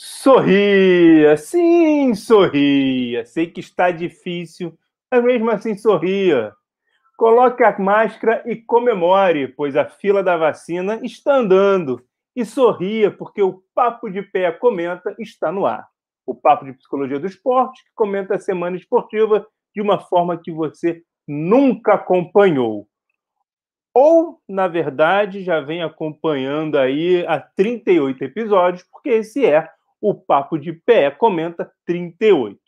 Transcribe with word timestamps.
Sorria, 0.00 1.36
sim, 1.36 2.14
sorria. 2.14 3.26
Sei 3.26 3.48
que 3.48 3.58
está 3.58 3.90
difícil, 3.90 4.78
mas 5.10 5.24
mesmo 5.24 5.50
assim 5.50 5.76
sorria. 5.76 6.52
Coloque 7.16 7.64
a 7.64 7.76
máscara 7.80 8.44
e 8.46 8.54
comemore, 8.54 9.48
pois 9.48 9.74
a 9.74 9.86
fila 9.86 10.22
da 10.22 10.36
vacina 10.36 11.00
está 11.02 11.34
andando. 11.34 12.00
E 12.36 12.44
sorria, 12.44 13.10
porque 13.10 13.42
o 13.42 13.60
Papo 13.74 14.08
de 14.08 14.22
Pé 14.22 14.52
Comenta 14.52 15.16
está 15.18 15.50
no 15.50 15.66
ar. 15.66 15.88
O 16.24 16.32
Papo 16.32 16.64
de 16.64 16.74
Psicologia 16.74 17.18
do 17.18 17.26
Esporte, 17.26 17.82
que 17.82 17.90
comenta 17.96 18.36
a 18.36 18.38
semana 18.38 18.76
esportiva 18.76 19.44
de 19.74 19.82
uma 19.82 19.98
forma 19.98 20.38
que 20.38 20.52
você 20.52 21.02
nunca 21.26 21.94
acompanhou. 21.94 22.86
Ou, 23.92 24.40
na 24.48 24.68
verdade, 24.68 25.42
já 25.42 25.58
vem 25.58 25.82
acompanhando 25.82 26.78
aí 26.78 27.26
há 27.26 27.40
38 27.40 28.22
episódios, 28.22 28.84
porque 28.92 29.08
esse 29.08 29.44
é 29.44 29.68
o 30.00 30.14
Papo 30.14 30.58
de 30.58 30.72
Pé 30.72 31.10
Comenta 31.10 31.70
38. 31.84 32.58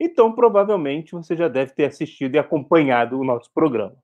Então, 0.00 0.32
provavelmente, 0.32 1.12
você 1.12 1.36
já 1.36 1.48
deve 1.48 1.72
ter 1.72 1.86
assistido 1.86 2.34
e 2.34 2.38
acompanhado 2.38 3.18
o 3.18 3.24
nosso 3.24 3.50
programa. 3.52 3.96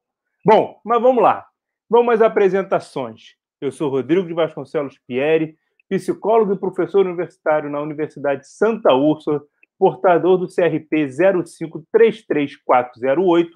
Bom, 0.45 0.81
mas 0.85 1.01
vamos 1.01 1.23
lá. 1.23 1.47
Vamos 1.89 2.15
às 2.15 2.23
apresentações. 2.23 3.37
Eu 3.61 3.71
sou 3.71 3.89
Rodrigo 3.89 4.27
de 4.27 4.35
Vasconcelos 4.35 4.99
Pieri, 5.07 5.57
psicólogo 5.89 6.53
e 6.53 6.59
professor 6.59 7.07
universitário 7.07 7.71
na 7.71 7.81
Universidade 7.81 8.49
Santa 8.49 8.93
Úrsula, 8.93 9.41
portador 9.79 10.37
do 10.39 10.49
CRP 10.49 11.07
0533408 11.07 13.51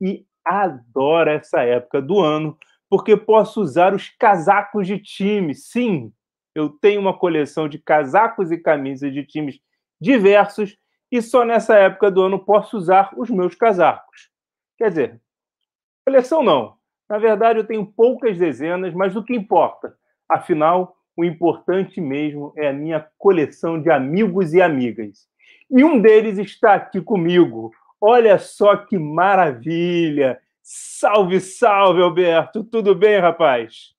e 0.00 0.26
adoro 0.44 1.30
essa 1.30 1.62
época 1.62 2.02
do 2.02 2.20
ano, 2.20 2.58
porque 2.88 3.16
posso 3.16 3.60
usar 3.60 3.94
os 3.94 4.08
casacos 4.10 4.86
de 4.86 4.98
time. 4.98 5.54
Sim, 5.54 6.12
eu 6.56 6.70
tenho 6.70 7.02
uma 7.02 7.12
coleção 7.12 7.68
de 7.68 7.78
casacos 7.78 8.50
e 8.50 8.56
camisas 8.56 9.12
de 9.12 9.22
times 9.22 9.60
diversos 10.00 10.78
e 11.12 11.20
só 11.20 11.44
nessa 11.44 11.76
época 11.76 12.10
do 12.10 12.22
ano 12.22 12.38
posso 12.38 12.78
usar 12.78 13.12
os 13.14 13.28
meus 13.28 13.54
casacos. 13.54 14.30
Quer 14.78 14.88
dizer, 14.88 15.20
coleção 16.06 16.42
não. 16.42 16.74
Na 17.08 17.18
verdade, 17.18 17.58
eu 17.58 17.66
tenho 17.66 17.84
poucas 17.84 18.38
dezenas, 18.38 18.94
mas 18.94 19.14
o 19.14 19.22
que 19.22 19.34
importa? 19.34 19.94
Afinal, 20.26 20.96
o 21.14 21.24
importante 21.24 22.00
mesmo 22.00 22.54
é 22.56 22.68
a 22.68 22.72
minha 22.72 23.06
coleção 23.18 23.80
de 23.80 23.90
amigos 23.90 24.54
e 24.54 24.62
amigas. 24.62 25.28
E 25.70 25.84
um 25.84 26.00
deles 26.00 26.38
está 26.38 26.74
aqui 26.74 27.02
comigo. 27.02 27.70
Olha 28.00 28.38
só 28.38 28.76
que 28.76 28.98
maravilha! 28.98 30.40
Salve, 30.62 31.38
salve, 31.38 32.00
Alberto! 32.00 32.64
Tudo 32.64 32.94
bem, 32.94 33.18
rapaz? 33.20 33.95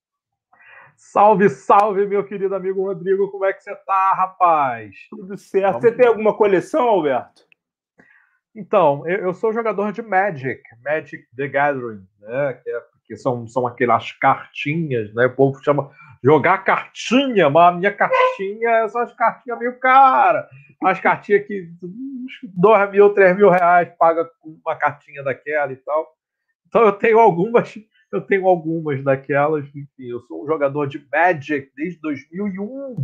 Salve, 1.18 1.50
salve, 1.50 2.06
meu 2.06 2.24
querido 2.24 2.54
amigo 2.54 2.84
Rodrigo, 2.84 3.32
como 3.32 3.44
é 3.44 3.52
que 3.52 3.64
você 3.64 3.74
tá, 3.74 4.14
rapaz? 4.14 4.96
Tudo 5.10 5.36
certo. 5.36 5.80
Vamos... 5.80 5.82
Você 5.82 5.92
tem 5.92 6.06
alguma 6.06 6.38
coleção, 6.38 6.88
Alberto? 6.88 7.42
Então, 8.56 9.02
eu, 9.08 9.18
eu, 9.22 9.34
sou 9.34 9.52
jogador 9.52 9.92
de 9.92 10.04
Magic, 10.04 10.62
Magic 10.86 11.26
the 11.36 11.48
Gathering, 11.48 12.06
né? 12.20 12.54
Que, 12.64 12.70
é, 12.70 12.82
que 13.08 13.16
são, 13.16 13.48
são 13.48 13.66
aquelas 13.66 14.12
cartinhas, 14.12 15.12
né? 15.16 15.26
O 15.26 15.36
povo 15.36 15.60
chama 15.64 15.90
jogar 16.24 16.60
cartinha, 16.60 17.50
mas 17.50 17.74
a 17.74 17.76
minha 17.76 17.92
cartinha 17.92 18.88
são 18.88 19.02
as 19.02 19.14
cartinhas 19.16 19.58
meio 19.58 19.80
cara. 19.80 20.48
As 20.84 21.00
cartinhas 21.00 21.48
que 21.48 21.68
dois 22.44 22.92
mil, 22.92 23.12
três 23.16 23.36
mil 23.36 23.50
reais 23.50 23.92
paga 23.98 24.30
uma 24.44 24.76
cartinha 24.76 25.24
daquela 25.24 25.74
e 25.74 25.78
tal. 25.78 26.16
Então 26.68 26.84
eu 26.84 26.92
tenho 26.92 27.18
algumas 27.18 27.74
eu 28.12 28.22
tenho 28.22 28.48
algumas 28.48 29.04
daquelas, 29.04 29.66
enfim, 29.68 30.08
eu 30.10 30.22
sou 30.22 30.44
um 30.44 30.48
jogador 30.48 30.88
de 30.88 31.06
Magic 31.12 31.72
desde 31.76 32.00
2001. 32.02 32.96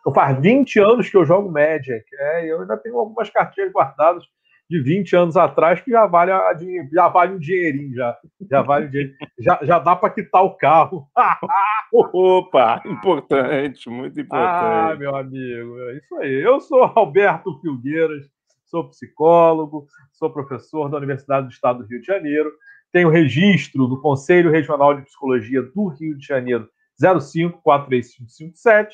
Então 0.00 0.14
faz 0.14 0.38
20 0.40 0.80
anos 0.80 1.08
que 1.08 1.16
eu 1.16 1.24
jogo 1.24 1.50
Magic. 1.50 2.04
É, 2.14 2.50
eu 2.50 2.60
ainda 2.60 2.76
tenho 2.76 2.98
algumas 2.98 3.30
cartinhas 3.30 3.72
guardadas 3.72 4.24
de 4.68 4.80
20 4.80 5.16
anos 5.16 5.36
atrás 5.36 5.80
que 5.80 5.90
já 5.90 6.06
vale, 6.06 6.32
a, 6.32 6.56
já 6.92 7.08
vale 7.08 7.34
um 7.34 7.38
dinheirinho, 7.38 7.94
já, 7.94 8.16
já 8.50 8.62
vale 8.62 8.86
um 8.86 8.90
dinheirinho. 8.90 9.16
Já, 9.38 9.58
já 9.62 9.78
dá 9.78 9.94
para 9.94 10.10
quitar 10.10 10.42
o 10.42 10.56
carro. 10.56 11.06
Opa, 11.92 12.82
importante, 12.86 13.90
muito 13.90 14.18
importante. 14.18 14.92
Ah, 14.92 14.96
meu 14.98 15.14
amigo, 15.14 15.78
é 15.80 15.96
isso 15.98 16.16
aí. 16.16 16.40
Eu 16.40 16.58
sou 16.60 16.84
Alberto 16.84 17.60
Filgueiras, 17.60 18.24
sou 18.64 18.88
psicólogo, 18.88 19.86
sou 20.12 20.32
professor 20.32 20.88
da 20.88 20.96
Universidade 20.96 21.48
do 21.48 21.52
Estado 21.52 21.80
do 21.80 21.86
Rio 21.86 22.00
de 22.00 22.06
Janeiro 22.06 22.50
tem 22.92 23.06
o 23.06 23.10
registro 23.10 23.86
do 23.86 24.00
Conselho 24.00 24.50
Regional 24.50 24.94
de 24.94 25.02
Psicologia 25.02 25.62
do 25.62 25.88
Rio 25.88 26.16
de 26.16 26.26
Janeiro 26.26 26.68
0543557 27.02 28.90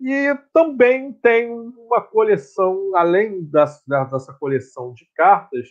e 0.00 0.34
também 0.52 1.12
tem 1.12 1.50
uma 1.50 2.00
coleção, 2.00 2.92
além 2.96 3.44
dessa, 3.44 3.82
dessa 3.86 4.32
coleção 4.32 4.94
de 4.94 5.06
cartas, 5.14 5.68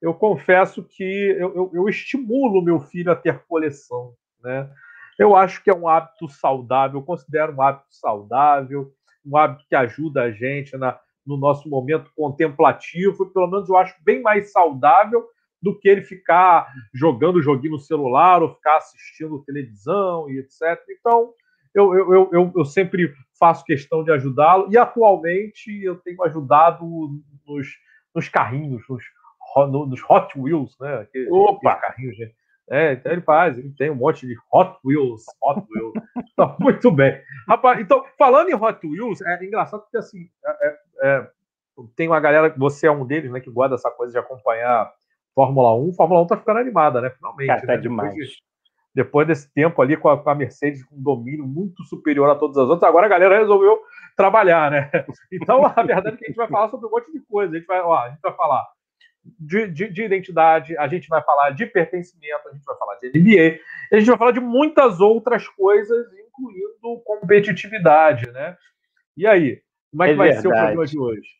eu 0.00 0.14
confesso 0.14 0.82
que 0.82 1.04
eu, 1.38 1.54
eu, 1.54 1.70
eu 1.74 1.88
estimulo 1.88 2.62
meu 2.62 2.80
filho 2.80 3.10
a 3.10 3.16
ter 3.16 3.38
coleção. 3.46 4.14
Né? 4.42 4.70
Eu 5.18 5.34
acho 5.36 5.62
que 5.62 5.70
é 5.70 5.74
um 5.74 5.88
hábito 5.88 6.28
saudável, 6.28 7.00
eu 7.00 7.04
considero 7.04 7.54
um 7.54 7.62
hábito 7.62 7.86
saudável, 7.90 8.92
um 9.24 9.36
hábito 9.36 9.64
que 9.68 9.74
ajuda 9.74 10.22
a 10.22 10.30
gente 10.30 10.76
na, 10.76 10.98
no 11.26 11.36
nosso 11.36 11.68
momento 11.68 12.10
contemplativo, 12.16 13.30
pelo 13.30 13.46
menos 13.46 13.68
eu 13.68 13.76
acho 13.76 13.94
bem 14.02 14.22
mais 14.22 14.52
saudável 14.52 15.26
do 15.62 15.78
que 15.78 15.88
ele 15.88 16.02
ficar 16.02 16.66
jogando 16.92 17.42
joguinho 17.42 17.72
no 17.72 17.78
celular 17.78 18.42
ou 18.42 18.54
ficar 18.54 18.78
assistindo 18.78 19.44
televisão 19.44 20.28
e 20.30 20.38
etc. 20.38 20.80
Então, 20.98 21.32
eu, 21.74 21.94
eu, 21.94 22.30
eu, 22.32 22.52
eu 22.56 22.64
sempre 22.64 23.12
faço 23.38 23.64
questão 23.64 24.02
de 24.02 24.10
ajudá-lo 24.10 24.68
e 24.70 24.76
atualmente 24.76 25.70
eu 25.82 25.96
tenho 25.96 26.22
ajudado 26.24 26.84
nos, 27.46 27.68
nos 28.14 28.28
carrinhos, 28.28 28.82
nos, 28.88 29.04
nos 29.88 30.02
Hot 30.08 30.38
Wheels, 30.38 30.76
né? 30.80 31.06
Opa! 31.30 31.76
Carrinhos, 31.76 32.16
gente. 32.16 32.34
É, 32.68 32.92
então 32.92 33.10
ele 33.10 33.20
faz, 33.22 33.58
ele 33.58 33.74
tem 33.76 33.90
um 33.90 33.96
monte 33.96 34.24
de 34.26 34.36
Hot 34.52 34.78
Wheels, 34.84 35.24
Hot 35.42 35.66
Wheels. 35.68 35.92
então, 36.32 36.56
muito 36.60 36.90
bem. 36.92 37.20
Rapaz, 37.48 37.80
então, 37.80 38.04
falando 38.16 38.48
em 38.48 38.54
Hot 38.54 38.86
Wheels, 38.86 39.20
é 39.22 39.44
engraçado 39.44 39.82
porque 39.82 39.96
assim, 39.96 40.30
é, 40.44 40.68
é, 40.68 40.78
é 41.02 41.30
tem 41.96 42.06
uma 42.06 42.20
galera, 42.20 42.54
você 42.56 42.86
é 42.86 42.90
um 42.90 43.04
deles, 43.04 43.30
né, 43.32 43.40
que 43.40 43.50
guarda 43.50 43.74
essa 43.74 43.90
coisa 43.90 44.12
de 44.12 44.18
acompanhar 44.18 44.92
Fórmula 45.40 45.74
1. 45.74 45.94
Fórmula 45.94 46.22
1 46.22 46.26
tá 46.26 46.36
ficando 46.36 46.58
animada, 46.58 47.00
né? 47.00 47.10
Finalmente. 47.10 47.46
Cara, 47.46 47.60
tá 47.62 47.66
né? 47.66 47.78
demais. 47.78 48.14
Depois, 48.14 48.36
depois, 48.94 49.26
desse 49.26 49.52
tempo 49.54 49.80
ali 49.80 49.96
com 49.96 50.10
a, 50.10 50.22
com 50.22 50.28
a, 50.28 50.34
Mercedes 50.34 50.84
com 50.84 50.96
um 50.96 51.02
domínio 51.02 51.46
muito 51.46 51.82
superior 51.84 52.28
a 52.28 52.34
todas 52.34 52.58
as 52.58 52.68
outras, 52.68 52.88
agora 52.88 53.06
a 53.06 53.08
galera 53.08 53.38
resolveu 53.38 53.80
trabalhar, 54.16 54.70
né? 54.70 54.90
Então, 55.32 55.64
a 55.64 55.82
verdade 55.82 56.08
é 56.08 56.18
que 56.18 56.24
a 56.24 56.28
gente 56.28 56.36
vai 56.36 56.48
falar 56.48 56.68
sobre 56.68 56.86
um 56.86 56.90
monte 56.90 57.10
de 57.10 57.20
coisa. 57.20 57.54
A 57.54 57.58
gente 57.58 57.66
vai, 57.66 57.80
ó, 57.80 57.96
a 57.96 58.10
gente 58.10 58.20
vai 58.20 58.34
falar 58.34 58.66
de, 59.38 59.68
de, 59.68 59.88
de, 59.88 60.02
identidade, 60.02 60.76
a 60.76 60.88
gente 60.88 61.08
vai 61.08 61.22
falar 61.22 61.50
de 61.50 61.64
pertencimento, 61.66 62.48
a 62.48 62.52
gente 62.52 62.64
vai 62.64 62.76
falar 62.76 62.96
de 62.96 63.08
NBA, 63.08 63.60
a 63.92 63.98
gente 63.98 64.08
vai 64.08 64.18
falar 64.18 64.32
de 64.32 64.40
muitas 64.40 65.00
outras 65.00 65.48
coisas, 65.48 66.06
incluindo 66.12 67.00
competitividade, 67.04 68.30
né? 68.32 68.56
E 69.16 69.26
aí, 69.26 69.62
como 69.90 70.02
é 70.02 70.06
que 70.08 70.12
é 70.12 70.16
vai 70.16 70.28
verdade. 70.28 70.42
ser 70.42 70.48
o 70.48 70.50
programa 70.50 70.86
de 70.86 70.98
hoje? 70.98 71.39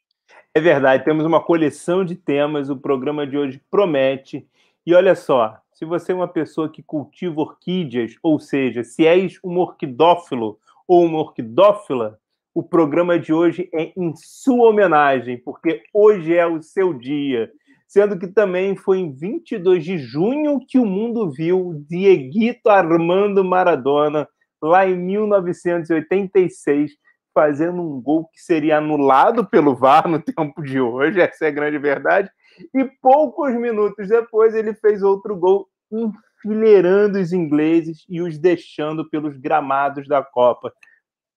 É 0.52 0.60
verdade, 0.60 1.04
temos 1.04 1.24
uma 1.24 1.40
coleção 1.40 2.04
de 2.04 2.16
temas, 2.16 2.68
o 2.70 2.76
programa 2.76 3.24
de 3.24 3.38
hoje 3.38 3.62
promete. 3.70 4.48
E 4.84 4.92
olha 4.92 5.14
só, 5.14 5.56
se 5.72 5.84
você 5.84 6.10
é 6.10 6.14
uma 6.14 6.26
pessoa 6.26 6.68
que 6.68 6.82
cultiva 6.82 7.40
orquídeas, 7.40 8.16
ou 8.20 8.40
seja, 8.40 8.82
se 8.82 9.06
és 9.06 9.38
um 9.44 9.58
orquidófilo 9.58 10.58
ou 10.88 11.04
uma 11.04 11.20
orquidófila, 11.20 12.18
o 12.52 12.64
programa 12.64 13.16
de 13.16 13.32
hoje 13.32 13.70
é 13.72 13.92
em 13.96 14.12
sua 14.16 14.70
homenagem, 14.70 15.38
porque 15.38 15.84
hoje 15.94 16.34
é 16.34 16.44
o 16.44 16.60
seu 16.60 16.92
dia. 16.92 17.48
Sendo 17.86 18.18
que 18.18 18.26
também 18.26 18.74
foi 18.74 18.98
em 18.98 19.12
22 19.12 19.84
de 19.84 19.98
junho 19.98 20.58
que 20.66 20.80
o 20.80 20.84
mundo 20.84 21.30
viu 21.30 21.84
Dieguito 21.88 22.68
Armando 22.68 23.44
Maradona, 23.44 24.28
lá 24.60 24.84
em 24.84 24.96
1986, 24.96 26.90
fazendo 27.34 27.80
um 27.80 28.00
gol 28.00 28.28
que 28.32 28.40
seria 28.40 28.78
anulado 28.78 29.46
pelo 29.46 29.74
VAR 29.74 30.08
no 30.08 30.18
tempo 30.22 30.62
de 30.62 30.80
hoje, 30.80 31.20
essa 31.20 31.44
é 31.44 31.48
a 31.48 31.52
grande 31.52 31.78
verdade. 31.78 32.30
E 32.74 32.84
poucos 33.00 33.54
minutos 33.54 34.08
depois 34.08 34.54
ele 34.54 34.74
fez 34.74 35.02
outro 35.02 35.36
gol 35.36 35.68
enfileirando 35.90 37.18
os 37.18 37.32
ingleses 37.32 38.04
e 38.08 38.20
os 38.20 38.38
deixando 38.38 39.08
pelos 39.08 39.36
gramados 39.36 40.06
da 40.06 40.22
Copa. 40.22 40.72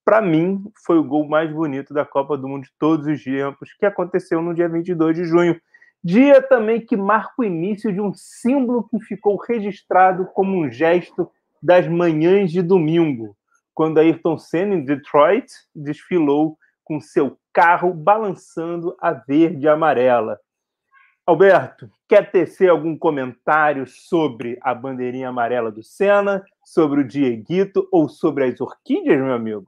Para 0.05 0.21
mim, 0.21 0.63
foi 0.85 0.97
o 0.97 1.03
gol 1.03 1.27
mais 1.27 1.51
bonito 1.51 1.93
da 1.93 2.05
Copa 2.05 2.37
do 2.37 2.47
Mundo 2.47 2.63
de 2.63 2.71
todos 2.77 3.07
os 3.07 3.23
tempos, 3.23 3.73
que 3.73 3.85
aconteceu 3.85 4.41
no 4.41 4.53
dia 4.53 4.67
22 4.67 5.15
de 5.15 5.23
junho. 5.23 5.59
Dia 6.03 6.41
também 6.41 6.81
que 6.81 6.97
marca 6.97 7.33
o 7.39 7.43
início 7.43 7.91
de 7.93 8.01
um 8.01 8.13
símbolo 8.13 8.87
que 8.89 8.99
ficou 8.99 9.37
registrado 9.37 10.25
como 10.33 10.57
um 10.57 10.69
gesto 10.69 11.31
das 11.61 11.87
manhãs 11.87 12.51
de 12.51 12.61
domingo 12.61 13.37
quando 13.73 13.99
Ayrton 13.99 14.37
Senna, 14.37 14.75
em 14.75 14.83
Detroit, 14.83 15.47
desfilou 15.75 16.57
com 16.83 16.99
seu 16.99 17.37
carro 17.53 17.93
balançando 17.93 18.95
a 18.99 19.11
verde 19.13 19.65
e 19.65 19.69
amarela. 19.69 20.39
Alberto, 21.25 21.89
quer 22.07 22.29
tecer 22.31 22.69
algum 22.69 22.97
comentário 22.97 23.87
sobre 23.87 24.57
a 24.61 24.73
bandeirinha 24.73 25.29
amarela 25.29 25.71
do 25.71 25.81
Senna, 25.81 26.43
sobre 26.65 26.99
o 26.99 27.07
Dieguito 27.07 27.87
ou 27.91 28.09
sobre 28.09 28.43
as 28.43 28.59
orquídeas, 28.59 29.21
meu 29.21 29.33
amigo? 29.33 29.67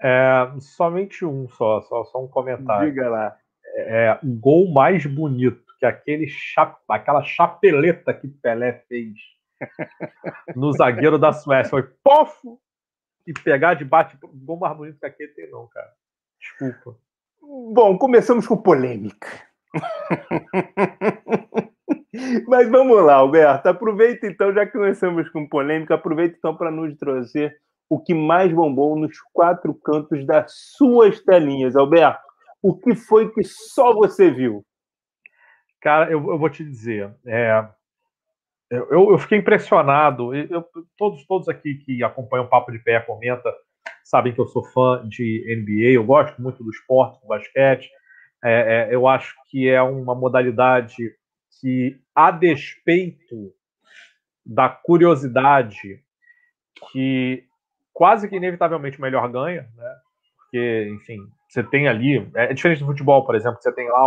É, 0.00 0.52
somente 0.60 1.24
um 1.24 1.48
só, 1.48 1.80
só, 1.82 2.04
só 2.04 2.22
um 2.22 2.28
comentário. 2.28 2.90
Diga 2.90 3.08
lá. 3.08 3.36
É, 3.76 4.18
gol 4.22 4.72
mais 4.72 5.04
bonito 5.04 5.64
que 5.80 5.86
aquele 5.86 6.28
cha... 6.28 6.76
aquela 6.88 7.24
chapeleta 7.24 8.14
que 8.14 8.28
Pelé 8.28 8.84
fez 8.88 9.14
no 10.54 10.72
zagueiro 10.72 11.18
da 11.18 11.32
Suécia 11.32 11.70
foi 11.70 11.82
pofo 12.02 12.60
e 13.26 13.32
pegar 13.32 13.74
de 13.74 13.84
bate 13.84 14.18
gol 14.22 14.58
mais 14.58 14.76
bonito 14.76 14.98
que 14.98 15.06
aquele 15.06 15.32
tem 15.32 15.50
não, 15.50 15.66
cara. 15.68 15.92
Desculpa. 16.38 16.98
Bom, 17.40 17.98
começamos 17.98 18.46
com 18.46 18.56
polêmica. 18.56 19.28
Mas 22.46 22.70
vamos 22.70 23.02
lá, 23.02 23.14
Alberto. 23.14 23.68
Aproveita 23.68 24.26
então, 24.26 24.52
já 24.52 24.64
que 24.64 24.72
começamos 24.72 25.28
com 25.30 25.48
polêmica, 25.48 25.94
aproveita 25.94 26.36
então 26.38 26.56
para 26.56 26.70
nos 26.70 26.96
trazer 26.96 27.58
o 27.88 28.00
que 28.00 28.14
mais 28.14 28.52
bombou 28.52 28.96
nos 28.96 29.20
quatro 29.32 29.74
cantos 29.74 30.24
das 30.26 30.52
suas 30.76 31.20
telinhas, 31.20 31.76
Alberto. 31.76 32.22
O 32.62 32.76
que 32.76 32.94
foi 32.94 33.30
que 33.32 33.42
só 33.44 33.92
você 33.92 34.30
viu? 34.30 34.64
Cara, 35.80 36.10
eu, 36.10 36.30
eu 36.30 36.38
vou 36.38 36.48
te 36.48 36.64
dizer, 36.64 37.14
é, 37.26 37.68
eu, 38.70 39.10
eu, 39.12 39.18
fiquei 39.18 39.38
impressionado. 39.38 40.34
Eu, 40.34 40.64
todos, 40.96 41.26
todos 41.26 41.48
aqui 41.48 41.74
que 41.76 42.02
acompanham 42.02 42.46
o 42.46 42.48
Papo 42.48 42.72
de 42.72 42.78
Pé 42.78 43.00
comenta 43.00 43.52
sabem 44.02 44.32
que 44.32 44.40
eu 44.40 44.46
sou 44.46 44.64
fã 44.64 45.06
de 45.08 45.44
NBA. 45.56 45.92
Eu 45.92 46.04
gosto 46.04 46.40
muito 46.40 46.62
do 46.62 46.70
esporte, 46.70 47.20
do 47.20 47.26
basquete. 47.26 47.90
É, 48.42 48.88
é, 48.90 48.94
eu 48.94 49.06
acho 49.08 49.34
que 49.50 49.68
é 49.68 49.80
uma 49.82 50.14
modalidade 50.14 51.14
que, 51.60 51.98
a 52.14 52.30
despeito 52.30 53.52
da 54.44 54.68
curiosidade, 54.68 56.02
que 56.92 57.44
quase 57.92 58.28
que 58.28 58.36
inevitavelmente 58.36 58.98
o 58.98 59.02
melhor 59.02 59.26
ganha, 59.30 59.62
né? 59.74 59.96
Porque, 60.36 60.90
enfim, 60.94 61.18
você 61.48 61.62
tem 61.62 61.88
ali. 61.88 62.30
É, 62.34 62.52
diferente 62.52 62.80
do 62.80 62.86
futebol, 62.86 63.24
por 63.24 63.34
exemplo, 63.34 63.56
que 63.56 63.62
você 63.62 63.72
tem 63.72 63.88
lá 63.88 64.06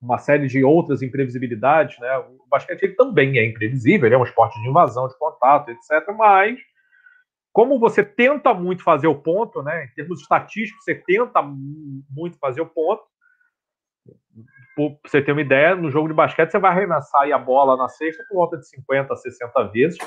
uma 0.00 0.18
série 0.18 0.46
de 0.46 0.62
outras 0.62 1.02
imprevisibilidades, 1.02 1.98
né? 1.98 2.18
O 2.18 2.46
basquete 2.48 2.82
ele 2.84 2.94
também 2.94 3.38
é 3.38 3.44
imprevisível, 3.44 4.06
ele 4.06 4.14
é 4.14 4.18
um 4.18 4.24
esporte 4.24 4.60
de 4.60 4.68
invasão, 4.68 5.08
de 5.08 5.18
contato, 5.18 5.70
etc. 5.70 6.06
Mas 6.16 6.58
como 7.52 7.78
você 7.78 8.04
tenta 8.04 8.54
muito 8.54 8.84
fazer 8.84 9.08
o 9.08 9.20
ponto, 9.20 9.62
né? 9.62 9.86
Em 9.86 9.94
termos 9.94 10.20
estatísticos, 10.20 10.84
você 10.84 10.94
tenta 10.94 11.42
muito 11.42 12.38
fazer 12.38 12.60
o 12.60 12.66
ponto. 12.66 13.02
Pra 14.76 15.10
você 15.10 15.20
ter 15.20 15.32
uma 15.32 15.40
ideia, 15.40 15.74
no 15.74 15.90
jogo 15.90 16.06
de 16.06 16.14
basquete 16.14 16.52
você 16.52 16.58
vai 16.58 16.70
arremessar 16.70 17.30
a 17.32 17.38
bola 17.38 17.76
na 17.76 17.88
sexta 17.88 18.24
por 18.28 18.36
volta 18.36 18.56
de 18.56 18.68
50, 18.68 19.16
60 19.16 19.64
vezes. 19.64 19.98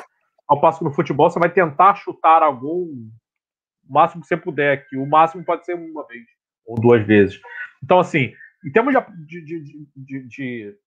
Ao 0.48 0.62
passo 0.62 0.80
que 0.80 0.86
no 0.86 0.94
futebol 0.94 1.30
você 1.30 1.40
vai 1.40 1.50
tentar 1.50 1.96
chutar 1.96 2.42
a 2.42 2.50
gol 2.50 2.84
o 2.84 3.94
máximo 3.94 4.22
que 4.22 4.28
você 4.28 4.38
puder 4.38 4.72
aqui. 4.72 4.96
O 4.96 5.06
máximo 5.06 5.44
pode 5.44 5.66
ser 5.66 5.74
uma 5.74 6.08
vez 6.08 6.24
ou 6.66 6.80
duas 6.80 7.06
vezes. 7.06 7.38
Então, 7.84 8.00
assim, 8.00 8.34
em 8.66 8.72
termos 8.72 8.94
de, 9.25 9.46
de, 9.46 9.88
de, 9.96 10.28
de 10.28 10.78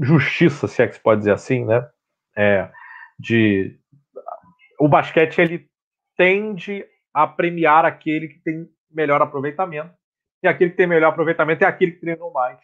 justiça, 0.00 0.68
se 0.68 0.82
é 0.82 0.88
que 0.88 0.94
se 0.94 1.00
pode 1.00 1.20
dizer 1.20 1.32
assim, 1.32 1.64
né? 1.64 1.88
É, 2.36 2.70
de 3.18 3.78
o 4.78 4.88
basquete 4.88 5.38
ele 5.38 5.68
tende 6.16 6.84
a 7.12 7.26
premiar 7.26 7.84
aquele 7.84 8.28
que 8.28 8.38
tem 8.40 8.68
melhor 8.90 9.20
aproveitamento 9.20 9.94
e 10.42 10.48
aquele 10.48 10.70
que 10.70 10.76
tem 10.76 10.86
melhor 10.86 11.10
aproveitamento 11.10 11.62
é 11.62 11.66
aquele 11.66 11.92
que 11.92 12.00
treinou 12.00 12.32
mais, 12.32 12.58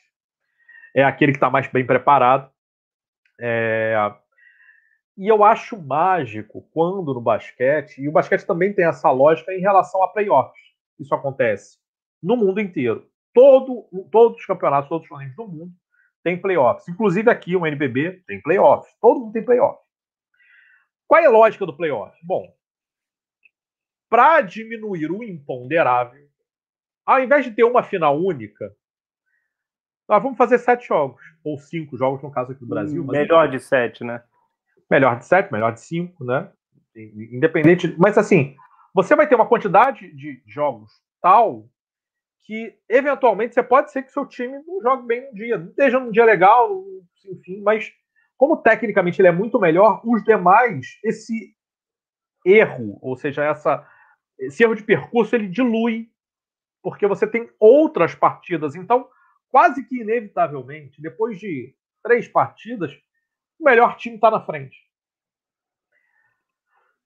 é 0.95 1.05
aquele 1.05 1.33
que 1.33 1.37
está 1.37 1.51
mais 1.51 1.67
bem 1.69 1.87
preparado. 1.87 2.51
É... 3.41 3.95
E 5.17 5.29
eu 5.29 5.45
acho 5.45 5.81
mágico 5.81 6.63
quando 6.73 7.15
no 7.15 7.21
basquete, 7.21 8.01
e 8.01 8.09
o 8.09 8.13
basquete 8.13 8.45
também 8.45 8.73
tem 8.73 8.85
essa 8.85 9.11
lógica 9.11 9.53
em 9.53 9.61
relação 9.61 10.03
a 10.03 10.09
playoffs. 10.09 10.61
Isso 10.99 11.15
acontece 11.15 11.79
no 12.23 12.37
mundo 12.37 12.61
inteiro. 12.61 13.08
Todo, 13.33 13.89
todos 14.11 14.39
os 14.39 14.47
campeonatos, 14.47 14.89
todos 14.89 15.05
os 15.05 15.09
torneios 15.09 15.37
do 15.37 15.47
mundo 15.47 15.73
têm 16.23 16.41
playoffs. 16.41 16.89
Inclusive 16.89 17.31
aqui 17.31 17.57
o 17.57 17.67
NBB 17.67 18.23
tem 18.27 18.41
playoffs. 18.41 18.93
Todo 19.01 19.21
mundo 19.21 19.33
tem 19.33 19.45
playoffs. 19.45 19.87
Qual 21.07 21.21
é 21.21 21.27
a 21.27 21.31
lógica 21.31 21.65
do 21.65 21.77
playoff? 21.77 22.17
Bom, 22.23 22.47
para 24.09 24.41
diminuir 24.41 25.11
o 25.11 25.23
imponderável, 25.23 26.29
ao 27.05 27.23
invés 27.23 27.45
de 27.45 27.53
ter 27.53 27.65
uma 27.65 27.83
final 27.83 28.19
única, 28.19 28.75
nós 30.09 30.23
vamos 30.23 30.39
fazer 30.39 30.59
sete 30.59 30.89
jogos, 30.89 31.23
ou 31.45 31.59
cinco 31.59 31.97
jogos, 31.97 32.23
no 32.23 32.31
caso 32.31 32.53
aqui 32.53 32.61
do 32.61 32.67
Brasil. 32.67 33.05
melhor 33.05 33.49
de 33.49 33.61
sete, 33.61 34.05
né? 34.05 34.23
Melhor 34.91 35.19
de 35.19 35.27
sete, 35.27 35.53
melhor 35.53 35.73
de 35.73 35.81
cinco, 35.81 36.25
né? 36.25 36.51
Independente. 36.97 37.95
Mas 37.99 38.17
assim, 38.17 38.57
você 38.95 39.15
vai 39.15 39.27
ter 39.27 39.35
uma 39.35 39.47
quantidade 39.47 40.11
de 40.15 40.43
jogos 40.47 40.91
tal 41.21 41.69
que, 42.49 42.75
eventualmente, 42.89 43.53
você 43.53 43.63
pode 43.63 43.93
ser 43.93 44.03
que 44.03 44.11
seu 44.11 44.25
time 44.25 44.63
não 44.67 44.81
jogue 44.81 45.07
bem 45.07 45.29
um 45.29 45.35
dia, 45.35 45.59
não 45.59 45.69
esteja 45.69 46.01
num 46.01 46.11
dia 46.11 46.25
legal, 46.25 46.83
enfim, 47.27 47.61
mas 47.61 47.93
como 48.39 48.57
tecnicamente 48.57 49.21
ele 49.21 49.29
é 49.29 49.33
muito 49.33 49.61
melhor, 49.61 50.01
os 50.03 50.25
demais, 50.25 50.99
esse 51.05 51.55
erro, 52.43 52.99
ou 53.03 53.15
seja, 53.19 53.45
essa, 53.45 53.87
esse 54.39 54.63
erro 54.63 54.75
de 54.75 54.83
percurso, 54.83 55.37
ele 55.37 55.47
dilui, 55.47 56.11
porque 56.83 57.07
você 57.07 57.27
tem 57.27 57.51
outras 57.61 58.15
partidas. 58.15 58.75
Então, 58.75 59.07
quase 59.51 59.85
que 59.85 60.01
inevitavelmente, 60.01 61.03
depois 61.03 61.39
de 61.39 61.77
três 62.03 62.27
partidas, 62.29 62.99
o 63.61 63.65
melhor 63.65 63.95
time 63.99 64.15
está 64.15 64.31
na 64.31 64.41
frente. 64.41 64.89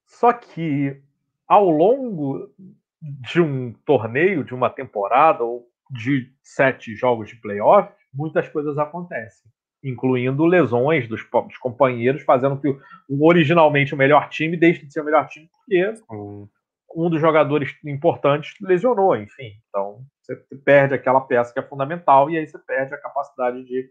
Só 0.06 0.32
que 0.32 1.02
ao 1.48 1.68
longo 1.68 2.54
de 3.02 3.40
um 3.40 3.72
torneio, 3.84 4.44
de 4.44 4.54
uma 4.54 4.70
temporada 4.70 5.42
ou 5.42 5.66
de 5.90 6.32
sete 6.42 6.94
jogos 6.94 7.28
de 7.28 7.36
playoff, 7.36 7.92
muitas 8.14 8.48
coisas 8.48 8.78
acontecem, 8.78 9.50
incluindo 9.82 10.46
lesões 10.46 11.08
dos, 11.08 11.22
companheiros, 11.60 12.22
fazendo 12.22 12.58
que 12.60 12.68
o, 12.68 13.26
originalmente 13.26 13.92
o 13.92 13.98
melhor 13.98 14.28
time 14.28 14.56
deixe 14.56 14.86
de 14.86 14.92
ser 14.92 15.00
o 15.00 15.04
melhor 15.04 15.26
time 15.26 15.48
porque 15.50 15.94
hum. 16.10 16.48
um 16.94 17.10
dos 17.10 17.20
jogadores 17.20 17.74
importantes 17.84 18.54
lesionou, 18.60 19.16
enfim. 19.16 19.52
Então 19.68 20.06
você 20.22 20.36
perde 20.64 20.94
aquela 20.94 21.20
peça 21.20 21.52
que 21.52 21.58
é 21.58 21.62
fundamental 21.62 22.30
e 22.30 22.38
aí 22.38 22.46
você 22.46 22.58
perde 22.58 22.94
a 22.94 23.00
capacidade 23.00 23.64
de. 23.64 23.90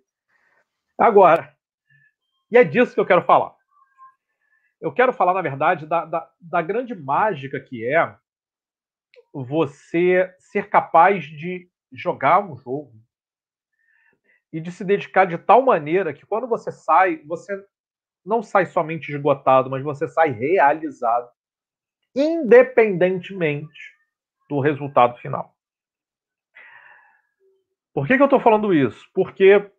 Agora, 0.97 1.53
e 2.49 2.57
é 2.57 2.63
disso 2.63 2.93
que 2.93 2.99
eu 2.99 3.05
quero 3.05 3.23
falar. 3.23 3.53
Eu 4.79 4.91
quero 4.91 5.13
falar, 5.13 5.33
na 5.33 5.41
verdade, 5.41 5.85
da, 5.85 6.05
da, 6.05 6.29
da 6.39 6.61
grande 6.61 6.95
mágica 6.95 7.59
que 7.59 7.85
é 7.85 8.15
você 9.33 10.33
ser 10.39 10.69
capaz 10.69 11.23
de 11.23 11.69
jogar 11.91 12.39
um 12.39 12.57
jogo 12.57 12.93
e 14.51 14.59
de 14.59 14.71
se 14.71 14.83
dedicar 14.83 15.25
de 15.25 15.37
tal 15.37 15.61
maneira 15.61 16.13
que 16.13 16.25
quando 16.25 16.47
você 16.47 16.71
sai, 16.71 17.17
você 17.25 17.53
não 18.25 18.43
sai 18.43 18.65
somente 18.65 19.09
esgotado, 19.09 19.69
mas 19.69 19.83
você 19.83 20.07
sai 20.07 20.31
realizado, 20.31 21.29
independentemente 22.15 23.95
do 24.49 24.59
resultado 24.59 25.17
final. 25.19 25.55
Por 27.93 28.07
que, 28.07 28.15
que 28.15 28.21
eu 28.21 28.25
estou 28.25 28.39
falando 28.39 28.73
isso? 28.73 29.05
Porque 29.13 29.69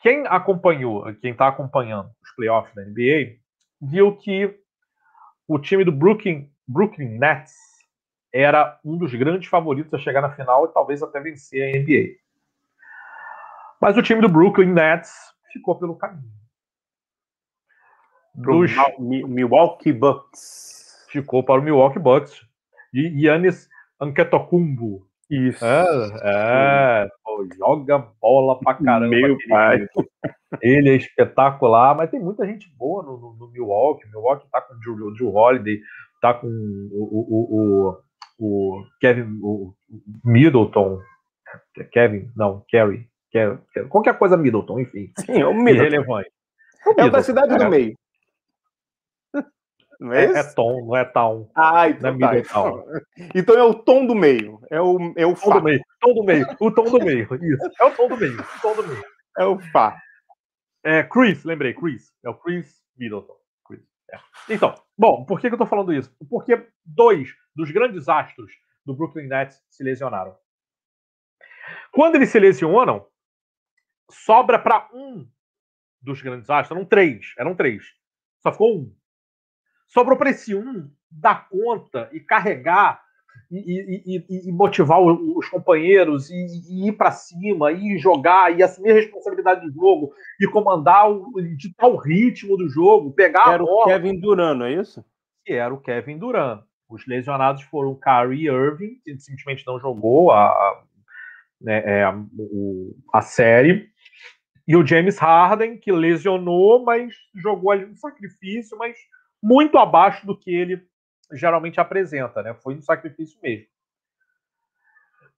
quem 0.00 0.26
acompanhou, 0.26 1.04
quem 1.16 1.32
está 1.32 1.48
acompanhando 1.48 2.10
os 2.22 2.34
playoffs 2.34 2.74
da 2.74 2.84
NBA, 2.84 3.38
viu 3.80 4.16
que 4.16 4.58
o 5.46 5.58
time 5.58 5.84
do 5.84 5.92
Brooklyn, 5.92 6.50
Brooklyn 6.66 7.18
Nets 7.18 7.54
era 8.34 8.80
um 8.84 8.98
dos 8.98 9.14
grandes 9.14 9.48
favoritos 9.48 9.94
a 9.94 9.98
chegar 9.98 10.20
na 10.20 10.34
final 10.34 10.64
e 10.64 10.72
talvez 10.72 11.00
até 11.00 11.20
vencer 11.20 11.62
a 11.62 11.78
NBA. 11.78 12.16
Mas 13.80 13.96
o 13.96 14.02
time 14.02 14.20
do 14.20 14.28
Brooklyn 14.28 14.72
Nets 14.72 15.12
ficou 15.52 15.78
pelo 15.78 15.94
caminho. 15.94 16.34
Dos... 18.34 18.72
Milwaukee 18.98 19.92
Bucks. 19.92 21.06
Ficou 21.10 21.44
para 21.44 21.60
o 21.60 21.62
Milwaukee 21.62 22.00
Bucks. 22.00 22.44
E 22.92 23.24
Yannis 23.24 23.68
Antetokounmpo. 24.00 25.06
Isso. 25.30 25.64
É, 25.64 25.84
é 26.22 27.08
pô, 27.22 27.46
joga 27.56 27.98
bola 28.20 28.58
pra 28.58 28.74
caramba. 28.74 29.14
Meu 29.14 29.38
pai. 29.48 29.86
Ele 30.60 30.90
é 30.90 30.96
espetacular, 30.96 31.96
mas 31.96 32.10
tem 32.10 32.20
muita 32.20 32.44
gente 32.46 32.68
boa 32.76 33.02
no, 33.02 33.16
no, 33.16 33.34
no 33.34 33.48
Milwaukee. 33.48 34.08
Milwaukee 34.08 34.48
tá 34.50 34.60
com 34.60 34.74
o 34.74 35.14
Joe, 35.14 35.28
Holiday, 35.28 35.80
tá 36.20 36.34
com 36.34 36.46
o, 36.46 37.04
o, 37.12 37.90
o, 37.90 37.98
o 38.38 38.84
Kevin 39.00 39.38
o 39.42 39.74
Middleton. 40.24 41.00
Kevin, 41.92 42.30
não, 42.36 42.64
Kerry. 42.68 43.08
Qualquer 43.88 44.18
coisa 44.18 44.36
Middleton, 44.36 44.80
enfim. 44.80 45.12
Sim, 45.24 45.42
o 45.44 45.54
Middleton. 45.54 45.86
Irrelevante. 45.86 46.32
É 46.98 47.04
o 47.04 47.10
da 47.10 47.22
cidade 47.22 47.56
do 47.56 47.64
é. 47.64 47.68
meio. 47.68 47.98
Não 50.00 50.12
é, 50.12 50.24
é, 50.24 50.38
é, 50.38 50.42
tom, 50.42 50.86
não 50.86 50.96
é 50.96 51.04
town. 51.04 51.48
Ah, 51.54 51.88
então, 51.88 52.10
é 52.10 52.42
tá. 52.42 52.62
então 53.34 53.54
é 53.56 53.62
o 53.62 53.74
tom 53.74 54.06
do 54.06 54.14
meio. 54.14 54.60
É 54.70 54.80
o, 54.80 54.98
é 55.16 55.24
o 55.24 55.34
tom 55.34 55.50
do 55.50 55.62
meio. 55.62 55.80
Tom 56.00 56.14
do 56.14 56.24
meio. 56.24 56.46
O 56.60 56.70
tom 56.70 56.84
do 56.84 56.98
meio. 56.98 57.22
Isso. 57.22 57.70
É 57.80 57.84
o 57.84 57.90
tom 57.92 58.08
do 58.08 58.16
meio. 58.16 58.40
O 58.40 58.60
tom 58.60 58.74
do 58.74 58.86
meio. 58.86 59.04
É 59.38 59.44
o 59.44 59.58
Fá. 59.70 59.96
É 60.84 61.02
Chris, 61.02 61.44
lembrei, 61.44 61.72
Chris. 61.72 62.12
É 62.24 62.28
o 62.28 62.34
Chris 62.34 62.82
Middleton. 62.98 63.34
Chris. 63.66 63.80
É. 64.12 64.18
Então, 64.52 64.74
bom, 64.98 65.24
por 65.24 65.40
que, 65.40 65.48
que 65.48 65.54
eu 65.54 65.58
tô 65.58 65.66
falando 65.66 65.92
isso? 65.92 66.14
Porque 66.28 66.66
dois 66.84 67.30
dos 67.54 67.70
grandes 67.70 68.08
astros 68.08 68.52
do 68.84 68.94
Brooklyn 68.94 69.28
Nets 69.28 69.62
se 69.70 69.82
lesionaram. 69.82 70.36
Quando 71.92 72.16
eles 72.16 72.30
se 72.30 72.38
lesionam, 72.38 73.06
sobra 74.10 74.58
para 74.58 74.88
um 74.92 75.26
dos 76.02 76.20
grandes 76.20 76.50
astros, 76.50 76.76
eram 76.76 76.86
três, 76.86 77.32
eram 77.38 77.54
três. 77.54 77.84
Só 78.42 78.52
ficou 78.52 78.76
um. 78.76 78.94
Sobrou 79.86 80.18
para 80.18 80.30
esse 80.30 80.54
um 80.54 80.90
dar 81.10 81.48
conta 81.48 82.10
e 82.12 82.20
carregar 82.20 83.02
e, 83.50 84.16
e, 84.16 84.48
e, 84.48 84.52
motivar 84.52 85.00
os 85.00 85.48
companheiros 85.48 86.28
e, 86.30 86.88
ir 86.88 86.92
para 86.92 87.12
cima, 87.12 87.72
e 87.72 87.98
jogar, 87.98 88.56
e 88.56 88.62
assumir 88.62 88.90
a 88.90 88.94
responsabilidade 88.94 89.66
do 89.66 89.72
jogo, 89.72 90.12
e 90.40 90.46
comandar, 90.48 91.10
o, 91.10 91.32
ditar 91.56 91.88
o 91.88 91.96
ritmo 91.96 92.56
do 92.56 92.68
jogo, 92.68 93.12
pegar 93.12 93.54
era 93.54 93.62
a 93.62 93.66
bola. 93.66 93.92
Era 93.92 94.00
o 94.00 94.02
Kevin 94.02 94.20
Durant, 94.20 94.58
não 94.58 94.66
é 94.66 94.74
isso? 94.74 95.04
Que 95.44 95.52
era 95.52 95.72
o 95.72 95.80
Kevin 95.80 96.18
Durant. 96.18 96.64
Os 96.94 97.06
lesionados 97.06 97.62
foram 97.64 97.90
o 97.90 97.98
Kyrie 97.98 98.48
Irving, 98.48 99.00
que 99.02 99.18
simplesmente 99.18 99.66
não 99.66 99.80
jogou 99.80 100.30
a, 100.30 100.84
né, 101.60 101.82
é, 101.84 102.04
a, 102.04 102.14
a 103.12 103.20
série, 103.20 103.90
e 104.66 104.76
o 104.76 104.86
James 104.86 105.18
Harden, 105.18 105.76
que 105.76 105.92
lesionou, 105.92 106.82
mas 106.84 107.14
jogou 107.34 107.70
ali 107.70 107.84
no 107.84 107.96
sacrifício, 107.96 108.78
mas 108.78 108.96
muito 109.42 109.76
abaixo 109.76 110.26
do 110.26 110.38
que 110.38 110.54
ele 110.54 110.82
geralmente 111.32 111.78
apresenta, 111.80 112.42
né? 112.42 112.54
Foi 112.54 112.74
um 112.74 112.80
sacrifício 112.80 113.38
mesmo. 113.42 113.66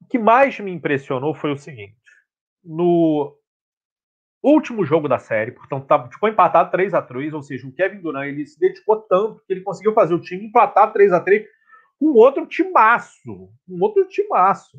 O 0.00 0.06
que 0.06 0.18
mais 0.18 0.60
me 0.60 0.70
impressionou 0.70 1.34
foi 1.34 1.52
o 1.52 1.56
seguinte: 1.56 1.96
no 2.62 3.36
último 4.50 4.84
jogo 4.84 5.08
da 5.08 5.18
série, 5.18 5.52
portanto, 5.52 5.86
tá, 5.86 6.08
ficou 6.08 6.28
empatado 6.28 6.70
3 6.70 6.94
a 6.94 7.02
3 7.02 7.34
ou 7.34 7.42
seja, 7.42 7.66
o 7.66 7.72
Kevin 7.72 8.00
Durant 8.00 8.28
ele 8.28 8.46
se 8.46 8.58
dedicou 8.58 8.96
tanto 9.02 9.42
que 9.46 9.52
ele 9.52 9.62
conseguiu 9.62 9.92
fazer 9.92 10.14
o 10.14 10.20
time 10.20 10.46
empatar 10.46 10.92
3 10.92 11.12
a 11.12 11.20
3 11.20 11.46
com 11.98 12.06
outro 12.12 12.46
timaço, 12.46 13.50
um 13.68 13.82
outro 13.82 14.06
timaço. 14.06 14.78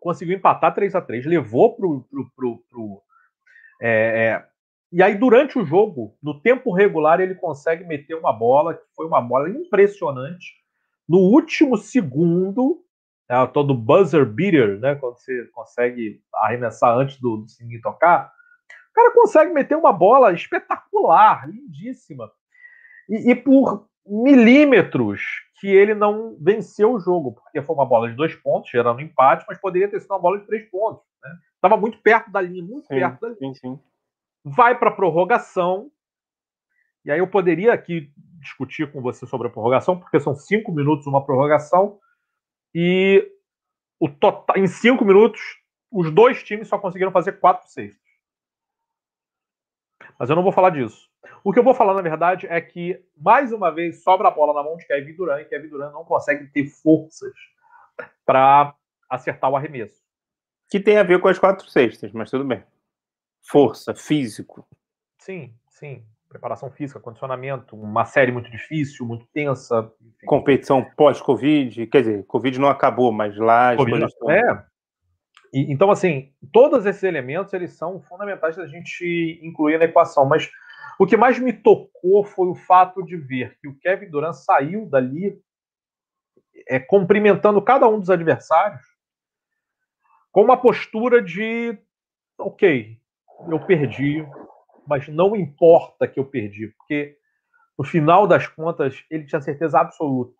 Conseguiu 0.00 0.36
empatar 0.36 0.74
3 0.74 0.94
a 0.94 1.00
3 1.00 1.26
levou 1.26 1.74
pro, 1.74 2.02
pro, 2.10 2.30
pro, 2.34 2.58
pro 2.68 3.02
é, 3.80 3.88
é, 3.90 4.46
e 4.92 5.02
aí, 5.02 5.14
durante 5.14 5.58
o 5.58 5.64
jogo, 5.64 6.14
no 6.22 6.38
tempo 6.38 6.70
regular, 6.70 7.18
ele 7.18 7.34
consegue 7.34 7.82
meter 7.82 8.14
uma 8.14 8.30
bola, 8.30 8.74
que 8.74 8.84
foi 8.94 9.06
uma 9.06 9.22
bola 9.22 9.48
impressionante. 9.48 10.52
No 11.08 11.18
último 11.18 11.78
segundo, 11.78 12.84
é, 13.26 13.46
todo 13.46 13.74
buzzer 13.74 14.26
beater, 14.26 14.78
né? 14.78 14.94
Quando 14.94 15.18
você 15.18 15.46
consegue 15.46 16.20
arremessar 16.34 16.94
antes 16.94 17.18
do, 17.18 17.38
do 17.38 17.48
sininho 17.48 17.80
tocar, 17.80 18.30
o 18.92 18.94
cara 18.94 19.12
consegue 19.12 19.52
meter 19.52 19.76
uma 19.76 19.92
bola 19.92 20.32
espetacular, 20.32 21.48
lindíssima. 21.48 22.30
E, 23.08 23.30
e, 23.30 23.34
por 23.34 23.88
milímetros 24.06 25.22
que 25.60 25.66
ele 25.68 25.94
não 25.94 26.36
venceu 26.40 26.92
o 26.92 27.00
jogo, 27.00 27.32
porque 27.32 27.62
foi 27.62 27.74
uma 27.74 27.86
bola 27.86 28.08
de 28.08 28.16
dois 28.16 28.34
pontos, 28.34 28.70
gerando 28.70 29.00
empate, 29.00 29.44
mas 29.48 29.58
poderia 29.58 29.88
ter 29.88 30.00
sido 30.00 30.10
uma 30.10 30.18
bola 30.18 30.38
de 30.38 30.46
três 30.46 30.68
pontos. 30.70 31.02
Estava 31.54 31.76
né? 31.76 31.80
muito 31.80 31.98
perto 31.98 32.30
da 32.30 32.40
linha, 32.40 32.62
muito 32.62 32.86
sim, 32.86 32.94
perto 32.94 33.20
da 33.20 33.28
linha. 33.28 33.54
Sim, 33.54 33.54
sim 33.54 33.78
vai 34.44 34.78
para 34.78 34.90
a 34.90 34.94
prorrogação. 34.94 35.90
E 37.04 37.10
aí 37.10 37.18
eu 37.18 37.28
poderia 37.28 37.72
aqui 37.72 38.12
discutir 38.40 38.90
com 38.90 39.00
você 39.00 39.26
sobre 39.26 39.48
a 39.48 39.50
prorrogação, 39.50 39.98
porque 39.98 40.20
são 40.20 40.34
cinco 40.34 40.72
minutos 40.72 41.06
uma 41.06 41.24
prorrogação. 41.24 41.98
E 42.74 43.28
o 44.00 44.08
total, 44.08 44.56
em 44.56 44.66
cinco 44.66 45.04
minutos, 45.04 45.40
os 45.90 46.10
dois 46.10 46.42
times 46.42 46.68
só 46.68 46.78
conseguiram 46.78 47.12
fazer 47.12 47.38
quatro 47.38 47.68
sextos. 47.68 48.01
Mas 50.22 50.30
eu 50.30 50.36
não 50.36 50.42
vou 50.44 50.52
falar 50.52 50.70
disso. 50.70 51.10
O 51.42 51.52
que 51.52 51.58
eu 51.58 51.64
vou 51.64 51.74
falar, 51.74 51.94
na 51.94 52.00
verdade, 52.00 52.46
é 52.48 52.60
que, 52.60 53.04
mais 53.16 53.52
uma 53.52 53.72
vez, 53.72 54.04
sobra 54.04 54.28
a 54.28 54.30
bola 54.30 54.54
na 54.54 54.62
mão 54.62 54.76
de 54.76 54.86
Kevin 54.86 55.16
Durant 55.16 55.42
e 55.42 55.46
Kevin 55.46 55.66
Durant 55.66 55.92
não 55.92 56.04
consegue 56.04 56.46
ter 56.46 56.66
forças 56.66 57.32
para 58.24 58.72
acertar 59.10 59.50
o 59.50 59.56
arremesso. 59.56 60.00
Que 60.70 60.78
tem 60.78 60.96
a 60.96 61.02
ver 61.02 61.20
com 61.20 61.26
as 61.26 61.40
quatro 61.40 61.68
sextas, 61.68 62.12
mas 62.12 62.30
tudo 62.30 62.44
bem 62.44 62.62
força, 63.42 63.96
físico. 63.96 64.64
Sim, 65.18 65.52
sim. 65.68 66.04
Preparação 66.28 66.70
física, 66.70 67.00
condicionamento, 67.00 67.74
uma 67.74 68.04
série 68.04 68.30
muito 68.30 68.48
difícil, 68.48 69.04
muito 69.04 69.26
tensa. 69.34 69.92
Competição 70.24 70.84
pós-Covid, 70.96 71.84
quer 71.88 72.02
dizer, 72.02 72.24
Covid 72.26 72.60
não 72.60 72.68
acabou, 72.68 73.10
mas 73.10 73.36
lá. 73.36 73.74
COVID, 73.76 74.06
é. 74.30 74.71
E, 75.52 75.72
então, 75.72 75.90
assim, 75.90 76.32
todos 76.52 76.86
esses 76.86 77.02
elementos 77.02 77.52
eles 77.52 77.72
são 77.72 78.00
fundamentais 78.00 78.56
da 78.56 78.66
gente 78.66 79.38
incluir 79.42 79.78
na 79.78 79.84
equação. 79.84 80.24
Mas 80.24 80.50
o 80.98 81.06
que 81.06 81.16
mais 81.16 81.38
me 81.38 81.52
tocou 81.52 82.24
foi 82.24 82.48
o 82.48 82.54
fato 82.54 83.02
de 83.02 83.16
ver 83.16 83.58
que 83.60 83.68
o 83.68 83.78
Kevin 83.78 84.08
Durant 84.10 84.34
saiu 84.34 84.86
dali 84.86 85.40
é, 86.68 86.78
cumprimentando 86.78 87.60
cada 87.60 87.88
um 87.88 87.98
dos 87.98 88.10
adversários 88.10 88.82
com 90.30 90.42
uma 90.42 90.56
postura 90.56 91.20
de 91.20 91.78
ok, 92.38 92.98
eu 93.48 93.60
perdi, 93.66 94.26
mas 94.86 95.06
não 95.08 95.36
importa 95.36 96.08
que 96.08 96.18
eu 96.18 96.24
perdi, 96.24 96.68
porque 96.68 97.16
no 97.78 97.84
final 97.84 98.26
das 98.26 98.46
contas 98.46 99.04
ele 99.10 99.26
tinha 99.26 99.40
certeza 99.40 99.78
absoluta 99.78 100.34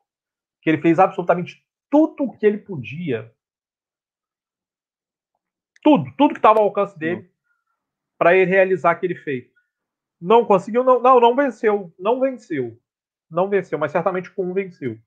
que 0.62 0.70
ele 0.70 0.80
fez 0.80 0.98
absolutamente 0.98 1.62
tudo 1.90 2.24
o 2.24 2.38
que 2.38 2.46
ele 2.46 2.58
podia, 2.58 3.30
tudo, 5.82 6.10
tudo 6.16 6.34
que 6.34 6.38
estava 6.38 6.58
ao 6.58 6.66
alcance 6.66 6.98
dele 6.98 7.30
para 8.18 8.36
ele 8.36 8.50
realizar 8.50 8.92
aquele 8.92 9.14
feito. 9.14 9.52
Não 10.20 10.44
conseguiu, 10.44 10.84
não, 10.84 11.00
não, 11.00 11.18
não 11.18 11.34
venceu, 11.34 11.92
não 11.98 12.20
venceu, 12.20 12.78
não 13.30 13.48
venceu, 13.48 13.78
mas 13.78 13.90
certamente 13.90 14.30
com 14.30 14.44
um 14.44 14.52
venceu. 14.52 14.98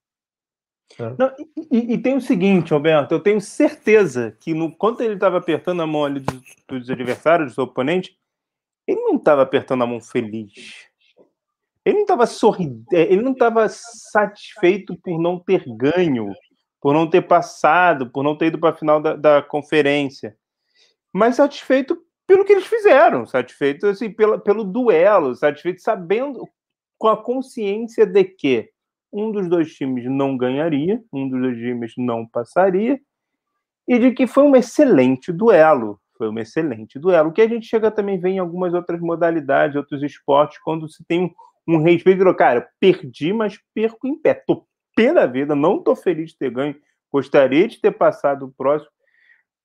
É. 0.99 1.15
Não, 1.17 1.33
e, 1.71 1.93
e, 1.93 1.97
tem 1.97 2.15
o 2.15 2.21
seguinte, 2.21 2.73
Roberto, 2.73 3.11
eu 3.11 3.19
tenho 3.19 3.41
certeza 3.41 4.37
que 4.39 4.53
no 4.53 4.75
quanto 4.75 5.01
ele 5.01 5.15
estava 5.15 5.37
apertando 5.37 5.81
a 5.81 5.87
mão 5.87 6.05
ali 6.05 6.19
dos, 6.19 6.55
dos 6.67 6.89
adversários, 6.89 7.49
dos 7.49 7.57
oponentes, 7.57 8.15
ele 8.87 9.01
não 9.01 9.15
estava 9.15 9.41
apertando 9.41 9.83
a 9.83 9.87
mão 9.87 9.99
feliz. 9.99 10.87
Ele 11.83 11.95
não 11.95 12.01
estava 12.03 12.25
sorrindo, 12.25 12.83
é, 12.91 13.01
ele 13.01 13.21
não 13.21 13.31
estava 13.31 13.67
satisfeito 13.69 14.95
por 14.97 15.19
não 15.19 15.39
ter 15.39 15.63
ganho, 15.67 16.33
por 16.81 16.93
não 16.93 17.09
ter 17.09 17.21
passado, 17.21 18.09
por 18.09 18.23
não 18.23 18.35
ter 18.37 18.47
ido 18.47 18.59
para 18.59 18.69
a 18.69 18.77
final 18.77 19.01
da, 19.01 19.15
da, 19.15 19.41
conferência, 19.41 20.35
mas 21.15 21.37
satisfeito 21.37 21.97
pelo 22.27 22.43
que 22.43 22.51
eles 22.51 22.65
fizeram, 22.65 23.25
satisfeito 23.25 23.87
assim, 23.87 24.11
pela, 24.11 24.37
pelo 24.37 24.65
duelo, 24.65 25.33
satisfeito 25.33 25.81
sabendo 25.81 26.45
com 26.97 27.07
a 27.07 27.15
consciência 27.15 28.05
de 28.05 28.25
que 28.25 28.69
um 29.13 29.31
dos 29.31 29.47
dois 29.47 29.73
times 29.73 30.03
não 30.11 30.35
ganharia, 30.35 31.01
um 31.13 31.29
dos 31.29 31.39
dois 31.39 31.57
times 31.57 31.93
não 31.97 32.27
passaria, 32.27 32.99
e 33.87 33.97
de 33.97 34.11
que 34.11 34.27
foi 34.27 34.43
um 34.43 34.57
excelente 34.57 35.31
duelo. 35.31 36.01
Foi 36.17 36.27
um 36.27 36.37
excelente 36.37 36.99
duelo, 36.99 37.31
que 37.31 37.41
a 37.41 37.47
gente 37.47 37.65
chega 37.65 37.89
também 37.89 38.19
ver 38.19 38.31
em 38.31 38.39
algumas 38.39 38.73
outras 38.73 38.99
modalidades, 38.99 39.77
outros 39.77 40.03
esportes, 40.03 40.59
quando 40.59 40.89
se 40.89 41.01
tem 41.05 41.33
um, 41.65 41.75
um 41.75 41.81
respeito. 41.81 42.35
Cara, 42.35 42.67
perdi, 42.77 43.31
mas 43.31 43.57
perco 43.73 44.05
em 44.05 44.19
pé. 44.19 44.33
Tô 44.33 44.65
pé 44.93 45.13
da 45.13 45.25
vida, 45.25 45.55
não 45.55 45.81
tô 45.81 45.95
feliz 45.95 46.31
de 46.31 46.37
ter 46.37 46.51
ganho. 46.51 46.75
Gostaria 47.09 47.69
de 47.69 47.79
ter 47.79 47.91
passado 47.91 48.47
o 48.47 48.51
próximo. 48.51 48.91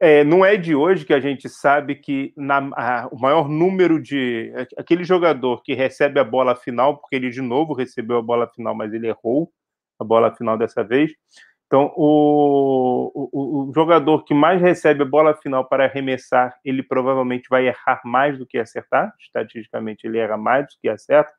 É, 0.03 0.25
não 0.25 0.43
é 0.43 0.57
de 0.57 0.75
hoje 0.75 1.05
que 1.05 1.13
a 1.13 1.21
gente 1.21 1.47
sabe 1.47 1.95
que 1.95 2.33
na, 2.35 2.71
a, 2.75 3.09
o 3.13 3.19
maior 3.21 3.51
número 3.51 4.01
de. 4.01 4.51
aquele 4.79 5.05
jogador 5.05 5.63
que 5.63 5.75
recebe 5.75 6.19
a 6.19 6.25
bola 6.25 6.57
final, 6.57 6.97
porque 6.97 7.17
ele 7.17 7.29
de 7.29 7.43
novo 7.43 7.75
recebeu 7.75 8.17
a 8.17 8.23
bola 8.23 8.49
final, 8.49 8.75
mas 8.75 8.95
ele 8.95 9.09
errou 9.09 9.53
a 10.01 10.05
bola 10.05 10.35
final 10.35 10.57
dessa 10.57 10.83
vez. 10.83 11.13
Então, 11.67 11.93
o, 11.97 13.13
o, 13.15 13.69
o 13.69 13.73
jogador 13.75 14.25
que 14.25 14.33
mais 14.33 14.61
recebe 14.61 15.03
a 15.03 15.07
bola 15.07 15.35
final 15.35 15.69
para 15.69 15.85
arremessar, 15.85 16.59
ele 16.65 16.83
provavelmente 16.83 17.49
vai 17.51 17.69
errar 17.69 18.01
mais 18.05 18.39
do 18.39 18.47
que 18.47 18.59
acertar. 18.59 19.15
Estatisticamente, 19.21 20.07
ele 20.07 20.19
erra 20.19 20.39
mais 20.39 20.65
do 20.65 20.73
que 20.81 20.89
acerta. 20.89 21.31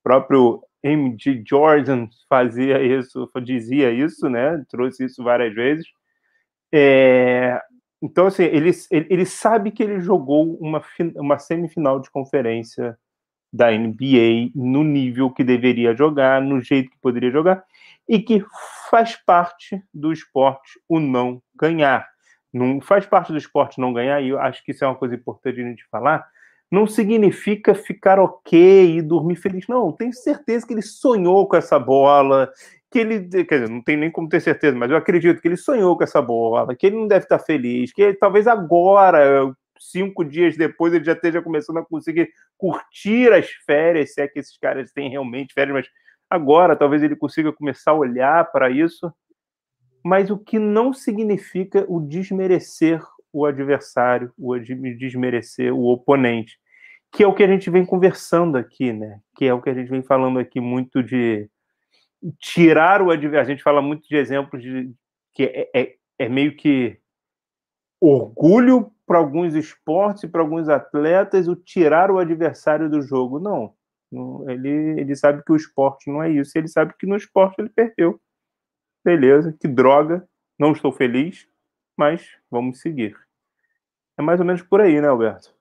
O 0.00 0.02
próprio 0.02 0.62
MJ 0.82 1.44
Jordan 1.46 2.08
fazia 2.28 2.82
isso, 2.82 3.30
dizia 3.44 3.90
isso, 3.92 4.28
né? 4.30 4.64
Trouxe 4.70 5.04
isso 5.04 5.22
várias 5.22 5.54
vezes. 5.54 5.86
É, 6.72 7.60
então, 8.02 8.26
assim, 8.26 8.44
ele, 8.44 8.70
ele, 8.90 9.06
ele, 9.08 9.26
sabe 9.26 9.70
que 9.70 9.82
ele 9.82 10.00
jogou 10.00 10.56
uma, 10.60 10.82
uma 11.16 11.38
semifinal 11.38 11.98
de 11.98 12.10
conferência 12.10 12.98
da 13.52 13.70
NBA 13.70 14.50
no 14.54 14.84
nível 14.84 15.30
que 15.30 15.42
deveria 15.42 15.94
jogar, 15.94 16.42
no 16.42 16.60
jeito 16.60 16.90
que 16.90 16.98
poderia 16.98 17.30
jogar, 17.30 17.64
e 18.08 18.20
que 18.20 18.44
faz 18.90 19.16
parte 19.24 19.82
do 19.92 20.12
esporte 20.12 20.78
o 20.88 21.00
não 21.00 21.42
ganhar. 21.54 22.06
Não 22.52 22.80
faz 22.80 23.06
parte 23.06 23.32
do 23.32 23.38
esporte 23.38 23.80
não 23.80 23.92
ganhar, 23.92 24.20
e 24.20 24.28
eu 24.28 24.38
acho 24.38 24.64
que 24.64 24.72
isso 24.72 24.84
é 24.84 24.86
uma 24.86 24.94
coisa 24.94 25.14
importante 25.14 25.60
a 25.60 25.64
gente 25.64 25.86
falar. 25.90 26.26
Não 26.70 26.86
significa 26.86 27.74
ficar 27.74 28.18
ok 28.18 28.98
e 28.98 29.02
dormir 29.02 29.36
feliz. 29.36 29.66
Não, 29.68 29.92
tenho 29.92 30.12
certeza 30.12 30.66
que 30.66 30.72
ele 30.72 30.82
sonhou 30.82 31.48
com 31.48 31.56
essa 31.56 31.78
bola, 31.78 32.50
que 32.96 33.00
ele, 33.00 33.44
quer 33.44 33.60
dizer, 33.60 33.68
não 33.68 33.82
tem 33.82 33.94
nem 33.94 34.10
como 34.10 34.26
ter 34.26 34.40
certeza, 34.40 34.74
mas 34.74 34.90
eu 34.90 34.96
acredito 34.96 35.42
que 35.42 35.48
ele 35.48 35.56
sonhou 35.58 35.94
com 35.98 36.02
essa 36.02 36.22
bola, 36.22 36.74
que 36.74 36.86
ele 36.86 36.96
não 36.96 37.06
deve 37.06 37.26
estar 37.26 37.38
feliz, 37.38 37.92
que 37.92 38.00
ele, 38.00 38.14
talvez 38.14 38.46
agora, 38.46 39.54
cinco 39.78 40.24
dias 40.24 40.56
depois, 40.56 40.94
ele 40.94 41.04
já 41.04 41.12
esteja 41.12 41.42
começando 41.42 41.76
a 41.76 41.84
conseguir 41.84 42.30
curtir 42.56 43.30
as 43.34 43.50
férias, 43.66 44.14
se 44.14 44.22
é 44.22 44.26
que 44.26 44.38
esses 44.38 44.56
caras 44.56 44.92
têm 44.92 45.10
realmente 45.10 45.52
férias, 45.52 45.74
mas 45.74 45.86
agora 46.30 46.74
talvez 46.74 47.02
ele 47.02 47.14
consiga 47.14 47.52
começar 47.52 47.90
a 47.90 47.94
olhar 47.94 48.50
para 48.50 48.70
isso. 48.70 49.12
mas 50.02 50.30
o 50.30 50.38
que 50.38 50.58
não 50.58 50.92
significa 50.92 51.84
o 51.88 52.00
desmerecer 52.00 53.02
o 53.32 53.44
adversário, 53.44 54.32
o 54.38 54.56
desmerecer 54.56 55.74
o 55.74 55.84
oponente, 55.86 56.58
que 57.12 57.22
é 57.22 57.26
o 57.26 57.34
que 57.34 57.42
a 57.42 57.46
gente 57.46 57.68
vem 57.68 57.84
conversando 57.84 58.56
aqui, 58.56 58.92
né? 58.92 59.20
Que 59.36 59.46
é 59.46 59.52
o 59.52 59.60
que 59.60 59.68
a 59.68 59.74
gente 59.74 59.90
vem 59.90 60.02
falando 60.02 60.38
aqui 60.38 60.60
muito 60.60 61.02
de 61.02 61.50
tirar 62.38 63.02
o 63.02 63.10
adversário. 63.10 63.46
A 63.46 63.50
gente 63.50 63.62
fala 63.62 63.82
muito 63.82 64.08
de 64.08 64.16
exemplos 64.16 64.62
de 64.62 64.92
que 65.34 65.44
é, 65.44 65.70
é, 65.74 65.94
é 66.18 66.28
meio 66.28 66.56
que 66.56 66.98
orgulho 68.00 68.92
para 69.06 69.18
alguns 69.18 69.54
esportes 69.54 70.24
e 70.24 70.28
para 70.28 70.40
alguns 70.40 70.68
atletas 70.68 71.48
o 71.48 71.54
tirar 71.54 72.10
o 72.10 72.18
adversário 72.18 72.90
do 72.90 73.00
jogo. 73.00 73.38
Não. 73.38 73.74
Ele, 74.48 75.00
ele 75.00 75.16
sabe 75.16 75.42
que 75.44 75.52
o 75.52 75.56
esporte 75.56 76.10
não 76.10 76.22
é 76.22 76.30
isso. 76.30 76.56
Ele 76.56 76.68
sabe 76.68 76.94
que 76.98 77.06
no 77.06 77.16
esporte 77.16 77.60
ele 77.60 77.68
perdeu. 77.68 78.20
Beleza, 79.04 79.56
que 79.58 79.68
droga. 79.68 80.26
Não 80.58 80.72
estou 80.72 80.90
feliz, 80.90 81.46
mas 81.96 82.28
vamos 82.50 82.80
seguir. 82.80 83.16
É 84.18 84.22
mais 84.22 84.40
ou 84.40 84.46
menos 84.46 84.62
por 84.62 84.80
aí, 84.80 85.00
né, 85.00 85.08
Alberto? 85.08 85.54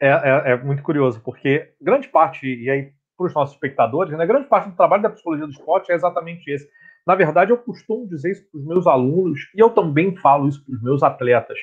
É, 0.00 0.08
é, 0.08 0.52
é 0.52 0.56
muito 0.56 0.82
curioso, 0.82 1.20
porque 1.20 1.74
grande 1.78 2.08
parte, 2.08 2.46
e 2.46 2.70
aí 2.70 2.94
para 3.20 3.26
os 3.26 3.34
nossos 3.34 3.54
espectadores, 3.54 4.16
né, 4.16 4.26
grande 4.26 4.48
parte 4.48 4.70
do 4.70 4.76
trabalho 4.76 5.02
da 5.02 5.10
psicologia 5.10 5.46
do 5.46 5.52
esporte 5.52 5.92
é 5.92 5.94
exatamente 5.94 6.50
esse. 6.50 6.66
Na 7.06 7.14
verdade, 7.14 7.50
eu 7.50 7.58
costumo 7.58 8.08
dizer 8.08 8.32
isso 8.32 8.50
para 8.50 8.58
os 8.58 8.66
meus 8.66 8.86
alunos, 8.86 9.40
e 9.54 9.60
eu 9.60 9.68
também 9.68 10.16
falo 10.16 10.48
isso 10.48 10.64
para 10.64 10.74
os 10.74 10.82
meus 10.82 11.02
atletas. 11.02 11.58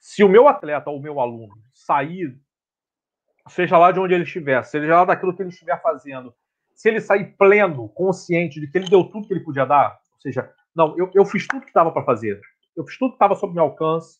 Se 0.00 0.24
o 0.24 0.28
meu 0.28 0.48
atleta 0.48 0.88
ou 0.88 0.98
o 0.98 1.02
meu 1.02 1.20
aluno 1.20 1.52
sair, 1.74 2.34
seja 3.46 3.76
lá 3.76 3.92
de 3.92 4.00
onde 4.00 4.14
ele 4.14 4.24
estiver, 4.24 4.62
seja 4.64 4.96
lá 4.96 5.04
daquilo 5.04 5.36
que 5.36 5.42
ele 5.42 5.50
estiver 5.50 5.80
fazendo, 5.82 6.32
se 6.74 6.88
ele 6.88 7.00
sair 7.00 7.36
pleno, 7.36 7.90
consciente 7.90 8.58
de 8.58 8.66
que 8.66 8.78
ele 8.78 8.88
deu 8.88 9.04
tudo 9.04 9.26
que 9.26 9.34
ele 9.34 9.44
podia 9.44 9.66
dar, 9.66 9.98
ou 10.14 10.20
seja, 10.20 10.50
não, 10.74 10.96
eu, 10.96 11.10
eu 11.14 11.26
fiz 11.26 11.46
tudo 11.46 11.60
que 11.60 11.68
estava 11.68 11.92
para 11.92 12.04
fazer, 12.04 12.40
eu 12.74 12.86
fiz 12.86 12.98
tudo 12.98 13.10
que 13.10 13.16
estava 13.16 13.34
sob 13.34 13.52
meu 13.52 13.64
alcance, 13.64 14.18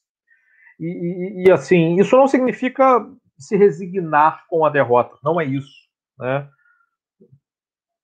e, 0.78 0.86
e, 0.86 1.44
e, 1.46 1.50
assim, 1.50 1.98
isso 1.98 2.14
não 2.14 2.28
significa 2.28 3.06
se 3.38 3.56
resignar 3.56 4.44
com 4.48 4.64
a 4.64 4.68
derrota, 4.68 5.16
não 5.24 5.40
é 5.40 5.44
isso. 5.44 5.86
Né? 6.18 6.46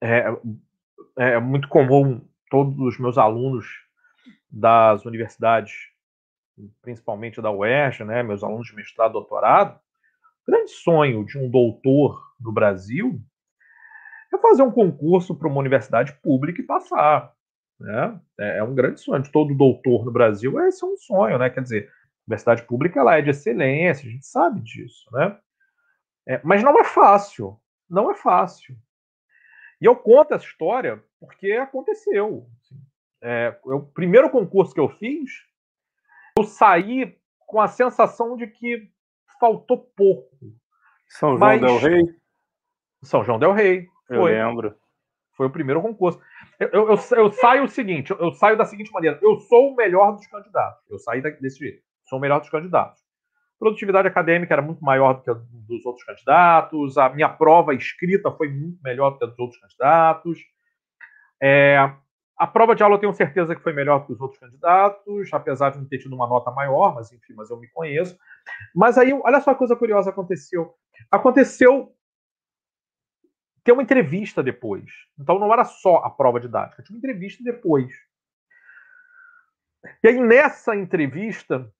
É, 0.02 0.26
é 1.16 1.38
muito 1.38 1.68
comum 1.68 2.21
todos 2.50 2.76
os 2.80 2.99
meus 2.99 3.16
alunos 3.16 3.66
das 4.50 5.06
universidades, 5.06 5.73
principalmente 6.82 7.40
da 7.40 7.50
UERJ, 7.50 8.04
né, 8.04 8.23
meus 8.23 8.42
alunos 8.42 8.66
de 8.66 8.75
mestrado, 8.75 9.12
doutorado, 9.12 9.78
o 10.47 10.50
grande 10.50 10.73
sonho 10.73 11.25
de 11.25 11.38
um 11.38 11.49
doutor 11.49 12.21
no 12.40 12.52
Brasil 12.52 13.21
é 14.35 14.38
fazer 14.38 14.62
um 14.62 14.73
concurso 14.73 15.37
para 15.37 15.49
uma 15.49 15.61
universidade 15.61 16.12
pública 16.21 16.61
e 16.61 16.66
passar. 16.66 17.32
Né? 17.78 18.21
É, 18.40 18.59
é 18.59 18.62
um 18.62 18.75
grande 18.75 19.00
sonho 19.00 19.23
de 19.23 19.30
todo 19.30 19.54
doutor 19.54 20.04
no 20.04 20.12
Brasil, 20.12 20.59
esse 20.66 20.85
é 20.85 20.87
um 20.87 20.97
sonho, 20.97 21.38
né? 21.38 21.49
Quer 21.49 21.62
dizer, 21.62 21.90
universidade 22.26 22.62
pública 22.64 23.00
ela 23.00 23.16
é 23.16 23.23
de 23.23 23.30
excelência, 23.30 24.09
a 24.09 24.11
gente 24.11 24.26
sabe 24.26 24.61
disso, 24.61 25.09
né? 25.12 25.38
É, 26.26 26.40
mas 26.44 26.62
não 26.62 26.78
é 26.78 26.85
fácil, 26.85 27.59
não 27.88 28.11
é 28.11 28.14
fácil. 28.14 28.76
E 29.82 29.84
eu 29.84 29.96
conto 29.96 30.32
essa 30.32 30.44
história 30.44 31.02
porque 31.18 31.52
aconteceu. 31.52 32.46
Assim. 32.60 32.80
É, 33.20 33.58
o 33.64 33.80
primeiro 33.80 34.30
concurso 34.30 34.72
que 34.72 34.78
eu 34.78 34.88
fiz, 34.88 35.30
eu 36.38 36.44
saí 36.44 37.18
com 37.40 37.60
a 37.60 37.66
sensação 37.66 38.36
de 38.36 38.46
que 38.46 38.88
faltou 39.40 39.78
pouco. 39.96 40.30
São 41.08 41.30
João 41.30 41.40
mas... 41.40 41.60
del 41.60 41.78
Rei? 41.78 42.02
São 43.02 43.24
João 43.24 43.38
del 43.40 43.52
Rei. 43.52 43.88
Eu 44.08 44.20
foi. 44.20 44.32
lembro. 44.32 44.76
Foi 45.36 45.46
o 45.46 45.50
primeiro 45.50 45.82
concurso. 45.82 46.20
Eu, 46.60 46.68
eu, 46.68 46.88
eu, 46.90 46.98
eu 47.16 47.32
saio 47.32 47.64
o 47.64 47.68
seguinte, 47.68 48.12
eu 48.12 48.30
saio 48.32 48.56
da 48.56 48.64
seguinte 48.64 48.92
maneira: 48.92 49.18
eu 49.20 49.40
sou 49.40 49.72
o 49.72 49.74
melhor 49.74 50.12
dos 50.12 50.26
candidatos. 50.28 50.88
Eu 50.88 50.98
saí 51.00 51.20
desse 51.20 51.58
jeito 51.58 51.82
sou 52.12 52.18
o 52.18 52.20
melhor 52.20 52.40
dos 52.40 52.50
candidatos. 52.50 53.01
Produtividade 53.62 54.09
acadêmica 54.09 54.53
era 54.53 54.61
muito 54.61 54.85
maior 54.85 55.12
do 55.12 55.22
que 55.22 55.31
a 55.31 55.35
dos 55.35 55.87
outros 55.87 56.05
candidatos, 56.05 56.98
a 56.98 57.09
minha 57.11 57.29
prova 57.29 57.72
escrita 57.72 58.29
foi 58.33 58.48
muito 58.48 58.83
melhor 58.83 59.11
do 59.11 59.18
que 59.18 59.25
a 59.25 59.29
dos 59.29 59.38
outros 59.38 59.61
candidatos. 59.61 60.40
É, 61.40 61.79
a 62.37 62.44
prova 62.44 62.75
de 62.75 62.83
aula 62.83 62.96
eu 62.96 62.98
tenho 62.98 63.14
certeza 63.14 63.55
que 63.55 63.62
foi 63.62 63.72
melhor 63.72 64.01
do 64.01 64.07
que 64.07 64.12
os 64.14 64.20
outros 64.20 64.40
candidatos, 64.40 65.33
apesar 65.33 65.70
de 65.70 65.79
não 65.79 65.87
ter 65.87 65.98
tido 65.98 66.12
uma 66.12 66.27
nota 66.27 66.51
maior, 66.51 66.92
mas 66.92 67.12
enfim, 67.12 67.35
mas 67.37 67.51
eu 67.51 67.57
me 67.57 67.68
conheço. 67.68 68.18
Mas 68.75 68.98
aí, 68.98 69.12
olha 69.12 69.40
só 69.40 69.53
a 69.53 69.55
coisa 69.55 69.77
curiosa 69.77 70.11
aconteceu. 70.11 70.75
Aconteceu 71.09 71.94
ter 73.62 73.70
uma 73.70 73.85
entrevista 73.85 74.42
depois. 74.42 74.90
Então 75.16 75.38
não 75.38 75.53
era 75.53 75.62
só 75.62 75.98
a 75.98 76.11
prova 76.11 76.40
didática, 76.40 76.83
tinha 76.83 76.96
uma 76.96 76.98
entrevista 76.98 77.44
depois. 77.44 77.92
E 80.03 80.09
aí, 80.09 80.20
nessa 80.20 80.75
entrevista, 80.75 81.72